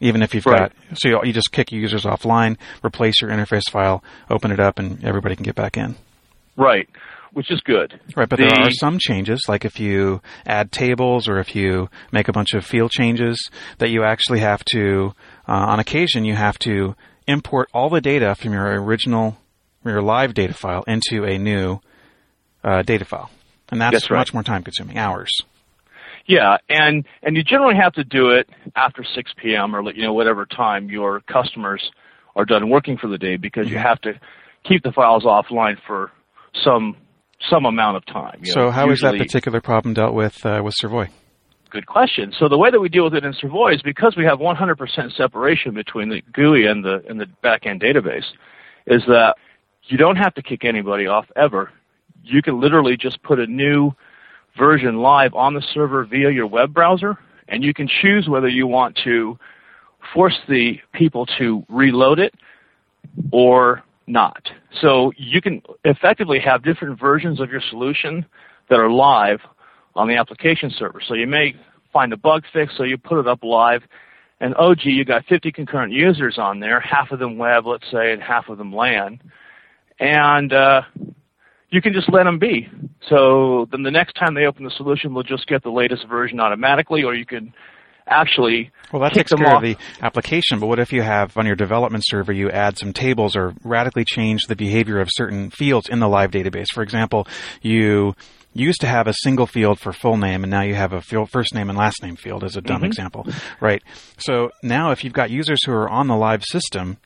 Even 0.00 0.22
if 0.22 0.32
you've 0.34 0.46
Right. 0.46 0.70
got, 0.70 0.72
so 0.94 1.08
you, 1.08 1.20
you 1.24 1.32
just 1.32 1.50
kick 1.52 1.72
users 1.72 2.04
offline, 2.04 2.56
replace 2.84 3.20
your 3.20 3.30
interface 3.30 3.68
file, 3.70 4.02
open 4.30 4.52
it 4.52 4.60
up, 4.60 4.78
and 4.78 5.04
everybody 5.04 5.34
can 5.34 5.42
get 5.44 5.56
back 5.56 5.76
in. 5.76 5.96
Right, 6.56 6.88
which 7.32 7.50
is 7.50 7.60
good. 7.62 7.98
Right, 8.16 8.28
but 8.28 8.38
The- 8.38 8.46
there 8.54 8.66
are 8.66 8.70
some 8.70 8.98
changes, 9.00 9.40
like 9.48 9.64
if 9.64 9.80
you 9.80 10.20
add 10.46 10.70
tables 10.72 11.28
or 11.28 11.38
if 11.40 11.54
you 11.56 11.88
make 12.12 12.28
a 12.28 12.32
bunch 12.32 12.54
of 12.54 12.64
field 12.64 12.90
changes, 12.92 13.50
that 13.78 13.90
you 13.90 14.04
actually 14.04 14.38
have 14.40 14.64
to, 14.72 15.14
uh, 15.48 15.52
on 15.52 15.80
occasion, 15.80 16.24
you 16.24 16.34
have 16.36 16.58
to 16.60 16.94
import 17.26 17.68
all 17.74 17.90
the 17.90 18.00
data 18.00 18.34
from 18.36 18.52
your 18.52 18.80
original, 18.82 19.36
your 19.84 20.02
live 20.02 20.34
data 20.34 20.54
file 20.54 20.84
into 20.86 21.24
a 21.24 21.38
new 21.38 21.80
uh, 22.64 22.82
data 22.82 23.04
file. 23.04 23.30
And 23.70 23.80
that's, 23.80 23.92
That's 23.94 24.10
right. 24.10 24.18
much 24.18 24.32
more 24.34 24.42
time 24.42 24.62
consuming, 24.64 24.98
hours. 24.98 25.30
Yeah, 26.26 26.56
and 26.68 27.06
and 27.22 27.36
you 27.36 27.42
generally 27.42 27.76
have 27.80 27.92
to 27.94 28.04
do 28.04 28.30
it 28.30 28.48
after 28.76 29.02
6 29.02 29.32
p.m. 29.42 29.74
or 29.74 29.82
you 29.92 30.02
know 30.02 30.12
whatever 30.12 30.44
time 30.46 30.88
your 30.90 31.20
customers 31.20 31.82
are 32.36 32.44
done 32.44 32.68
working 32.68 32.98
for 32.98 33.08
the 33.08 33.16
day 33.18 33.36
because 33.36 33.66
Mm-hmm. 33.66 33.74
you 33.74 33.78
have 33.80 34.00
to 34.02 34.12
keep 34.64 34.82
the 34.82 34.92
files 34.92 35.24
offline 35.24 35.76
for 35.86 36.10
some 36.64 36.96
some 37.50 37.64
amount 37.66 37.96
of 37.96 38.04
time. 38.06 38.40
you 38.42 38.52
So 38.52 38.60
know, 38.62 38.70
how 38.70 38.90
is 38.90 39.00
that 39.00 39.16
particular 39.16 39.60
problem 39.62 39.94
dealt 39.94 40.12
with 40.14 40.44
uh, 40.44 40.60
with 40.62 40.74
Servoy? 40.82 41.08
Good 41.70 41.86
question. 41.86 42.32
So 42.38 42.48
the 42.48 42.58
way 42.58 42.70
that 42.70 42.80
we 42.80 42.88
deal 42.88 43.04
with 43.04 43.14
it 43.14 43.24
in 43.24 43.32
Servoy 43.32 43.74
is 43.76 43.82
because 43.82 44.14
we 44.16 44.24
have 44.24 44.38
100% 44.38 45.16
separation 45.16 45.72
between 45.74 46.08
the 46.08 46.22
GUI 46.32 46.66
and 46.66 46.84
the 46.84 47.02
and 47.08 47.18
the 47.20 47.26
backend 47.44 47.82
database, 47.82 48.24
is 48.86 49.02
that 49.06 49.36
you 49.88 49.98
don't 49.98 50.16
have 50.16 50.34
to 50.34 50.42
kick 50.42 50.64
anybody 50.64 51.06
off 51.06 51.26
ever. 51.36 51.70
You 52.22 52.42
can 52.42 52.60
literally 52.60 52.96
just 52.96 53.22
put 53.22 53.38
a 53.38 53.46
new 53.46 53.92
version 54.56 54.98
live 54.98 55.34
on 55.34 55.54
the 55.54 55.62
server 55.72 56.04
via 56.04 56.30
your 56.30 56.46
web 56.46 56.74
browser, 56.74 57.16
and 57.48 57.64
you 57.64 57.72
can 57.72 57.88
choose 58.02 58.28
whether 58.28 58.48
you 58.48 58.66
want 58.66 58.98
to 59.04 59.38
force 60.14 60.38
the 60.48 60.78
people 60.92 61.26
to 61.38 61.64
reload 61.68 62.18
it 62.18 62.34
or 63.32 63.82
not. 64.06 64.42
So 64.80 65.12
you 65.16 65.40
can 65.40 65.62
effectively 65.84 66.40
have 66.40 66.62
different 66.62 66.98
versions 66.98 67.40
of 67.40 67.50
your 67.50 67.62
solution 67.70 68.24
that 68.68 68.78
are 68.78 68.90
live 68.90 69.40
on 69.94 70.08
the 70.08 70.16
application 70.16 70.70
server. 70.78 71.00
So 71.06 71.14
you 71.14 71.26
may 71.26 71.54
find 71.92 72.12
a 72.12 72.16
bug 72.16 72.44
fix, 72.52 72.76
so 72.76 72.82
you 72.84 72.98
put 72.98 73.18
it 73.18 73.26
up 73.26 73.42
live, 73.42 73.82
and 74.40 74.54
oh 74.58 74.74
gee, 74.74 74.90
you 74.90 75.04
got 75.04 75.24
50 75.26 75.50
concurrent 75.52 75.92
users 75.92 76.38
on 76.38 76.60
there, 76.60 76.80
half 76.80 77.10
of 77.10 77.18
them 77.18 77.38
web, 77.38 77.66
let's 77.66 77.90
say, 77.90 78.12
and 78.12 78.22
half 78.22 78.48
of 78.48 78.58
them 78.58 78.72
LAN, 78.72 79.20
and 79.98 80.52
uh, 80.52 80.82
you 81.70 81.82
can 81.82 81.92
just 81.92 82.12
let 82.12 82.24
them 82.24 82.38
be. 82.38 82.68
So 83.08 83.66
then 83.70 83.82
the 83.82 83.90
next 83.90 84.14
time 84.14 84.34
they 84.34 84.46
open 84.46 84.64
the 84.64 84.70
solution, 84.76 85.12
they'll 85.14 85.22
just 85.22 85.46
get 85.46 85.62
the 85.62 85.70
latest 85.70 86.06
version 86.08 86.40
automatically, 86.40 87.02
or 87.04 87.14
you 87.14 87.26
can 87.26 87.52
actually 88.06 88.70
Well, 88.92 89.02
that 89.02 89.12
takes 89.12 89.32
care 89.32 89.46
off. 89.46 89.62
of 89.62 89.62
the 89.62 89.76
application, 90.00 90.60
but 90.60 90.66
what 90.66 90.78
if 90.78 90.92
you 90.92 91.02
have 91.02 91.36
on 91.36 91.46
your 91.46 91.56
development 91.56 92.04
server, 92.06 92.32
you 92.32 92.50
add 92.50 92.78
some 92.78 92.92
tables 92.92 93.36
or 93.36 93.54
radically 93.62 94.04
change 94.04 94.46
the 94.46 94.56
behavior 94.56 94.98
of 94.98 95.08
certain 95.12 95.50
fields 95.50 95.88
in 95.88 96.00
the 96.00 96.08
live 96.08 96.30
database? 96.30 96.66
For 96.72 96.82
example, 96.82 97.26
you 97.60 98.14
used 98.54 98.80
to 98.80 98.86
have 98.86 99.06
a 99.06 99.12
single 99.22 99.46
field 99.46 99.78
for 99.78 99.92
full 99.92 100.16
name, 100.16 100.42
and 100.42 100.50
now 100.50 100.62
you 100.62 100.74
have 100.74 100.92
a 100.92 101.02
field, 101.02 101.30
first 101.30 101.54
name 101.54 101.68
and 101.68 101.78
last 101.78 102.02
name 102.02 102.16
field 102.16 102.44
as 102.44 102.56
a 102.56 102.60
dumb 102.62 102.82
example, 102.82 103.26
right? 103.60 103.82
So 104.18 104.50
now 104.62 104.90
if 104.90 105.04
you've 105.04 105.12
got 105.12 105.30
users 105.30 105.58
who 105.64 105.72
are 105.72 105.88
on 105.88 106.08
the 106.08 106.16
live 106.16 106.42
system, 106.44 106.96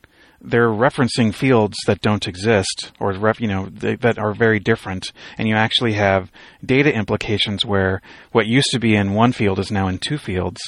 they're 0.44 0.68
referencing 0.68 1.34
fields 1.34 1.76
that 1.86 2.00
don't 2.00 2.26
exist 2.26 2.92
or 3.00 3.12
ref, 3.12 3.40
you 3.40 3.48
know 3.48 3.66
th- 3.66 4.00
that 4.00 4.18
are 4.18 4.34
very 4.34 4.58
different. 4.58 5.12
And 5.38 5.48
you 5.48 5.54
actually 5.54 5.92
have 5.94 6.30
data 6.64 6.92
implications 6.92 7.64
where 7.64 8.02
what 8.32 8.46
used 8.46 8.70
to 8.72 8.78
be 8.80 8.94
in 8.96 9.14
one 9.14 9.32
field 9.32 9.58
is 9.58 9.70
now 9.70 9.88
in 9.88 9.98
two 9.98 10.18
fields. 10.18 10.60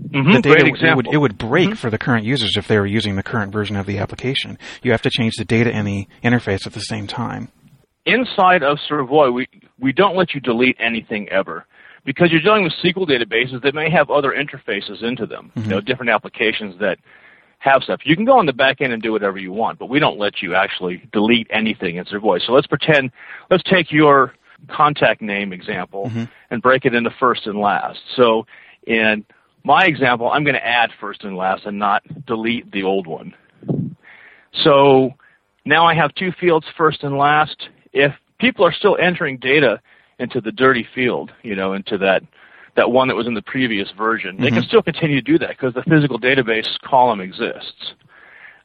Mhm, 0.00 0.34
the 0.34 0.42
data 0.42 0.70
great 0.70 0.82
it 0.82 0.96
would 0.96 1.06
it 1.12 1.18
would 1.18 1.38
break 1.38 1.76
for 1.76 1.88
the 1.88 1.98
current 1.98 2.24
users 2.24 2.56
if 2.56 2.66
they 2.66 2.78
were 2.78 2.86
using 2.86 3.14
the 3.16 3.22
current 3.22 3.52
version 3.52 3.76
of 3.76 3.86
the 3.86 3.98
application. 3.98 4.58
You 4.82 4.90
have 4.90 5.02
to 5.02 5.10
change 5.10 5.34
the 5.38 5.44
data 5.44 5.72
and 5.72 5.86
the 5.86 6.08
interface 6.24 6.66
at 6.66 6.72
the 6.72 6.80
same 6.80 7.06
time. 7.06 7.48
inside 8.06 8.62
of 8.62 8.78
Servoy, 8.88 9.32
we, 9.32 9.48
we 9.78 9.92
don't 9.92 10.16
let 10.16 10.34
you 10.34 10.40
delete 10.40 10.76
anything 10.80 11.28
ever. 11.30 11.64
Because 12.04 12.30
you're 12.30 12.42
dealing 12.42 12.64
with 12.64 12.74
SQL 12.84 13.08
databases 13.08 13.62
that 13.62 13.74
may 13.74 13.88
have 13.88 14.10
other 14.10 14.32
interfaces 14.32 15.02
into 15.02 15.24
them, 15.24 15.50
you 15.56 15.62
know, 15.62 15.80
different 15.80 16.10
applications 16.10 16.78
that 16.80 16.98
have 17.64 17.82
stuff. 17.82 18.00
You 18.04 18.14
can 18.14 18.26
go 18.26 18.38
on 18.38 18.44
the 18.44 18.52
back 18.52 18.82
end 18.82 18.92
and 18.92 19.02
do 19.02 19.10
whatever 19.10 19.38
you 19.38 19.50
want, 19.50 19.78
but 19.78 19.88
we 19.88 19.98
don't 19.98 20.18
let 20.18 20.42
you 20.42 20.54
actually 20.54 21.02
delete 21.12 21.46
anything 21.50 21.96
in 21.96 22.04
Servoy. 22.04 22.44
So 22.44 22.52
let's 22.52 22.66
pretend, 22.66 23.10
let's 23.50 23.62
take 23.64 23.90
your 23.90 24.34
contact 24.68 25.22
name 25.22 25.50
example 25.50 26.06
mm-hmm. 26.06 26.24
and 26.50 26.62
break 26.62 26.84
it 26.84 26.94
into 26.94 27.10
first 27.18 27.46
and 27.46 27.58
last. 27.58 28.00
So 28.16 28.46
in 28.86 29.24
my 29.64 29.86
example, 29.86 30.30
I'm 30.30 30.44
going 30.44 30.56
to 30.56 30.66
add 30.66 30.90
first 31.00 31.24
and 31.24 31.36
last 31.38 31.64
and 31.64 31.78
not 31.78 32.02
delete 32.26 32.70
the 32.70 32.82
old 32.82 33.06
one. 33.06 33.34
So 34.62 35.14
now 35.64 35.86
I 35.86 35.94
have 35.94 36.14
two 36.14 36.32
fields, 36.38 36.66
first 36.76 37.02
and 37.02 37.16
last. 37.16 37.68
If 37.94 38.12
people 38.38 38.66
are 38.66 38.74
still 38.74 38.98
entering 39.00 39.38
data 39.38 39.80
into 40.18 40.42
the 40.42 40.52
dirty 40.52 40.86
field, 40.94 41.32
you 41.42 41.56
know, 41.56 41.72
into 41.72 41.96
that 41.96 42.22
that 42.76 42.90
one 42.90 43.08
that 43.08 43.14
was 43.14 43.26
in 43.26 43.34
the 43.34 43.42
previous 43.42 43.88
version, 43.96 44.36
they 44.38 44.50
can 44.50 44.62
still 44.64 44.82
continue 44.82 45.16
to 45.16 45.22
do 45.32 45.38
that 45.38 45.50
because 45.50 45.74
the 45.74 45.82
physical 45.88 46.18
database 46.18 46.68
column 46.82 47.20
exists. 47.20 47.92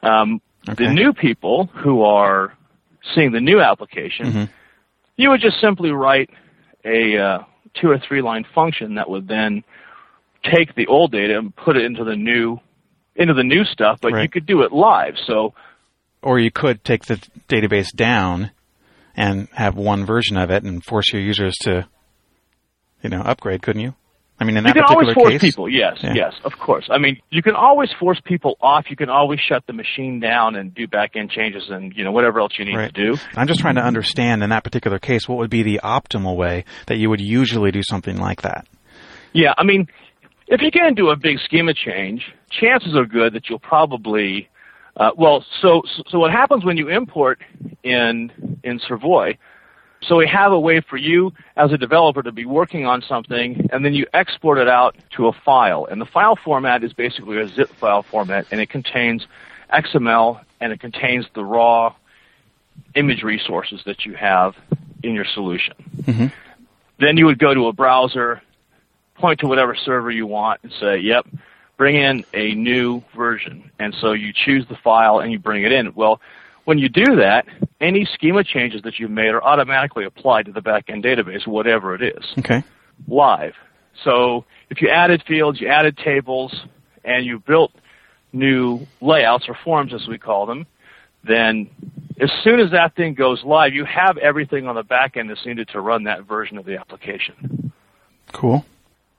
Um, 0.01 0.41
Okay. 0.68 0.88
The 0.88 0.93
new 0.93 1.14
people 1.14 1.68
who 1.68 2.03
are 2.03 2.53
seeing 3.16 3.32
the 3.32 3.39
new 3.39 3.62
application, 3.62 4.49
you 5.16 5.30
would 5.30 5.39
just 5.41 5.60
simply 5.62 5.91
write 5.91 6.30
a 6.84 7.18
uh, 7.18 7.39
two 7.80 7.89
or 7.89 7.97
three 7.97 8.22
line 8.22 8.45
function 8.53 8.95
that 8.95 9.10
would 9.10 9.28
then 9.28 9.64
take 10.43 10.76
the 10.76 10.86
old 10.88 11.12
data 11.14 11.38
and 11.38 11.55
put 11.55 11.78
it 11.78 11.86
into 11.86 12.03
the 12.03 12.16
new 12.16 12.60
into 13.16 13.34
the 13.34 13.43
new 13.43 13.64
stuff, 13.66 13.99
but 14.01 14.12
you 14.24 14.30
could 14.30 14.45
do 14.45 14.62
it 14.62 14.72
live. 14.74 15.16
So 15.28 15.53
Or 16.22 16.39
you 16.39 16.51
could 16.51 16.84
take 16.84 17.05
the 17.05 17.16
database 17.47 17.91
down 17.95 18.51
and 19.16 19.47
have 19.53 19.76
one 19.76 20.05
version 20.05 20.38
of 20.38 20.51
it 20.51 20.64
and 20.64 20.84
force 20.84 21.12
your 21.12 21.22
users 21.22 21.55
to, 21.62 21.88
you 23.02 23.10
know, 23.10 23.22
upgrade, 23.22 23.62
couldn't 23.62 23.82
you? 23.82 23.93
I 24.41 24.45
mean, 24.45 24.56
in 24.56 24.64
You 24.64 24.68
that 24.70 24.74
can 24.76 24.84
particular 24.84 25.04
always 25.04 25.16
force 25.16 25.32
case, 25.32 25.41
people, 25.41 25.68
yes, 25.70 25.97
Yeah. 26.02 26.14
yes, 26.16 26.34
of 26.45 26.54
course. 26.58 26.88
I 26.89 26.97
mean, 26.97 27.20
you 27.30 27.41
can 27.41 27.56
always 27.56 27.89
force 28.00 28.22
people 28.24 28.56
off. 28.62 28.86
You 28.89 28.95
can 28.95 29.10
always 29.10 29.41
shut 29.41 29.64
the 29.68 29.74
machine 29.74 30.22
down 30.22 30.56
and 30.56 30.74
do 30.74 30.88
back 30.88 31.18
end 31.18 31.30
changes 31.30 31.70
and 31.70 31.93
you 31.93 32.06
know 32.06 32.14
whatever 32.14 32.39
else 32.39 32.54
you 32.58 32.64
need 32.64 32.78
Right. 32.78 32.93
to 32.93 33.06
do. 33.12 33.18
I'm 33.36 33.47
just 33.47 33.60
trying 33.60 33.76
to 33.76 33.84
understand 33.84 34.41
in 34.41 34.50
that 34.52 34.64
particular 34.64 34.97
case 34.97 35.28
what 35.28 35.39
would 35.39 35.50
be 35.50 35.64
the 35.64 35.82
optimal 35.84 36.38
way 36.38 36.64
that 36.88 36.97
you 36.97 37.10
would 37.10 37.20
usually 37.20 37.72
do 37.72 37.82
something 37.84 38.16
like 38.18 38.43
that. 38.43 38.66
Yeah, 39.34 39.54
I 39.58 39.64
mean, 39.66 39.88
if 40.47 40.62
you're 40.62 40.72
going 40.72 40.95
do 40.95 41.10
a 41.10 41.18
big 41.18 41.39
schema 41.43 41.74
change, 41.74 42.24
chances 42.50 42.95
are 42.95 43.06
good 43.06 43.34
that 43.34 43.50
you'll 43.50 43.60
probably, 43.60 44.47
uh, 44.95 45.12
well, 45.18 45.43
so 45.62 45.82
so 46.10 46.18
what 46.18 46.32
happens 46.32 46.64
when 46.64 46.78
you 46.78 46.88
import 46.88 47.39
in 47.84 48.32
in 48.64 48.80
Servoy? 48.80 49.38
So 50.02 50.16
we 50.16 50.28
have 50.28 50.52
a 50.52 50.60
way 50.60 50.82
for 50.82 50.97
you 50.97 51.34
as 51.58 51.72
a 51.72 51.78
developer 51.78 52.24
to 52.24 52.32
be 52.32 52.45
working 52.45 52.86
on 52.86 53.02
something, 53.02 53.70
and 53.72 53.84
then 53.84 53.93
you 53.93 54.06
export 54.14 54.58
it 54.58 54.68
out 54.68 54.95
to 55.18 55.28
a 55.28 55.34
file. 55.34 55.86
And 55.86 56.00
the 56.00 56.06
file 56.06 56.38
format 56.38 56.84
is 56.84 56.93
basically 56.93 57.38
a 57.39 57.47
zip 57.47 57.70
file 57.70 58.04
format, 58.04 58.47
and 58.52 58.62
it 58.62 58.70
contains 58.70 59.28
XML 59.74 60.41
and 60.60 60.74
it 60.74 60.80
contains 60.80 61.26
the 61.36 61.43
raw 61.43 61.93
image 62.95 63.24
resources 63.24 63.82
that 63.86 64.06
you 64.06 64.14
have 64.14 64.56
in 65.04 65.14
your 65.14 65.26
solution. 65.26 65.74
Mm-hmm. 66.02 66.28
Then 67.00 67.18
you 67.18 67.26
would 67.26 67.39
go 67.39 67.54
to 67.54 67.68
a 67.68 67.74
browser, 67.74 68.41
point 69.16 69.39
to 69.41 69.47
whatever 69.47 69.76
server 69.76 70.12
you 70.12 70.28
want, 70.28 70.62
and 70.64 70.72
say, 70.80 70.97
"Yep, 70.97 71.28
bring 71.78 71.95
in 71.95 72.26
a 72.34 72.56
new 72.56 73.02
version." 73.16 73.72
And 73.80 73.95
so 74.02 74.12
you 74.12 74.34
choose 74.34 74.66
the 74.68 74.76
file 74.76 75.20
and 75.20 75.32
you 75.32 75.39
bring 75.39 75.64
it 75.64 75.72
in. 75.72 75.93
Well, 75.93 76.20
when 76.70 76.78
you 76.78 76.88
do 76.88 77.15
that, 77.15 77.47
any 77.82 78.07
schema 78.13 78.43
changes 78.43 78.84
that 78.84 78.99
you've 78.99 79.09
made 79.09 79.30
are 79.30 79.43
automatically 79.43 80.05
applied 80.05 80.45
to 80.45 80.51
the 80.51 80.59
backend 80.61 81.03
database, 81.03 81.47
whatever 81.47 81.95
it 81.95 82.03
is 82.03 82.24
Okay. 82.38 82.61
live. 83.07 83.55
So 84.03 84.45
if 84.70 84.80
you 84.80 84.88
added 84.88 85.24
fields, 85.28 85.59
you 85.59 85.67
added 85.67 85.97
tables, 85.97 86.53
and 87.03 87.26
you 87.26 87.39
built 87.39 87.72
new 88.34 88.86
layouts 89.01 89.45
or 89.49 89.57
forms 89.63 89.95
as 89.95 90.07
we 90.07 90.20
call 90.20 90.45
them, 90.45 90.67
then 91.24 91.72
as 92.22 92.30
soon 92.43 92.59
as 92.59 92.70
that 92.70 92.95
thing 92.95 93.15
goes 93.15 93.43
live, 93.43 93.74
you 93.74 93.84
have 93.86 94.20
everything 94.20 94.67
on 94.67 94.76
the 94.76 94.84
back 94.84 95.17
end 95.17 95.28
that's 95.28 95.43
needed 95.47 95.70
to 95.70 95.82
run 95.82 96.03
that 96.03 96.26
version 96.26 96.59
of 96.59 96.65
the 96.65 96.78
application. 96.78 97.72
Cool. 98.32 98.63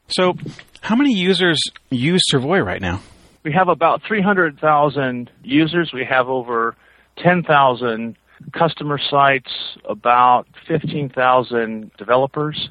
So, 0.06 0.34
how 0.82 0.94
many 0.94 1.14
users 1.14 1.60
use 1.90 2.22
Servoy 2.32 2.64
right 2.64 2.80
now? 2.80 3.00
We 3.42 3.50
have 3.54 3.66
about 3.68 4.02
300,000 4.06 5.30
users. 5.42 5.90
We 5.92 6.04
have 6.04 6.28
over 6.28 6.76
10,000 7.22 8.16
customer 8.52 8.98
sites, 8.98 9.50
about 9.84 10.46
15,000 10.66 11.90
developers 11.96 12.68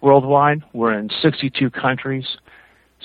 worldwide. 0.00 0.62
We're 0.72 0.98
in 0.98 1.10
62 1.20 1.70
countries. 1.70 2.26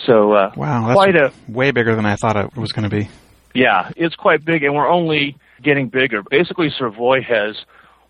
So 0.06 0.34
uh, 0.34 0.52
wow, 0.56 0.94
quite 0.94 1.16
a 1.16 1.34
way 1.48 1.72
bigger 1.72 1.96
than 1.96 2.06
I 2.06 2.16
thought 2.16 2.36
it 2.36 2.56
was 2.56 2.72
going 2.72 2.90
to 2.90 2.96
be. 2.96 3.10
Yeah, 3.56 3.92
it's 3.96 4.16
quite 4.16 4.46
big, 4.46 4.64
and 4.64 4.76
we're 4.76 4.90
only 4.90 5.36
getting 5.64 5.90
bigger. 5.90 6.22
Basically, 6.30 6.70
Servoy 6.70 7.24
has 7.24 7.56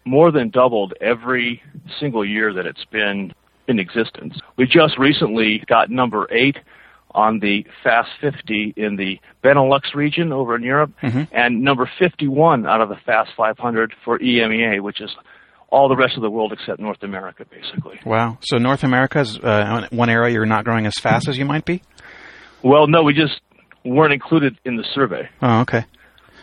more 0.03 0.31
than 0.31 0.49
doubled 0.49 0.93
every 0.99 1.61
single 1.99 2.25
year 2.25 2.53
that 2.53 2.65
it's 2.65 2.83
been 2.85 3.33
in 3.67 3.79
existence. 3.79 4.39
We 4.57 4.65
just 4.65 4.97
recently 4.97 5.63
got 5.67 5.89
number 5.89 6.27
eight 6.31 6.57
on 7.11 7.39
the 7.39 7.65
Fast 7.83 8.09
50 8.21 8.73
in 8.75 8.95
the 8.95 9.19
Benelux 9.43 9.93
region 9.95 10.31
over 10.31 10.55
in 10.55 10.63
Europe, 10.63 10.91
mm-hmm. 11.01 11.23
and 11.31 11.61
number 11.63 11.89
51 11.99 12.65
out 12.65 12.81
of 12.81 12.89
the 12.89 12.97
Fast 13.05 13.31
500 13.35 13.93
for 14.03 14.19
EMEA, 14.19 14.81
which 14.81 15.01
is 15.01 15.09
all 15.69 15.89
the 15.89 15.95
rest 15.95 16.15
of 16.15 16.21
the 16.21 16.29
world 16.29 16.53
except 16.53 16.79
North 16.79 17.03
America, 17.03 17.45
basically. 17.49 17.99
Wow. 18.05 18.37
So 18.41 18.57
North 18.57 18.83
America 18.83 19.19
is 19.19 19.37
uh, 19.37 19.87
one 19.91 20.09
area 20.09 20.33
you're 20.33 20.45
not 20.45 20.63
growing 20.63 20.85
as 20.85 20.95
fast 20.95 21.27
as 21.27 21.37
you 21.37 21.45
might 21.45 21.65
be? 21.65 21.81
Well, 22.63 22.87
no, 22.87 23.03
we 23.03 23.13
just 23.13 23.41
weren't 23.83 24.13
included 24.13 24.57
in 24.65 24.77
the 24.77 24.85
survey. 24.93 25.29
Oh, 25.41 25.61
okay. 25.61 25.85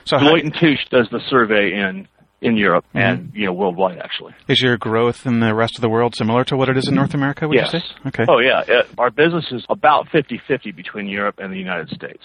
So 0.05 0.19
Deloitte 0.19 0.45
and 0.45 0.55
Touche 0.55 0.85
does 0.91 1.09
the 1.11 1.21
survey 1.31 1.73
in 1.73 2.07
in 2.41 2.57
Europe 2.57 2.85
mm-hmm. 2.89 2.99
and 2.99 3.33
you 3.35 3.47
know 3.47 3.53
worldwide 3.53 3.99
actually. 3.99 4.35
Is 4.49 4.61
your 4.61 4.77
growth 4.77 5.27
in 5.27 5.41
the 5.41 5.55
rest 5.55 5.77
of 5.77 5.83
the 5.83 5.89
world 5.89 6.15
similar 6.17 6.45
to 6.45 6.57
what 6.57 6.69
it 6.69 6.77
is 6.77 6.89
in 6.89 6.95
North 6.95 7.15
America? 7.15 7.49
Would 7.49 7.57
yes. 7.57 7.73
you 7.73 7.81
say? 7.81 7.87
Okay. 8.09 8.25
Oh 8.29 8.39
yeah, 8.39 8.61
uh, 8.61 8.83
our 8.99 9.11
business 9.11 9.47
is 9.51 9.65
about 9.69 10.09
50-50 10.09 10.75
between 10.75 11.09
Europe 11.09 11.37
and 11.39 11.53
the 11.53 11.59
United 11.59 11.89
States. 11.91 12.23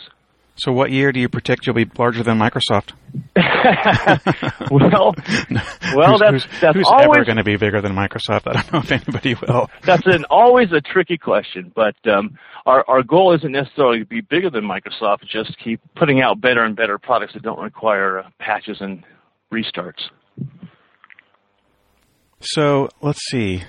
So, 0.59 0.73
what 0.73 0.91
year 0.91 1.13
do 1.13 1.21
you 1.21 1.29
predict 1.29 1.65
you'll 1.65 1.75
be 1.75 1.89
larger 1.97 2.21
than 2.21 2.37
Microsoft? 2.37 2.91
well, 4.69 5.15
well, 5.95 6.11
who's, 6.11 6.19
that's 6.19 6.31
who's, 6.31 6.47
that's 6.59 6.75
who's 6.75 6.87
always 6.87 7.09
ever 7.15 7.25
going 7.25 7.37
to 7.37 7.45
be 7.45 7.55
bigger 7.55 7.81
than 7.81 7.93
Microsoft? 7.93 8.41
I 8.45 8.61
don't 8.61 8.73
know 8.73 8.79
if 8.79 8.91
anybody 8.91 9.35
will. 9.35 9.69
that's 9.85 10.05
an 10.05 10.25
always 10.29 10.73
a 10.73 10.81
tricky 10.81 11.17
question, 11.17 11.71
but 11.73 11.95
um, 12.05 12.37
our 12.65 12.83
our 12.89 13.03
goal 13.03 13.33
isn't 13.35 13.51
necessarily 13.51 13.99
to 13.99 14.05
be 14.05 14.19
bigger 14.19 14.49
than 14.49 14.65
Microsoft. 14.65 15.19
Just 15.31 15.57
keep 15.63 15.79
putting 15.95 16.21
out 16.21 16.41
better 16.41 16.65
and 16.65 16.75
better 16.75 16.97
products 16.97 17.35
that 17.35 17.43
don't 17.43 17.59
require 17.59 18.19
uh, 18.19 18.29
patches 18.39 18.77
and 18.81 19.05
restarts. 19.51 20.09
So 22.41 22.89
let's 23.01 23.19
see. 23.29 23.63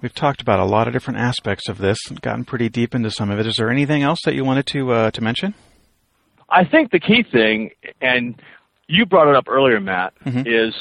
We've 0.00 0.14
talked 0.14 0.42
about 0.42 0.60
a 0.60 0.64
lot 0.64 0.86
of 0.86 0.92
different 0.92 1.20
aspects 1.20 1.68
of 1.68 1.78
this, 1.78 1.98
gotten 2.20 2.44
pretty 2.44 2.68
deep 2.68 2.94
into 2.94 3.10
some 3.10 3.30
of 3.30 3.38
it. 3.38 3.46
Is 3.46 3.56
there 3.56 3.70
anything 3.70 4.02
else 4.02 4.18
that 4.24 4.34
you 4.34 4.44
wanted 4.44 4.66
to 4.66 4.92
uh, 4.92 5.10
to 5.12 5.20
mention? 5.22 5.54
I 6.50 6.64
think 6.64 6.90
the 6.90 7.00
key 7.00 7.22
thing, 7.22 7.70
and 8.00 8.40
you 8.86 9.06
brought 9.06 9.28
it 9.28 9.34
up 9.34 9.48
earlier, 9.48 9.80
Matt, 9.80 10.12
mm-hmm. 10.24 10.42
is 10.46 10.74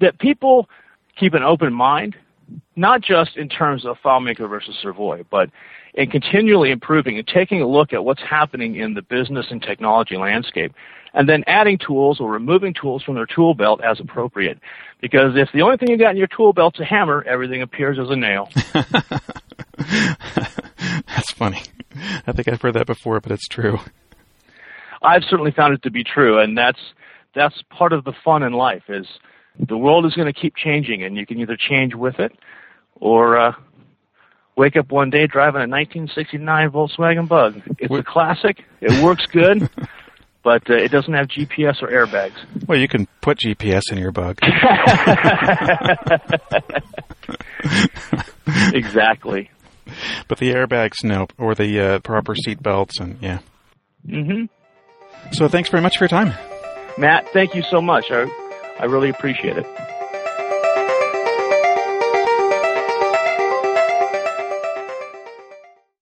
that 0.00 0.18
people 0.18 0.68
keep 1.18 1.34
an 1.34 1.42
open 1.42 1.72
mind, 1.72 2.16
not 2.76 3.02
just 3.02 3.36
in 3.36 3.48
terms 3.48 3.84
of 3.84 3.96
FileMaker 4.04 4.48
versus 4.48 4.76
Servoy, 4.82 5.24
but 5.28 5.50
in 5.94 6.08
continually 6.08 6.70
improving 6.70 7.18
and 7.18 7.26
taking 7.26 7.60
a 7.60 7.66
look 7.66 7.92
at 7.92 8.04
what's 8.04 8.22
happening 8.22 8.76
in 8.76 8.94
the 8.94 9.02
business 9.02 9.46
and 9.50 9.60
technology 9.60 10.16
landscape, 10.16 10.72
and 11.14 11.28
then 11.28 11.44
adding 11.46 11.78
tools 11.78 12.20
or 12.20 12.30
removing 12.30 12.74
tools 12.74 13.02
from 13.02 13.14
their 13.14 13.26
tool 13.26 13.54
belt 13.54 13.80
as 13.82 14.00
appropriate. 14.00 14.58
Because 15.00 15.36
if 15.36 15.48
the 15.52 15.62
only 15.62 15.76
thing 15.76 15.90
you 15.90 15.96
got 15.96 16.10
in 16.10 16.16
your 16.16 16.28
tool 16.28 16.52
belt's 16.52 16.80
a 16.80 16.84
hammer, 16.84 17.24
everything 17.26 17.62
appears 17.62 17.98
as 17.98 18.10
a 18.10 18.16
nail. 18.16 18.48
That's 21.06 21.32
funny. 21.32 21.62
I 22.26 22.32
think 22.32 22.48
I've 22.48 22.60
heard 22.60 22.74
that 22.74 22.86
before, 22.86 23.20
but 23.20 23.32
it's 23.32 23.48
true. 23.48 23.78
I've 25.02 25.22
certainly 25.24 25.52
found 25.52 25.74
it 25.74 25.82
to 25.82 25.90
be 25.90 26.04
true, 26.04 26.38
and 26.38 26.56
that's 26.58 26.80
that's 27.34 27.62
part 27.70 27.92
of 27.92 28.04
the 28.04 28.12
fun 28.24 28.42
in 28.42 28.52
life. 28.52 28.82
Is 28.88 29.06
the 29.58 29.76
world 29.76 30.06
is 30.06 30.14
going 30.14 30.32
to 30.32 30.38
keep 30.38 30.56
changing, 30.56 31.02
and 31.04 31.16
you 31.16 31.24
can 31.26 31.38
either 31.38 31.56
change 31.56 31.94
with 31.94 32.18
it, 32.18 32.32
or 32.96 33.38
uh, 33.38 33.52
wake 34.56 34.76
up 34.76 34.90
one 34.90 35.10
day 35.10 35.26
driving 35.26 35.60
a 35.60 35.68
1969 35.68 36.70
Volkswagen 36.70 37.28
Bug. 37.28 37.62
It's 37.78 37.94
a 37.94 38.02
classic. 38.02 38.64
It 38.80 39.02
works 39.02 39.26
good. 39.26 39.68
but 40.42 40.68
uh, 40.70 40.74
it 40.74 40.90
doesn't 40.90 41.14
have 41.14 41.28
GPS 41.28 41.82
or 41.82 41.88
airbags. 41.88 42.36
Well, 42.66 42.78
you 42.78 42.88
can 42.88 43.06
put 43.20 43.38
GPS 43.38 43.82
in 43.90 43.98
your 43.98 44.12
bug. 44.12 44.38
exactly. 48.74 49.50
But 50.28 50.38
the 50.38 50.52
airbags, 50.52 51.02
no, 51.02 51.26
or 51.38 51.54
the 51.54 51.80
uh, 51.80 51.98
proper 52.00 52.34
seat 52.34 52.62
belts, 52.62 53.00
and 53.00 53.18
yeah. 53.20 53.38
Mm-hmm. 54.06 54.44
So 55.32 55.48
thanks 55.48 55.70
very 55.70 55.82
much 55.82 55.98
for 55.98 56.04
your 56.04 56.08
time. 56.08 56.34
Matt, 56.98 57.28
thank 57.32 57.54
you 57.54 57.62
so 57.62 57.80
much. 57.80 58.10
I, 58.10 58.26
I 58.78 58.84
really 58.84 59.10
appreciate 59.10 59.56
it. 59.56 59.66